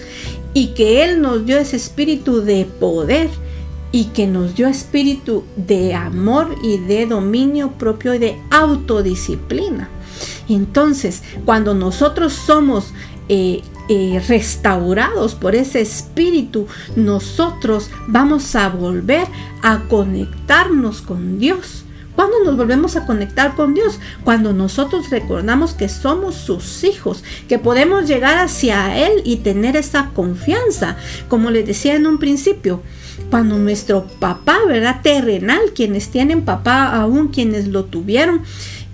y 0.54 0.74
que 0.74 1.04
Él 1.04 1.22
nos 1.22 1.46
dio 1.46 1.58
ese 1.58 1.78
espíritu 1.78 2.42
de 2.42 2.66
poder 2.66 3.30
y 3.92 4.06
que 4.06 4.28
nos 4.28 4.56
dio 4.56 4.68
espíritu 4.68 5.44
de 5.56 5.94
amor 5.94 6.56
y 6.64 6.78
de 6.78 7.06
dominio 7.06 7.72
propio 7.72 8.14
y 8.14 8.20
de 8.20 8.42
autodisciplina. 8.50 9.90
Entonces, 10.50 11.24
cuando 11.46 11.74
nosotros 11.74 12.34
somos 12.34 12.94
eh, 13.30 13.62
eh, 13.90 14.22
restaurados 14.28 15.36
por 15.36 15.56
ese 15.56 15.82
espíritu, 15.82 16.68
nosotros 16.96 17.90
vamos 18.08 18.56
a 18.56 18.70
volver 18.70 19.28
a 19.62 19.84
conectarnos 19.88 21.02
con 21.02 21.40
Dios. 21.40 21.84
¿Cuándo 22.18 22.44
nos 22.44 22.58
volvemos 22.58 22.96
a 22.96 23.06
conectar 23.06 23.54
con 23.54 23.76
Dios? 23.76 24.00
Cuando 24.24 24.52
nosotros 24.52 25.12
recordamos 25.12 25.76
que 25.76 25.88
somos 25.88 26.34
sus 26.34 26.84
hijos, 26.84 27.24
que 27.48 27.60
podemos 27.60 28.08
llegar 28.08 28.40
hacia 28.40 28.98
Él 28.98 29.22
y 29.24 29.36
tener 29.36 29.76
esa 29.78 30.10
confianza. 30.16 30.98
Como 31.28 31.52
les 31.52 31.68
decía 31.68 31.94
en 31.94 32.08
un 32.08 32.18
principio, 32.18 32.82
cuando 33.30 33.60
nuestro 33.60 34.08
papá, 34.20 34.58
¿verdad? 34.68 35.02
Terrenal, 35.04 35.60
quienes 35.76 36.10
tienen 36.10 36.44
papá 36.44 36.88
aún, 36.88 37.28
quienes 37.28 37.68
lo 37.68 37.86
tuvieron, 37.86 38.42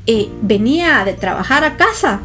eh, 0.06 0.28
venía 0.42 1.06
de 1.06 1.14
trabajar 1.14 1.64
a 1.64 1.78
casa, 1.78 2.20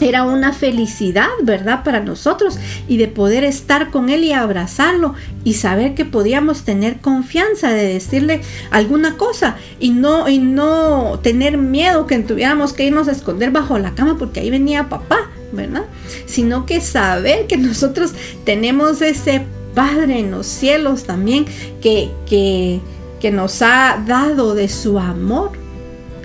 era 0.00 0.24
una 0.24 0.52
felicidad, 0.52 1.28
¿verdad? 1.42 1.84
Para 1.84 2.00
nosotros 2.00 2.58
y 2.88 2.96
de 2.96 3.08
poder 3.08 3.44
estar 3.44 3.90
con 3.90 4.08
él 4.08 4.24
y 4.24 4.32
abrazarlo 4.32 5.14
y 5.44 5.54
saber 5.54 5.94
que 5.94 6.04
podíamos 6.04 6.64
tener 6.64 7.00
confianza 7.00 7.70
de 7.70 7.94
decirle 7.94 8.40
alguna 8.70 9.16
cosa 9.16 9.56
y 9.78 9.90
no 9.90 10.28
y 10.28 10.38
no 10.38 11.20
tener 11.22 11.58
miedo 11.58 12.06
que 12.06 12.18
tuviéramos 12.18 12.72
que 12.72 12.86
irnos 12.86 13.08
a 13.08 13.12
esconder 13.12 13.50
bajo 13.50 13.78
la 13.78 13.94
cama 13.94 14.16
porque 14.18 14.40
ahí 14.40 14.50
venía 14.50 14.88
papá, 14.88 15.30
¿verdad? 15.52 15.84
Sino 16.26 16.66
que 16.66 16.80
saber 16.80 17.46
que 17.46 17.56
nosotros 17.56 18.12
tenemos 18.44 19.00
ese 19.00 19.46
Padre 19.74 20.20
en 20.20 20.30
los 20.30 20.46
cielos 20.46 21.02
también 21.02 21.46
que, 21.82 22.08
que, 22.26 22.80
que 23.20 23.32
nos 23.32 23.60
ha 23.60 24.02
dado 24.06 24.54
de 24.54 24.68
su 24.68 25.00
amor. 25.00 25.50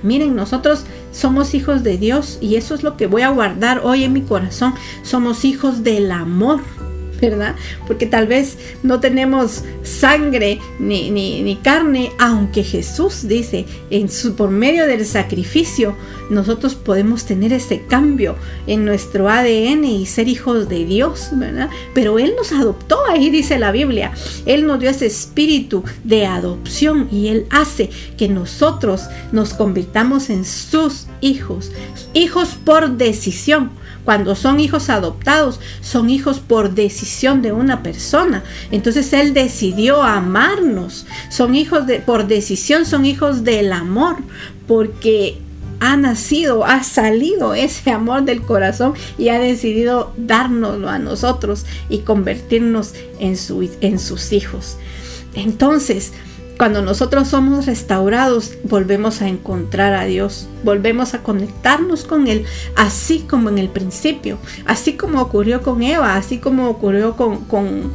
Miren, 0.03 0.35
nosotros 0.35 0.85
somos 1.11 1.53
hijos 1.53 1.83
de 1.83 1.97
Dios 1.97 2.37
y 2.41 2.55
eso 2.55 2.75
es 2.75 2.83
lo 2.83 2.97
que 2.97 3.07
voy 3.07 3.21
a 3.21 3.29
guardar 3.29 3.81
hoy 3.83 4.03
en 4.03 4.13
mi 4.13 4.21
corazón. 4.21 4.73
Somos 5.03 5.45
hijos 5.45 5.83
del 5.83 6.11
amor. 6.11 6.61
¿Verdad? 7.21 7.55
Porque 7.87 8.05
tal 8.05 8.27
vez 8.27 8.57
no 8.83 8.99
tenemos 8.99 9.63
sangre 9.83 10.59
ni, 10.79 11.09
ni, 11.11 11.55
carne, 11.57 12.11
aunque 12.17 12.63
Jesús 12.63 13.27
dice, 13.27 13.65
en 13.89 14.09
su, 14.09 14.35
por 14.35 14.49
medio 14.49 14.87
del 14.87 15.05
sacrificio, 15.05 15.95
nosotros 16.29 16.75
podemos 16.75 17.25
tener 17.25 17.53
ese 17.53 17.81
cambio 17.87 18.35
en 18.67 18.85
nuestro 18.85 19.29
ADN 19.29 19.83
y 19.85 20.05
ser 20.05 20.27
hijos 20.27 20.69
de 20.69 20.85
Dios, 20.85 21.29
¿verdad? 21.33 21.69
Pero 21.93 22.19
Él 22.19 22.33
nos 22.37 22.51
adoptó, 22.51 22.97
ahí 23.09 23.29
dice 23.29 23.57
la 23.59 23.71
Biblia, 23.71 24.11
Él 24.45 24.67
nos 24.67 24.79
dio 24.79 24.89
ese 24.89 25.07
espíritu 25.07 25.83
de 26.03 26.25
adopción 26.25 27.07
y 27.11 27.29
Él 27.29 27.45
hace 27.49 27.89
que 28.17 28.29
nosotros 28.29 29.03
nos 29.31 29.53
convirtamos 29.53 30.29
en 30.29 30.45
sus 30.45 31.07
hijos, 31.21 31.71
hijos 32.13 32.57
por 32.63 32.91
decisión 32.91 33.71
cuando 34.09 34.33
son 34.33 34.59
hijos 34.59 34.89
adoptados, 34.89 35.59
son 35.81 36.09
hijos 36.09 36.39
por 36.39 36.73
decisión 36.73 37.43
de 37.43 37.51
una 37.51 37.83
persona. 37.83 38.43
Entonces 38.71 39.13
Él 39.13 39.35
decidió 39.35 40.01
amarnos. 40.01 41.05
Son 41.29 41.53
hijos 41.53 41.85
de, 41.85 41.99
por 41.99 42.25
decisión, 42.25 42.87
son 42.87 43.05
hijos 43.05 43.43
del 43.43 43.71
amor, 43.71 44.15
porque 44.67 45.37
ha 45.79 45.95
nacido, 45.95 46.65
ha 46.65 46.81
salido 46.81 47.53
ese 47.53 47.91
amor 47.91 48.23
del 48.23 48.41
corazón 48.41 48.95
y 49.19 49.29
ha 49.29 49.37
decidido 49.37 50.11
dárnoslo 50.17 50.89
a 50.89 50.97
nosotros 50.97 51.67
y 51.87 51.99
convertirnos 51.99 52.95
en, 53.19 53.37
en 53.81 53.99
sus 53.99 54.33
hijos. 54.33 54.77
Entonces, 55.35 56.13
cuando 56.59 56.81
nosotros 56.81 57.29
somos 57.29 57.67
restaurados, 57.67 58.57
volvemos 58.65 59.21
a 59.21 59.29
encontrar 59.29 59.93
a 59.93 60.03
Dios, 60.03 60.49
volvemos 60.65 61.13
a 61.13 61.23
conectarnos 61.23 62.03
con 62.03 62.27
Él, 62.27 62.43
así 62.75 63.19
como 63.19 63.47
en 63.47 63.57
el 63.57 63.69
principio, 63.69 64.37
así 64.65 64.97
como 64.97 65.21
ocurrió 65.21 65.61
con 65.61 65.81
Eva, 65.81 66.17
así 66.17 66.39
como 66.39 66.67
ocurrió 66.67 67.15
con, 67.15 67.45
con, 67.45 67.93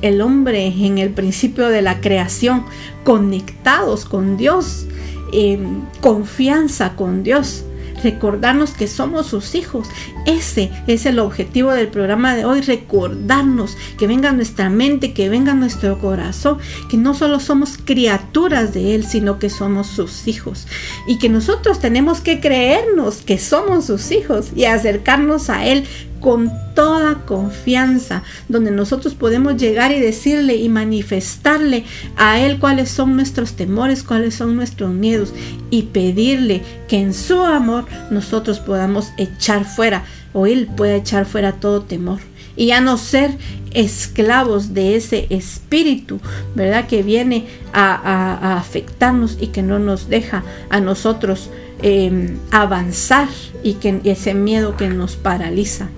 el 0.00 0.22
hombre 0.22 0.66
en 0.66 0.96
el 0.96 1.10
principio 1.10 1.68
de 1.68 1.82
la 1.82 2.00
creación, 2.00 2.64
conectados 3.04 4.06
con 4.06 4.38
Dios, 4.38 4.86
en 5.34 5.86
confianza 6.00 6.96
con 6.96 7.22
Dios 7.22 7.64
recordarnos 8.04 8.70
que 8.70 8.86
somos 8.86 9.26
sus 9.26 9.56
hijos. 9.56 9.88
Ese 10.26 10.70
es 10.86 11.06
el 11.06 11.18
objetivo 11.18 11.72
del 11.72 11.88
programa 11.88 12.36
de 12.36 12.44
hoy, 12.44 12.60
recordarnos 12.60 13.76
que 13.98 14.06
venga 14.06 14.30
nuestra 14.30 14.70
mente, 14.70 15.12
que 15.12 15.28
venga 15.28 15.54
nuestro 15.54 15.98
corazón, 15.98 16.58
que 16.88 16.96
no 16.96 17.14
solo 17.14 17.40
somos 17.40 17.76
criaturas 17.76 18.72
de 18.72 18.94
Él, 18.94 19.04
sino 19.04 19.38
que 19.40 19.50
somos 19.50 19.88
sus 19.88 20.28
hijos. 20.28 20.68
Y 21.08 21.18
que 21.18 21.28
nosotros 21.28 21.80
tenemos 21.80 22.20
que 22.20 22.40
creernos 22.40 23.22
que 23.22 23.38
somos 23.38 23.86
sus 23.86 24.12
hijos 24.12 24.50
y 24.54 24.66
acercarnos 24.66 25.50
a 25.50 25.66
Él 25.66 25.84
con 26.24 26.50
toda 26.74 27.26
confianza, 27.26 28.22
donde 28.48 28.70
nosotros 28.70 29.14
podemos 29.14 29.58
llegar 29.58 29.92
y 29.92 30.00
decirle 30.00 30.56
y 30.56 30.70
manifestarle 30.70 31.84
a 32.16 32.40
Él 32.40 32.58
cuáles 32.58 32.88
son 32.88 33.14
nuestros 33.14 33.56
temores, 33.56 34.02
cuáles 34.02 34.34
son 34.34 34.56
nuestros 34.56 34.90
miedos 34.94 35.34
y 35.68 35.82
pedirle 35.82 36.62
que 36.88 36.98
en 36.98 37.12
su 37.12 37.42
amor 37.42 37.84
nosotros 38.10 38.58
podamos 38.58 39.12
echar 39.18 39.66
fuera 39.66 40.04
o 40.32 40.46
Él 40.46 40.66
pueda 40.74 40.96
echar 40.96 41.26
fuera 41.26 41.52
todo 41.52 41.82
temor 41.82 42.20
y 42.56 42.68
ya 42.68 42.80
no 42.80 42.96
ser 42.96 43.36
esclavos 43.74 44.72
de 44.72 44.96
ese 44.96 45.26
espíritu, 45.28 46.20
¿verdad? 46.54 46.86
Que 46.86 47.02
viene 47.02 47.44
a, 47.74 48.56
afectarnos 48.56 49.36
y 49.42 49.48
que 49.48 49.62
no 49.62 49.78
nos 49.78 50.08
deja 50.08 50.42
a 50.70 50.80
nosotros 50.80 51.50
em, 51.82 52.38
avanzar 52.50 53.28
y 53.62 53.74
que 53.74 54.00
ese 54.04 54.32
miedo 54.32 54.78
que 54.78 54.88
nos 54.88 55.16
paraliza. 55.16 55.90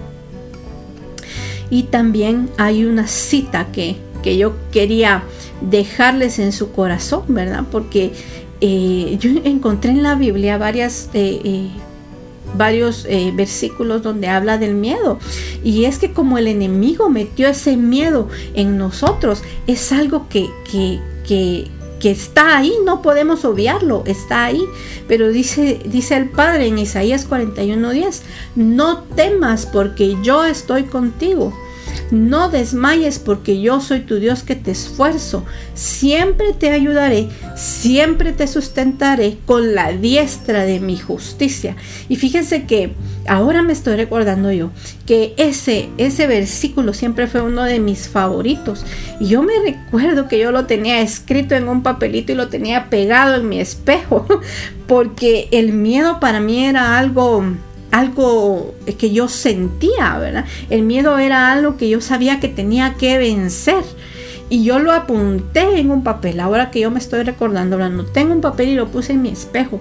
Y 1.71 1.85
también 1.85 2.49
hay 2.57 2.85
una 2.85 3.07
cita 3.07 3.69
que, 3.73 3.97
yo 4.25 4.55
quería 4.73 5.23
dejarles 5.61 6.41
en 6.41 6.51
su 6.51 6.73
corazón, 6.73 7.23
¿verdad? 7.29 7.62
Porque 7.71 8.11
eh, 8.61 9.17
yo 9.21 9.31
encontré 9.45 9.93
en 9.93 10.03
la 10.03 10.14
Biblia 10.17 10.59
varias... 10.59 11.11
Eh, 11.14 11.41
eh, 11.45 11.69
varios 12.57 13.07
versículos 13.35 14.03
donde 14.03 14.29
habla 14.29 14.57
del 14.57 14.75
miedo. 14.75 15.19
Y 15.62 15.85
es 15.85 15.99
que 15.99 16.12
como 16.12 16.39
el 16.39 16.47
enemigo 16.47 17.11
metió 17.11 17.49
ese 17.49 17.77
miedo 17.77 18.29
en 18.55 18.79
nosotros, 18.79 19.43
es 19.67 19.93
algo 19.93 20.27
que, 20.31 20.47
que, 20.71 20.99
que, 21.27 21.69
que 22.01 22.11
está 22.11 22.59
ahí, 22.59 22.72
no 22.84 23.03
podemos 23.03 23.44
obviarlo, 23.44 24.03
está 24.07 24.44
ahí. 24.44 24.62
Pero 25.09 25.28
dice, 25.28 25.80
dice 25.84 26.16
el 26.16 26.30
Padre 26.30 26.66
en 26.66 26.78
Isaías 26.78 27.28
41:10, 27.28 28.22
no 28.55 29.03
temas 29.16 29.66
porque 29.66 30.16
yo 30.22 30.44
estoy 30.44 30.84
contigo. 30.84 31.53
No 32.11 32.49
desmayes 32.49 33.18
porque 33.18 33.61
yo 33.61 33.80
soy 33.80 34.01
tu 34.01 34.16
Dios 34.16 34.42
que 34.42 34.57
te 34.57 34.70
esfuerzo. 34.70 35.44
Siempre 35.74 36.53
te 36.53 36.70
ayudaré, 36.70 37.28
siempre 37.57 38.32
te 38.32 38.47
sustentaré 38.47 39.38
con 39.47 39.74
la 39.74 39.92
diestra 39.92 40.64
de 40.64 40.80
mi 40.80 40.97
justicia. 40.97 41.76
Y 42.09 42.16
fíjense 42.16 42.64
que 42.64 42.92
ahora 43.28 43.62
me 43.62 43.72
estoy 43.72 43.97
recordando 43.97 44.53
yo 44.53 44.70
que 45.07 45.34
ese, 45.36 45.88
ese 45.99 46.26
versículo 46.26 46.92
siempre 46.92 47.26
fue 47.26 47.42
uno 47.42 47.64
de 47.64 47.80
mis 47.80 48.09
favoritos. 48.09 48.84
Y 49.20 49.28
yo 49.28 49.42
me 49.42 49.55
recuerdo 49.64 50.28
que 50.28 50.38
yo 50.38 50.53
lo 50.53 50.66
tenía 50.66 51.01
escrito 51.01 51.55
en 51.55 51.68
un 51.68 51.82
papelito 51.82 52.32
y 52.32 52.36
lo 52.36 52.49
tenía 52.49 52.90
pegado 52.90 53.36
en 53.36 53.49
mi 53.49 53.61
espejo 53.61 54.26
porque 54.86 55.49
el 55.51 55.72
miedo 55.72 56.20
para 56.20 56.40
mí 56.40 56.64
era 56.64 56.99
algo 56.99 57.44
algo 57.91 58.74
que 58.99 59.12
yo 59.12 59.28
sentía, 59.28 60.18
¿verdad? 60.18 60.45
El 60.70 60.82
miedo 60.82 61.18
era 61.18 61.53
algo 61.53 61.76
que 61.76 61.89
yo 61.89 62.01
sabía 62.01 62.41
que 62.41 62.49
tenía 62.49 62.95
que 62.95 63.18
vencer. 63.18 63.84
Y 64.49 64.62
yo 64.62 64.78
lo 64.78 64.93
apunté 64.93 65.80
en 65.80 65.91
un 65.91 66.05
papel. 66.05 66.39
Ahora 66.39 66.70
que 66.70 66.80
yo 66.80 66.91
me 66.91 67.01
estoy 67.01 67.24
recordando, 67.24 67.82
anoté 67.82 68.20
en 68.20 68.30
un 68.30 68.41
papel 68.41 68.68
y 68.68 68.74
lo 68.76 68.89
puse 68.89 69.12
en 69.12 69.22
mi 69.22 69.30
espejo 69.30 69.80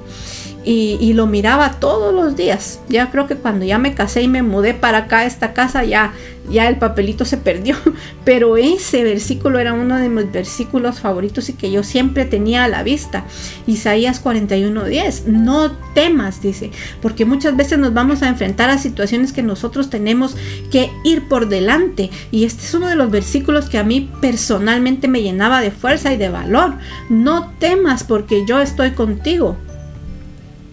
y, 0.65 1.13
lo 1.13 1.27
miraba 1.27 1.79
todos 1.79 2.13
los 2.13 2.35
días. 2.35 2.79
Ya 2.89 3.11
creo 3.11 3.27
que 3.27 3.35
cuando 3.35 3.65
ya 3.65 3.77
me 3.77 3.93
casé 3.93 4.23
y 4.23 4.27
me 4.27 4.41
mudé 4.41 4.73
para 4.73 4.99
acá, 4.99 5.19
a 5.19 5.25
esta 5.25 5.53
casa, 5.53 5.83
ya, 5.83 6.13
ya 6.49 6.67
el 6.67 6.77
papelito 6.77 7.23
se 7.23 7.37
perdió. 7.37 7.75
Pero 8.25 8.57
ese 8.57 9.03
versículo 9.03 9.59
era 9.59 9.73
uno 9.73 9.97
de 9.97 10.09
mis 10.09 10.31
versículos 10.31 10.99
favoritos 10.99 11.49
y 11.49 11.53
que 11.53 11.71
yo 11.71 11.83
siempre 11.83 12.25
tenía 12.25 12.63
a 12.63 12.67
la 12.67 12.81
vista. 12.81 13.25
Isaías 13.67 14.23
41:10. 14.23 15.25
No 15.25 15.71
temas, 15.93 16.41
dice, 16.41 16.71
porque 17.01 17.25
muchas 17.25 17.55
veces 17.55 17.77
nos 17.77 17.93
vamos 17.93 18.23
a 18.23 18.27
enfrentar 18.27 18.71
a 18.71 18.79
situaciones 18.79 19.33
que 19.33 19.43
nosotros 19.43 19.91
tenemos 19.91 20.35
que 20.71 20.89
ir 21.03 21.27
por 21.27 21.47
delante. 21.47 22.09
Y 22.31 22.45
este 22.45 22.63
es 22.63 22.73
uno 22.73 22.87
de 22.87 22.95
los 22.95 23.11
versículos 23.11 23.69
que 23.69 23.77
a 23.77 23.83
mí 23.83 24.11
personalmente 24.19 25.07
me 25.07 25.21
llenaba 25.21 25.61
de 25.61 25.69
fuerza 25.69 26.11
y 26.11 26.17
de 26.17 26.29
valor. 26.29 26.73
No 27.09 27.53
temas 27.59 28.03
porque 28.03 28.45
yo 28.47 28.59
estoy 28.59 28.91
contigo. 28.91 29.57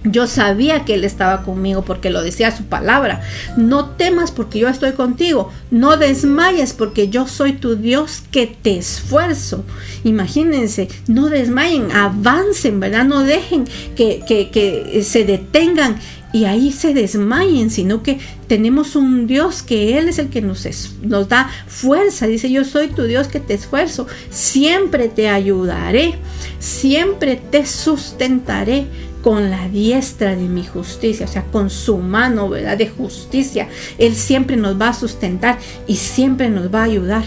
Yo 0.04 0.26
sabía 0.26 0.84
que 0.84 0.94
Él 0.94 1.04
estaba 1.04 1.42
conmigo 1.44 1.82
porque 1.84 2.10
lo 2.10 2.22
decía 2.22 2.56
su 2.56 2.64
palabra. 2.64 3.20
No 3.56 3.90
temas 3.90 4.32
porque 4.32 4.58
yo 4.58 4.68
estoy 4.68 4.92
contigo. 4.92 5.52
No 5.70 5.96
desmayes 5.96 6.72
porque 6.72 7.08
yo 7.08 7.28
soy 7.28 7.52
tu 7.52 7.76
Dios 7.76 8.22
que 8.32 8.46
te 8.46 8.76
esfuerzo. 8.76 9.64
Imagínense, 10.02 10.88
no 11.06 11.28
desmayen, 11.28 11.92
avancen, 11.92 12.80
¿verdad? 12.80 13.04
No 13.04 13.22
dejen 13.22 13.64
que, 13.94 14.22
que, 14.26 15.02
se 15.04 15.24
detengan 15.24 15.96
y 16.32 16.46
ahí 16.46 16.72
se 16.72 16.94
desmayen, 16.94 17.70
sino 17.70 18.02
que 18.02 18.18
tenemos 18.48 18.96
un 18.96 19.28
Dios 19.28 19.62
que 19.62 19.98
Él 19.98 20.08
es 20.08 20.18
el 20.18 20.30
que 20.30 20.42
nos, 20.42 20.66
nos 21.02 21.28
da 21.28 21.48
fuerza. 21.68 22.26
Dice, 22.26 22.50
yo 22.50 22.64
soy 22.64 22.88
tu 22.88 23.04
Dios 23.04 23.28
que 23.28 23.38
te 23.38 23.54
esfuerzo. 23.54 24.08
Siempre 24.30 25.08
te 25.08 25.28
ayudaré. 25.28 26.14
Siempre 26.58 27.36
te 27.36 27.66
sustentaré 27.66 28.86
con 29.22 29.50
la 29.50 29.68
diestra 29.68 30.36
de 30.36 30.48
mi 30.48 30.64
justicia, 30.64 31.26
o 31.26 31.28
sea, 31.28 31.44
con 31.44 31.70
su 31.70 31.98
mano, 31.98 32.48
¿verdad? 32.48 32.76
De 32.76 32.88
justicia. 32.88 33.68
Él 33.98 34.14
siempre 34.14 34.56
nos 34.56 34.80
va 34.80 34.88
a 34.88 34.94
sustentar 34.94 35.58
y 35.86 35.96
siempre 35.96 36.50
nos 36.50 36.74
va 36.74 36.80
a 36.80 36.84
ayudar. 36.84 37.24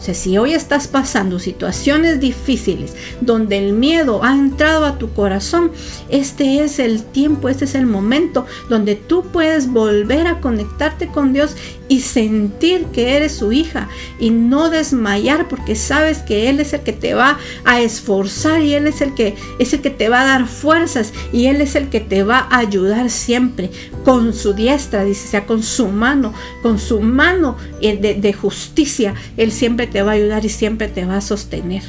O 0.00 0.02
sea, 0.02 0.14
si 0.14 0.38
hoy 0.38 0.54
estás 0.54 0.88
pasando 0.88 1.38
situaciones 1.38 2.20
difíciles 2.20 2.94
donde 3.20 3.58
el 3.58 3.74
miedo 3.74 4.24
ha 4.24 4.32
entrado 4.32 4.86
a 4.86 4.96
tu 4.96 5.12
corazón, 5.12 5.72
este 6.08 6.64
es 6.64 6.78
el 6.78 7.02
tiempo, 7.02 7.50
este 7.50 7.66
es 7.66 7.74
el 7.74 7.84
momento 7.84 8.46
donde 8.70 8.94
tú 8.94 9.24
puedes 9.30 9.70
volver 9.70 10.26
a 10.26 10.40
conectarte 10.40 11.08
con 11.08 11.34
Dios 11.34 11.54
y 11.90 12.02
sentir 12.02 12.84
que 12.92 13.16
eres 13.16 13.32
su 13.32 13.50
hija 13.50 13.88
y 14.20 14.30
no 14.30 14.70
desmayar 14.70 15.48
porque 15.48 15.74
sabes 15.74 16.18
que 16.18 16.48
Él 16.48 16.60
es 16.60 16.72
el 16.72 16.82
que 16.82 16.92
te 16.92 17.14
va 17.14 17.36
a 17.64 17.80
esforzar 17.80 18.62
y 18.62 18.74
Él 18.74 18.86
es 18.86 19.00
el 19.00 19.12
que 19.12 19.34
es 19.58 19.72
el 19.72 19.80
que 19.80 19.90
te 19.90 20.08
va 20.08 20.20
a 20.20 20.24
dar 20.24 20.46
fuerzas 20.46 21.12
y 21.32 21.46
Él 21.46 21.60
es 21.60 21.74
el 21.74 21.88
que 21.88 21.98
te 21.98 22.22
va 22.22 22.46
a 22.48 22.58
ayudar 22.58 23.10
siempre 23.10 23.70
con 24.04 24.32
su 24.34 24.52
diestra, 24.54 25.02
dice, 25.02 25.26
sea 25.26 25.46
con 25.46 25.64
su 25.64 25.88
mano, 25.88 26.32
con 26.62 26.78
su 26.78 27.00
mano 27.00 27.56
eh, 27.82 27.96
de, 27.96 28.32
justicia, 28.32 29.14
Él 29.36 29.50
siempre 29.50 29.88
te 29.88 30.02
va 30.02 30.12
a 30.12 30.14
ayudar 30.14 30.44
y 30.44 30.48
siempre 30.48 30.86
te 30.86 31.04
va 31.04 31.16
a 31.16 31.20
sostener. 31.20 31.82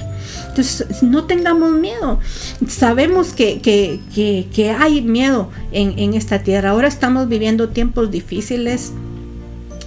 Entonces, 0.50 1.04
no 1.04 1.26
tengamos 1.26 1.72
miedo. 1.74 2.20
Sabemos 2.68 3.34
que, 3.34 3.62
que, 3.62 4.72
hay 4.72 5.02
miedo 5.02 5.50
en, 5.72 5.98
en 6.00 6.16
esta 6.16 6.40
tierra. 6.40 6.72
Ahora 6.72 6.88
estamos 6.88 7.30
viviendo 7.30 7.70
tiempos 7.70 8.10
difíciles 8.10 8.94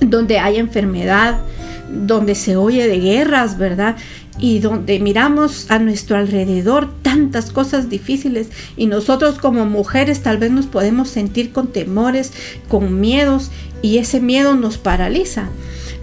donde 0.01 0.39
hay 0.39 0.57
enfermedad, 0.57 1.41
donde 1.91 2.35
se 2.35 2.57
oye 2.57 2.89
de 2.89 2.99
guerras, 2.99 3.59
¿verdad? 3.59 3.97
Y 4.39 4.59
donde 4.59 4.99
miramos 4.99 5.71
a 5.71 5.79
nuestro 5.79 6.17
alrededor 6.17 6.93
tantas 7.03 7.51
cosas 7.51 7.89
difíciles 7.89 8.49
y 8.77 8.87
nosotros 8.87 9.39
como 9.39 9.65
mujeres 9.67 10.23
tal 10.23 10.39
vez 10.39 10.51
nos 10.51 10.67
podemos 10.67 11.09
sentir 11.09 11.53
con 11.53 11.69
temores, 11.69 12.33
con 12.69 13.01
miedos 13.01 13.51
y 13.83 13.99
ese 13.99 14.21
miedo 14.21 14.55
nos 14.55 14.79
paraliza. 14.79 15.49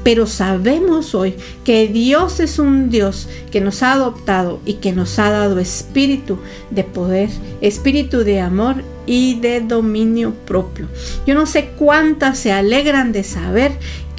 Pero 0.03 0.25
sabemos 0.25 1.13
hoy 1.13 1.35
que 1.63 1.87
Dios 1.87 2.39
es 2.39 2.59
un 2.59 2.89
Dios 2.89 3.29
que 3.51 3.61
nos 3.61 3.83
ha 3.83 3.93
adoptado 3.93 4.59
y 4.65 4.75
que 4.75 4.91
nos 4.91 5.19
ha 5.19 5.29
dado 5.29 5.59
espíritu 5.59 6.39
de 6.69 6.83
poder, 6.83 7.29
espíritu 7.61 8.19
de 8.19 8.39
amor 8.39 8.83
y 9.05 9.39
de 9.39 9.61
dominio 9.61 10.33
propio. 10.45 10.87
Yo 11.25 11.35
no 11.35 11.45
sé 11.45 11.71
cuántas 11.77 12.39
se 12.39 12.51
alegran 12.51 13.11
de 13.11 13.23
saber 13.23 13.71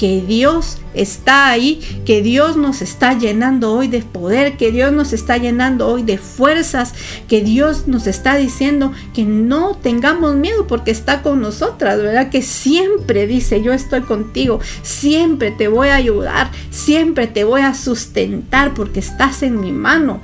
que 0.02 0.20
Dios 0.20 0.78
está 0.94 1.48
ahí, 1.48 1.78
que 2.04 2.22
Dios 2.22 2.56
nos 2.56 2.82
está 2.82 3.16
llenando 3.16 3.72
hoy 3.72 3.86
de 3.86 4.02
poder, 4.02 4.56
que 4.56 4.72
Dios 4.72 4.92
nos 4.92 5.12
está 5.12 5.36
llenando 5.36 5.86
hoy 5.86 6.02
de 6.02 6.18
fuerzas, 6.18 6.92
que 7.28 7.40
Dios 7.40 7.86
nos 7.86 8.08
está 8.08 8.36
diciendo 8.36 8.90
que 9.14 9.24
no 9.24 9.76
tengamos 9.80 10.34
miedo 10.34 10.66
porque 10.66 10.90
está 10.90 11.22
con 11.22 11.40
nosotras, 11.40 11.98
¿verdad? 12.02 12.30
Que 12.30 12.42
siempre 12.42 13.28
dice, 13.28 13.62
yo 13.62 13.72
estoy 13.72 14.00
contigo, 14.00 14.58
siempre 14.82 15.52
te 15.52 15.68
voy 15.68 15.90
a 15.90 15.94
ayudar, 15.94 16.50
siempre 16.72 17.28
te 17.28 17.44
voy 17.44 17.60
a 17.60 17.72
sustentar 17.72 18.74
porque 18.74 18.98
estás 18.98 19.44
en 19.44 19.60
mi 19.60 19.70
mano. 19.70 20.20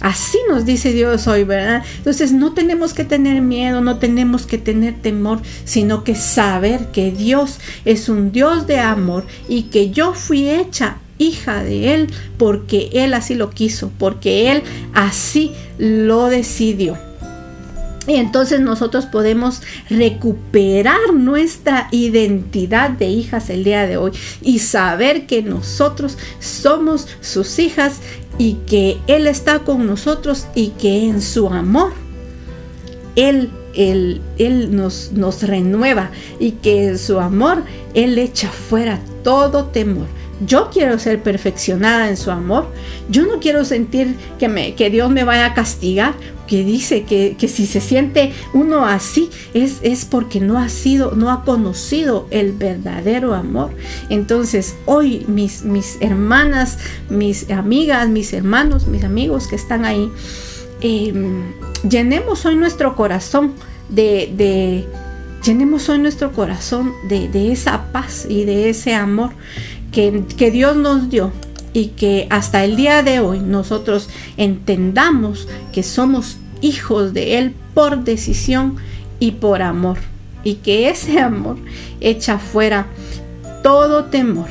Así 0.00 0.38
nos 0.48 0.64
dice 0.64 0.92
Dios 0.92 1.26
hoy, 1.26 1.44
¿verdad? 1.44 1.82
Entonces 1.96 2.32
no 2.32 2.52
tenemos 2.52 2.94
que 2.94 3.04
tener 3.04 3.42
miedo, 3.42 3.80
no 3.80 3.98
tenemos 3.98 4.46
que 4.46 4.58
tener 4.58 4.94
temor, 5.00 5.40
sino 5.64 6.04
que 6.04 6.14
saber 6.14 6.86
que 6.92 7.10
Dios 7.10 7.58
es 7.84 8.08
un 8.08 8.30
Dios 8.32 8.66
de 8.66 8.78
amor 8.78 9.26
y 9.48 9.64
que 9.64 9.90
yo 9.90 10.14
fui 10.14 10.48
hecha 10.48 10.98
hija 11.18 11.64
de 11.64 11.94
Él 11.94 12.08
porque 12.36 12.90
Él 12.92 13.12
así 13.14 13.34
lo 13.34 13.50
quiso, 13.50 13.90
porque 13.98 14.52
Él 14.52 14.62
así 14.94 15.52
lo 15.78 16.26
decidió. 16.26 17.07
Y 18.08 18.16
entonces 18.16 18.60
nosotros 18.60 19.04
podemos 19.04 19.60
recuperar 19.90 21.12
nuestra 21.12 21.88
identidad 21.92 22.88
de 22.88 23.06
hijas 23.06 23.50
el 23.50 23.64
día 23.64 23.86
de 23.86 23.98
hoy 23.98 24.12
y 24.40 24.60
saber 24.60 25.26
que 25.26 25.42
nosotros 25.42 26.16
somos 26.40 27.06
sus 27.20 27.58
hijas 27.58 28.00
y 28.38 28.54
que 28.66 28.96
Él 29.08 29.26
está 29.26 29.58
con 29.58 29.86
nosotros 29.86 30.46
y 30.54 30.68
que 30.68 31.06
en 31.06 31.20
su 31.20 31.48
amor 31.48 31.92
Él, 33.14 33.50
él, 33.74 34.22
él 34.38 34.74
nos, 34.74 35.12
nos 35.12 35.42
renueva 35.42 36.10
y 36.40 36.52
que 36.52 36.86
en 36.86 36.98
su 36.98 37.20
amor 37.20 37.62
Él 37.92 38.16
echa 38.16 38.48
fuera 38.48 39.00
todo 39.22 39.66
temor. 39.66 40.06
Yo 40.40 40.70
quiero 40.72 40.98
ser 40.98 41.22
perfeccionada 41.22 42.08
en 42.08 42.16
su 42.16 42.30
amor. 42.30 42.68
Yo 43.08 43.26
no 43.26 43.40
quiero 43.40 43.64
sentir 43.64 44.14
que, 44.38 44.48
me, 44.48 44.74
que 44.74 44.90
Dios 44.90 45.10
me 45.10 45.24
vaya 45.24 45.46
a 45.46 45.54
castigar 45.54 46.14
que 46.48 46.64
dice 46.64 47.04
que, 47.04 47.36
si 47.46 47.66
se 47.66 47.80
siente 47.80 48.32
uno 48.52 48.84
así 48.84 49.30
es, 49.54 49.78
es 49.82 50.04
porque 50.04 50.40
no 50.40 50.58
ha 50.58 50.68
sido, 50.68 51.12
no 51.14 51.30
ha 51.30 51.44
conocido 51.44 52.26
el 52.30 52.52
verdadero 52.52 53.34
amor. 53.34 53.70
Entonces 54.08 54.74
hoy 54.86 55.24
mis, 55.28 55.62
mis 55.62 55.98
hermanas, 56.00 56.78
mis 57.08 57.48
amigas, 57.50 58.08
mis 58.08 58.32
hermanos, 58.32 58.88
mis 58.88 59.04
amigos 59.04 59.46
que 59.46 59.56
están 59.56 59.84
ahí, 59.84 60.10
em, 60.80 61.52
llenemos 61.88 62.44
hoy 62.46 62.56
nuestro 62.56 62.96
corazón 62.96 63.52
de, 63.90 64.32
de 64.34 64.86
llenemos 65.44 65.88
hoy 65.88 65.98
nuestro 65.98 66.32
corazón 66.32 66.92
de, 67.08 67.28
de, 67.28 67.52
esa 67.52 67.92
paz 67.92 68.26
y 68.28 68.44
de 68.44 68.70
ese 68.70 68.94
amor 68.94 69.30
que, 69.92 70.50
Dios 70.50 70.76
nos 70.76 71.10
dio 71.10 71.32
y 71.72 71.88
que 71.88 72.26
hasta 72.30 72.64
el 72.64 72.76
día 72.76 73.02
de 73.02 73.20
hoy 73.20 73.40
nosotros 73.40 74.08
entendamos 74.36 75.48
que 75.72 75.82
somos 75.82 76.38
hijos 76.60 77.12
de 77.12 77.38
Él 77.38 77.54
por 77.74 78.04
decisión 78.04 78.76
y 79.20 79.32
por 79.32 79.62
amor. 79.62 79.98
Y 80.44 80.54
que 80.56 80.88
ese 80.88 81.20
amor 81.20 81.56
echa 82.00 82.38
fuera 82.38 82.86
todo 83.62 84.04
temor. 84.04 84.48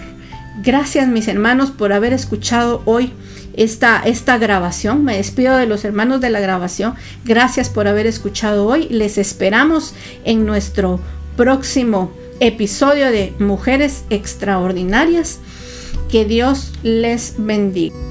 Gracias 0.64 1.08
mis 1.08 1.28
hermanos 1.28 1.72
por 1.72 1.94
haber 1.94 2.14
escuchado 2.14 2.82
hoy 2.86 3.12
esta, 3.54 4.02
esta 4.06 4.38
grabación. 4.38 5.04
Me 5.04 5.18
despido 5.18 5.58
de 5.58 5.66
los 5.66 5.86
hermanos 5.86 6.22
de 6.22 6.30
la 6.30 6.40
grabación. 6.40 6.96
Gracias 7.26 7.70
por 7.70 7.88
haber 7.88 8.06
escuchado 8.06 8.66
hoy. 8.66 8.88
Les 8.90 9.18
esperamos 9.18 9.94
en 10.26 10.46
nuestro 10.46 11.00
próximo 11.36 12.12
episodio 12.40 13.12
de 13.12 13.34
Mujeres 13.40 14.04
Extraordinarias. 14.10 15.40
Que 16.10 16.26
Dios 16.26 16.74
les 16.84 17.36
bendiga. 17.38 18.07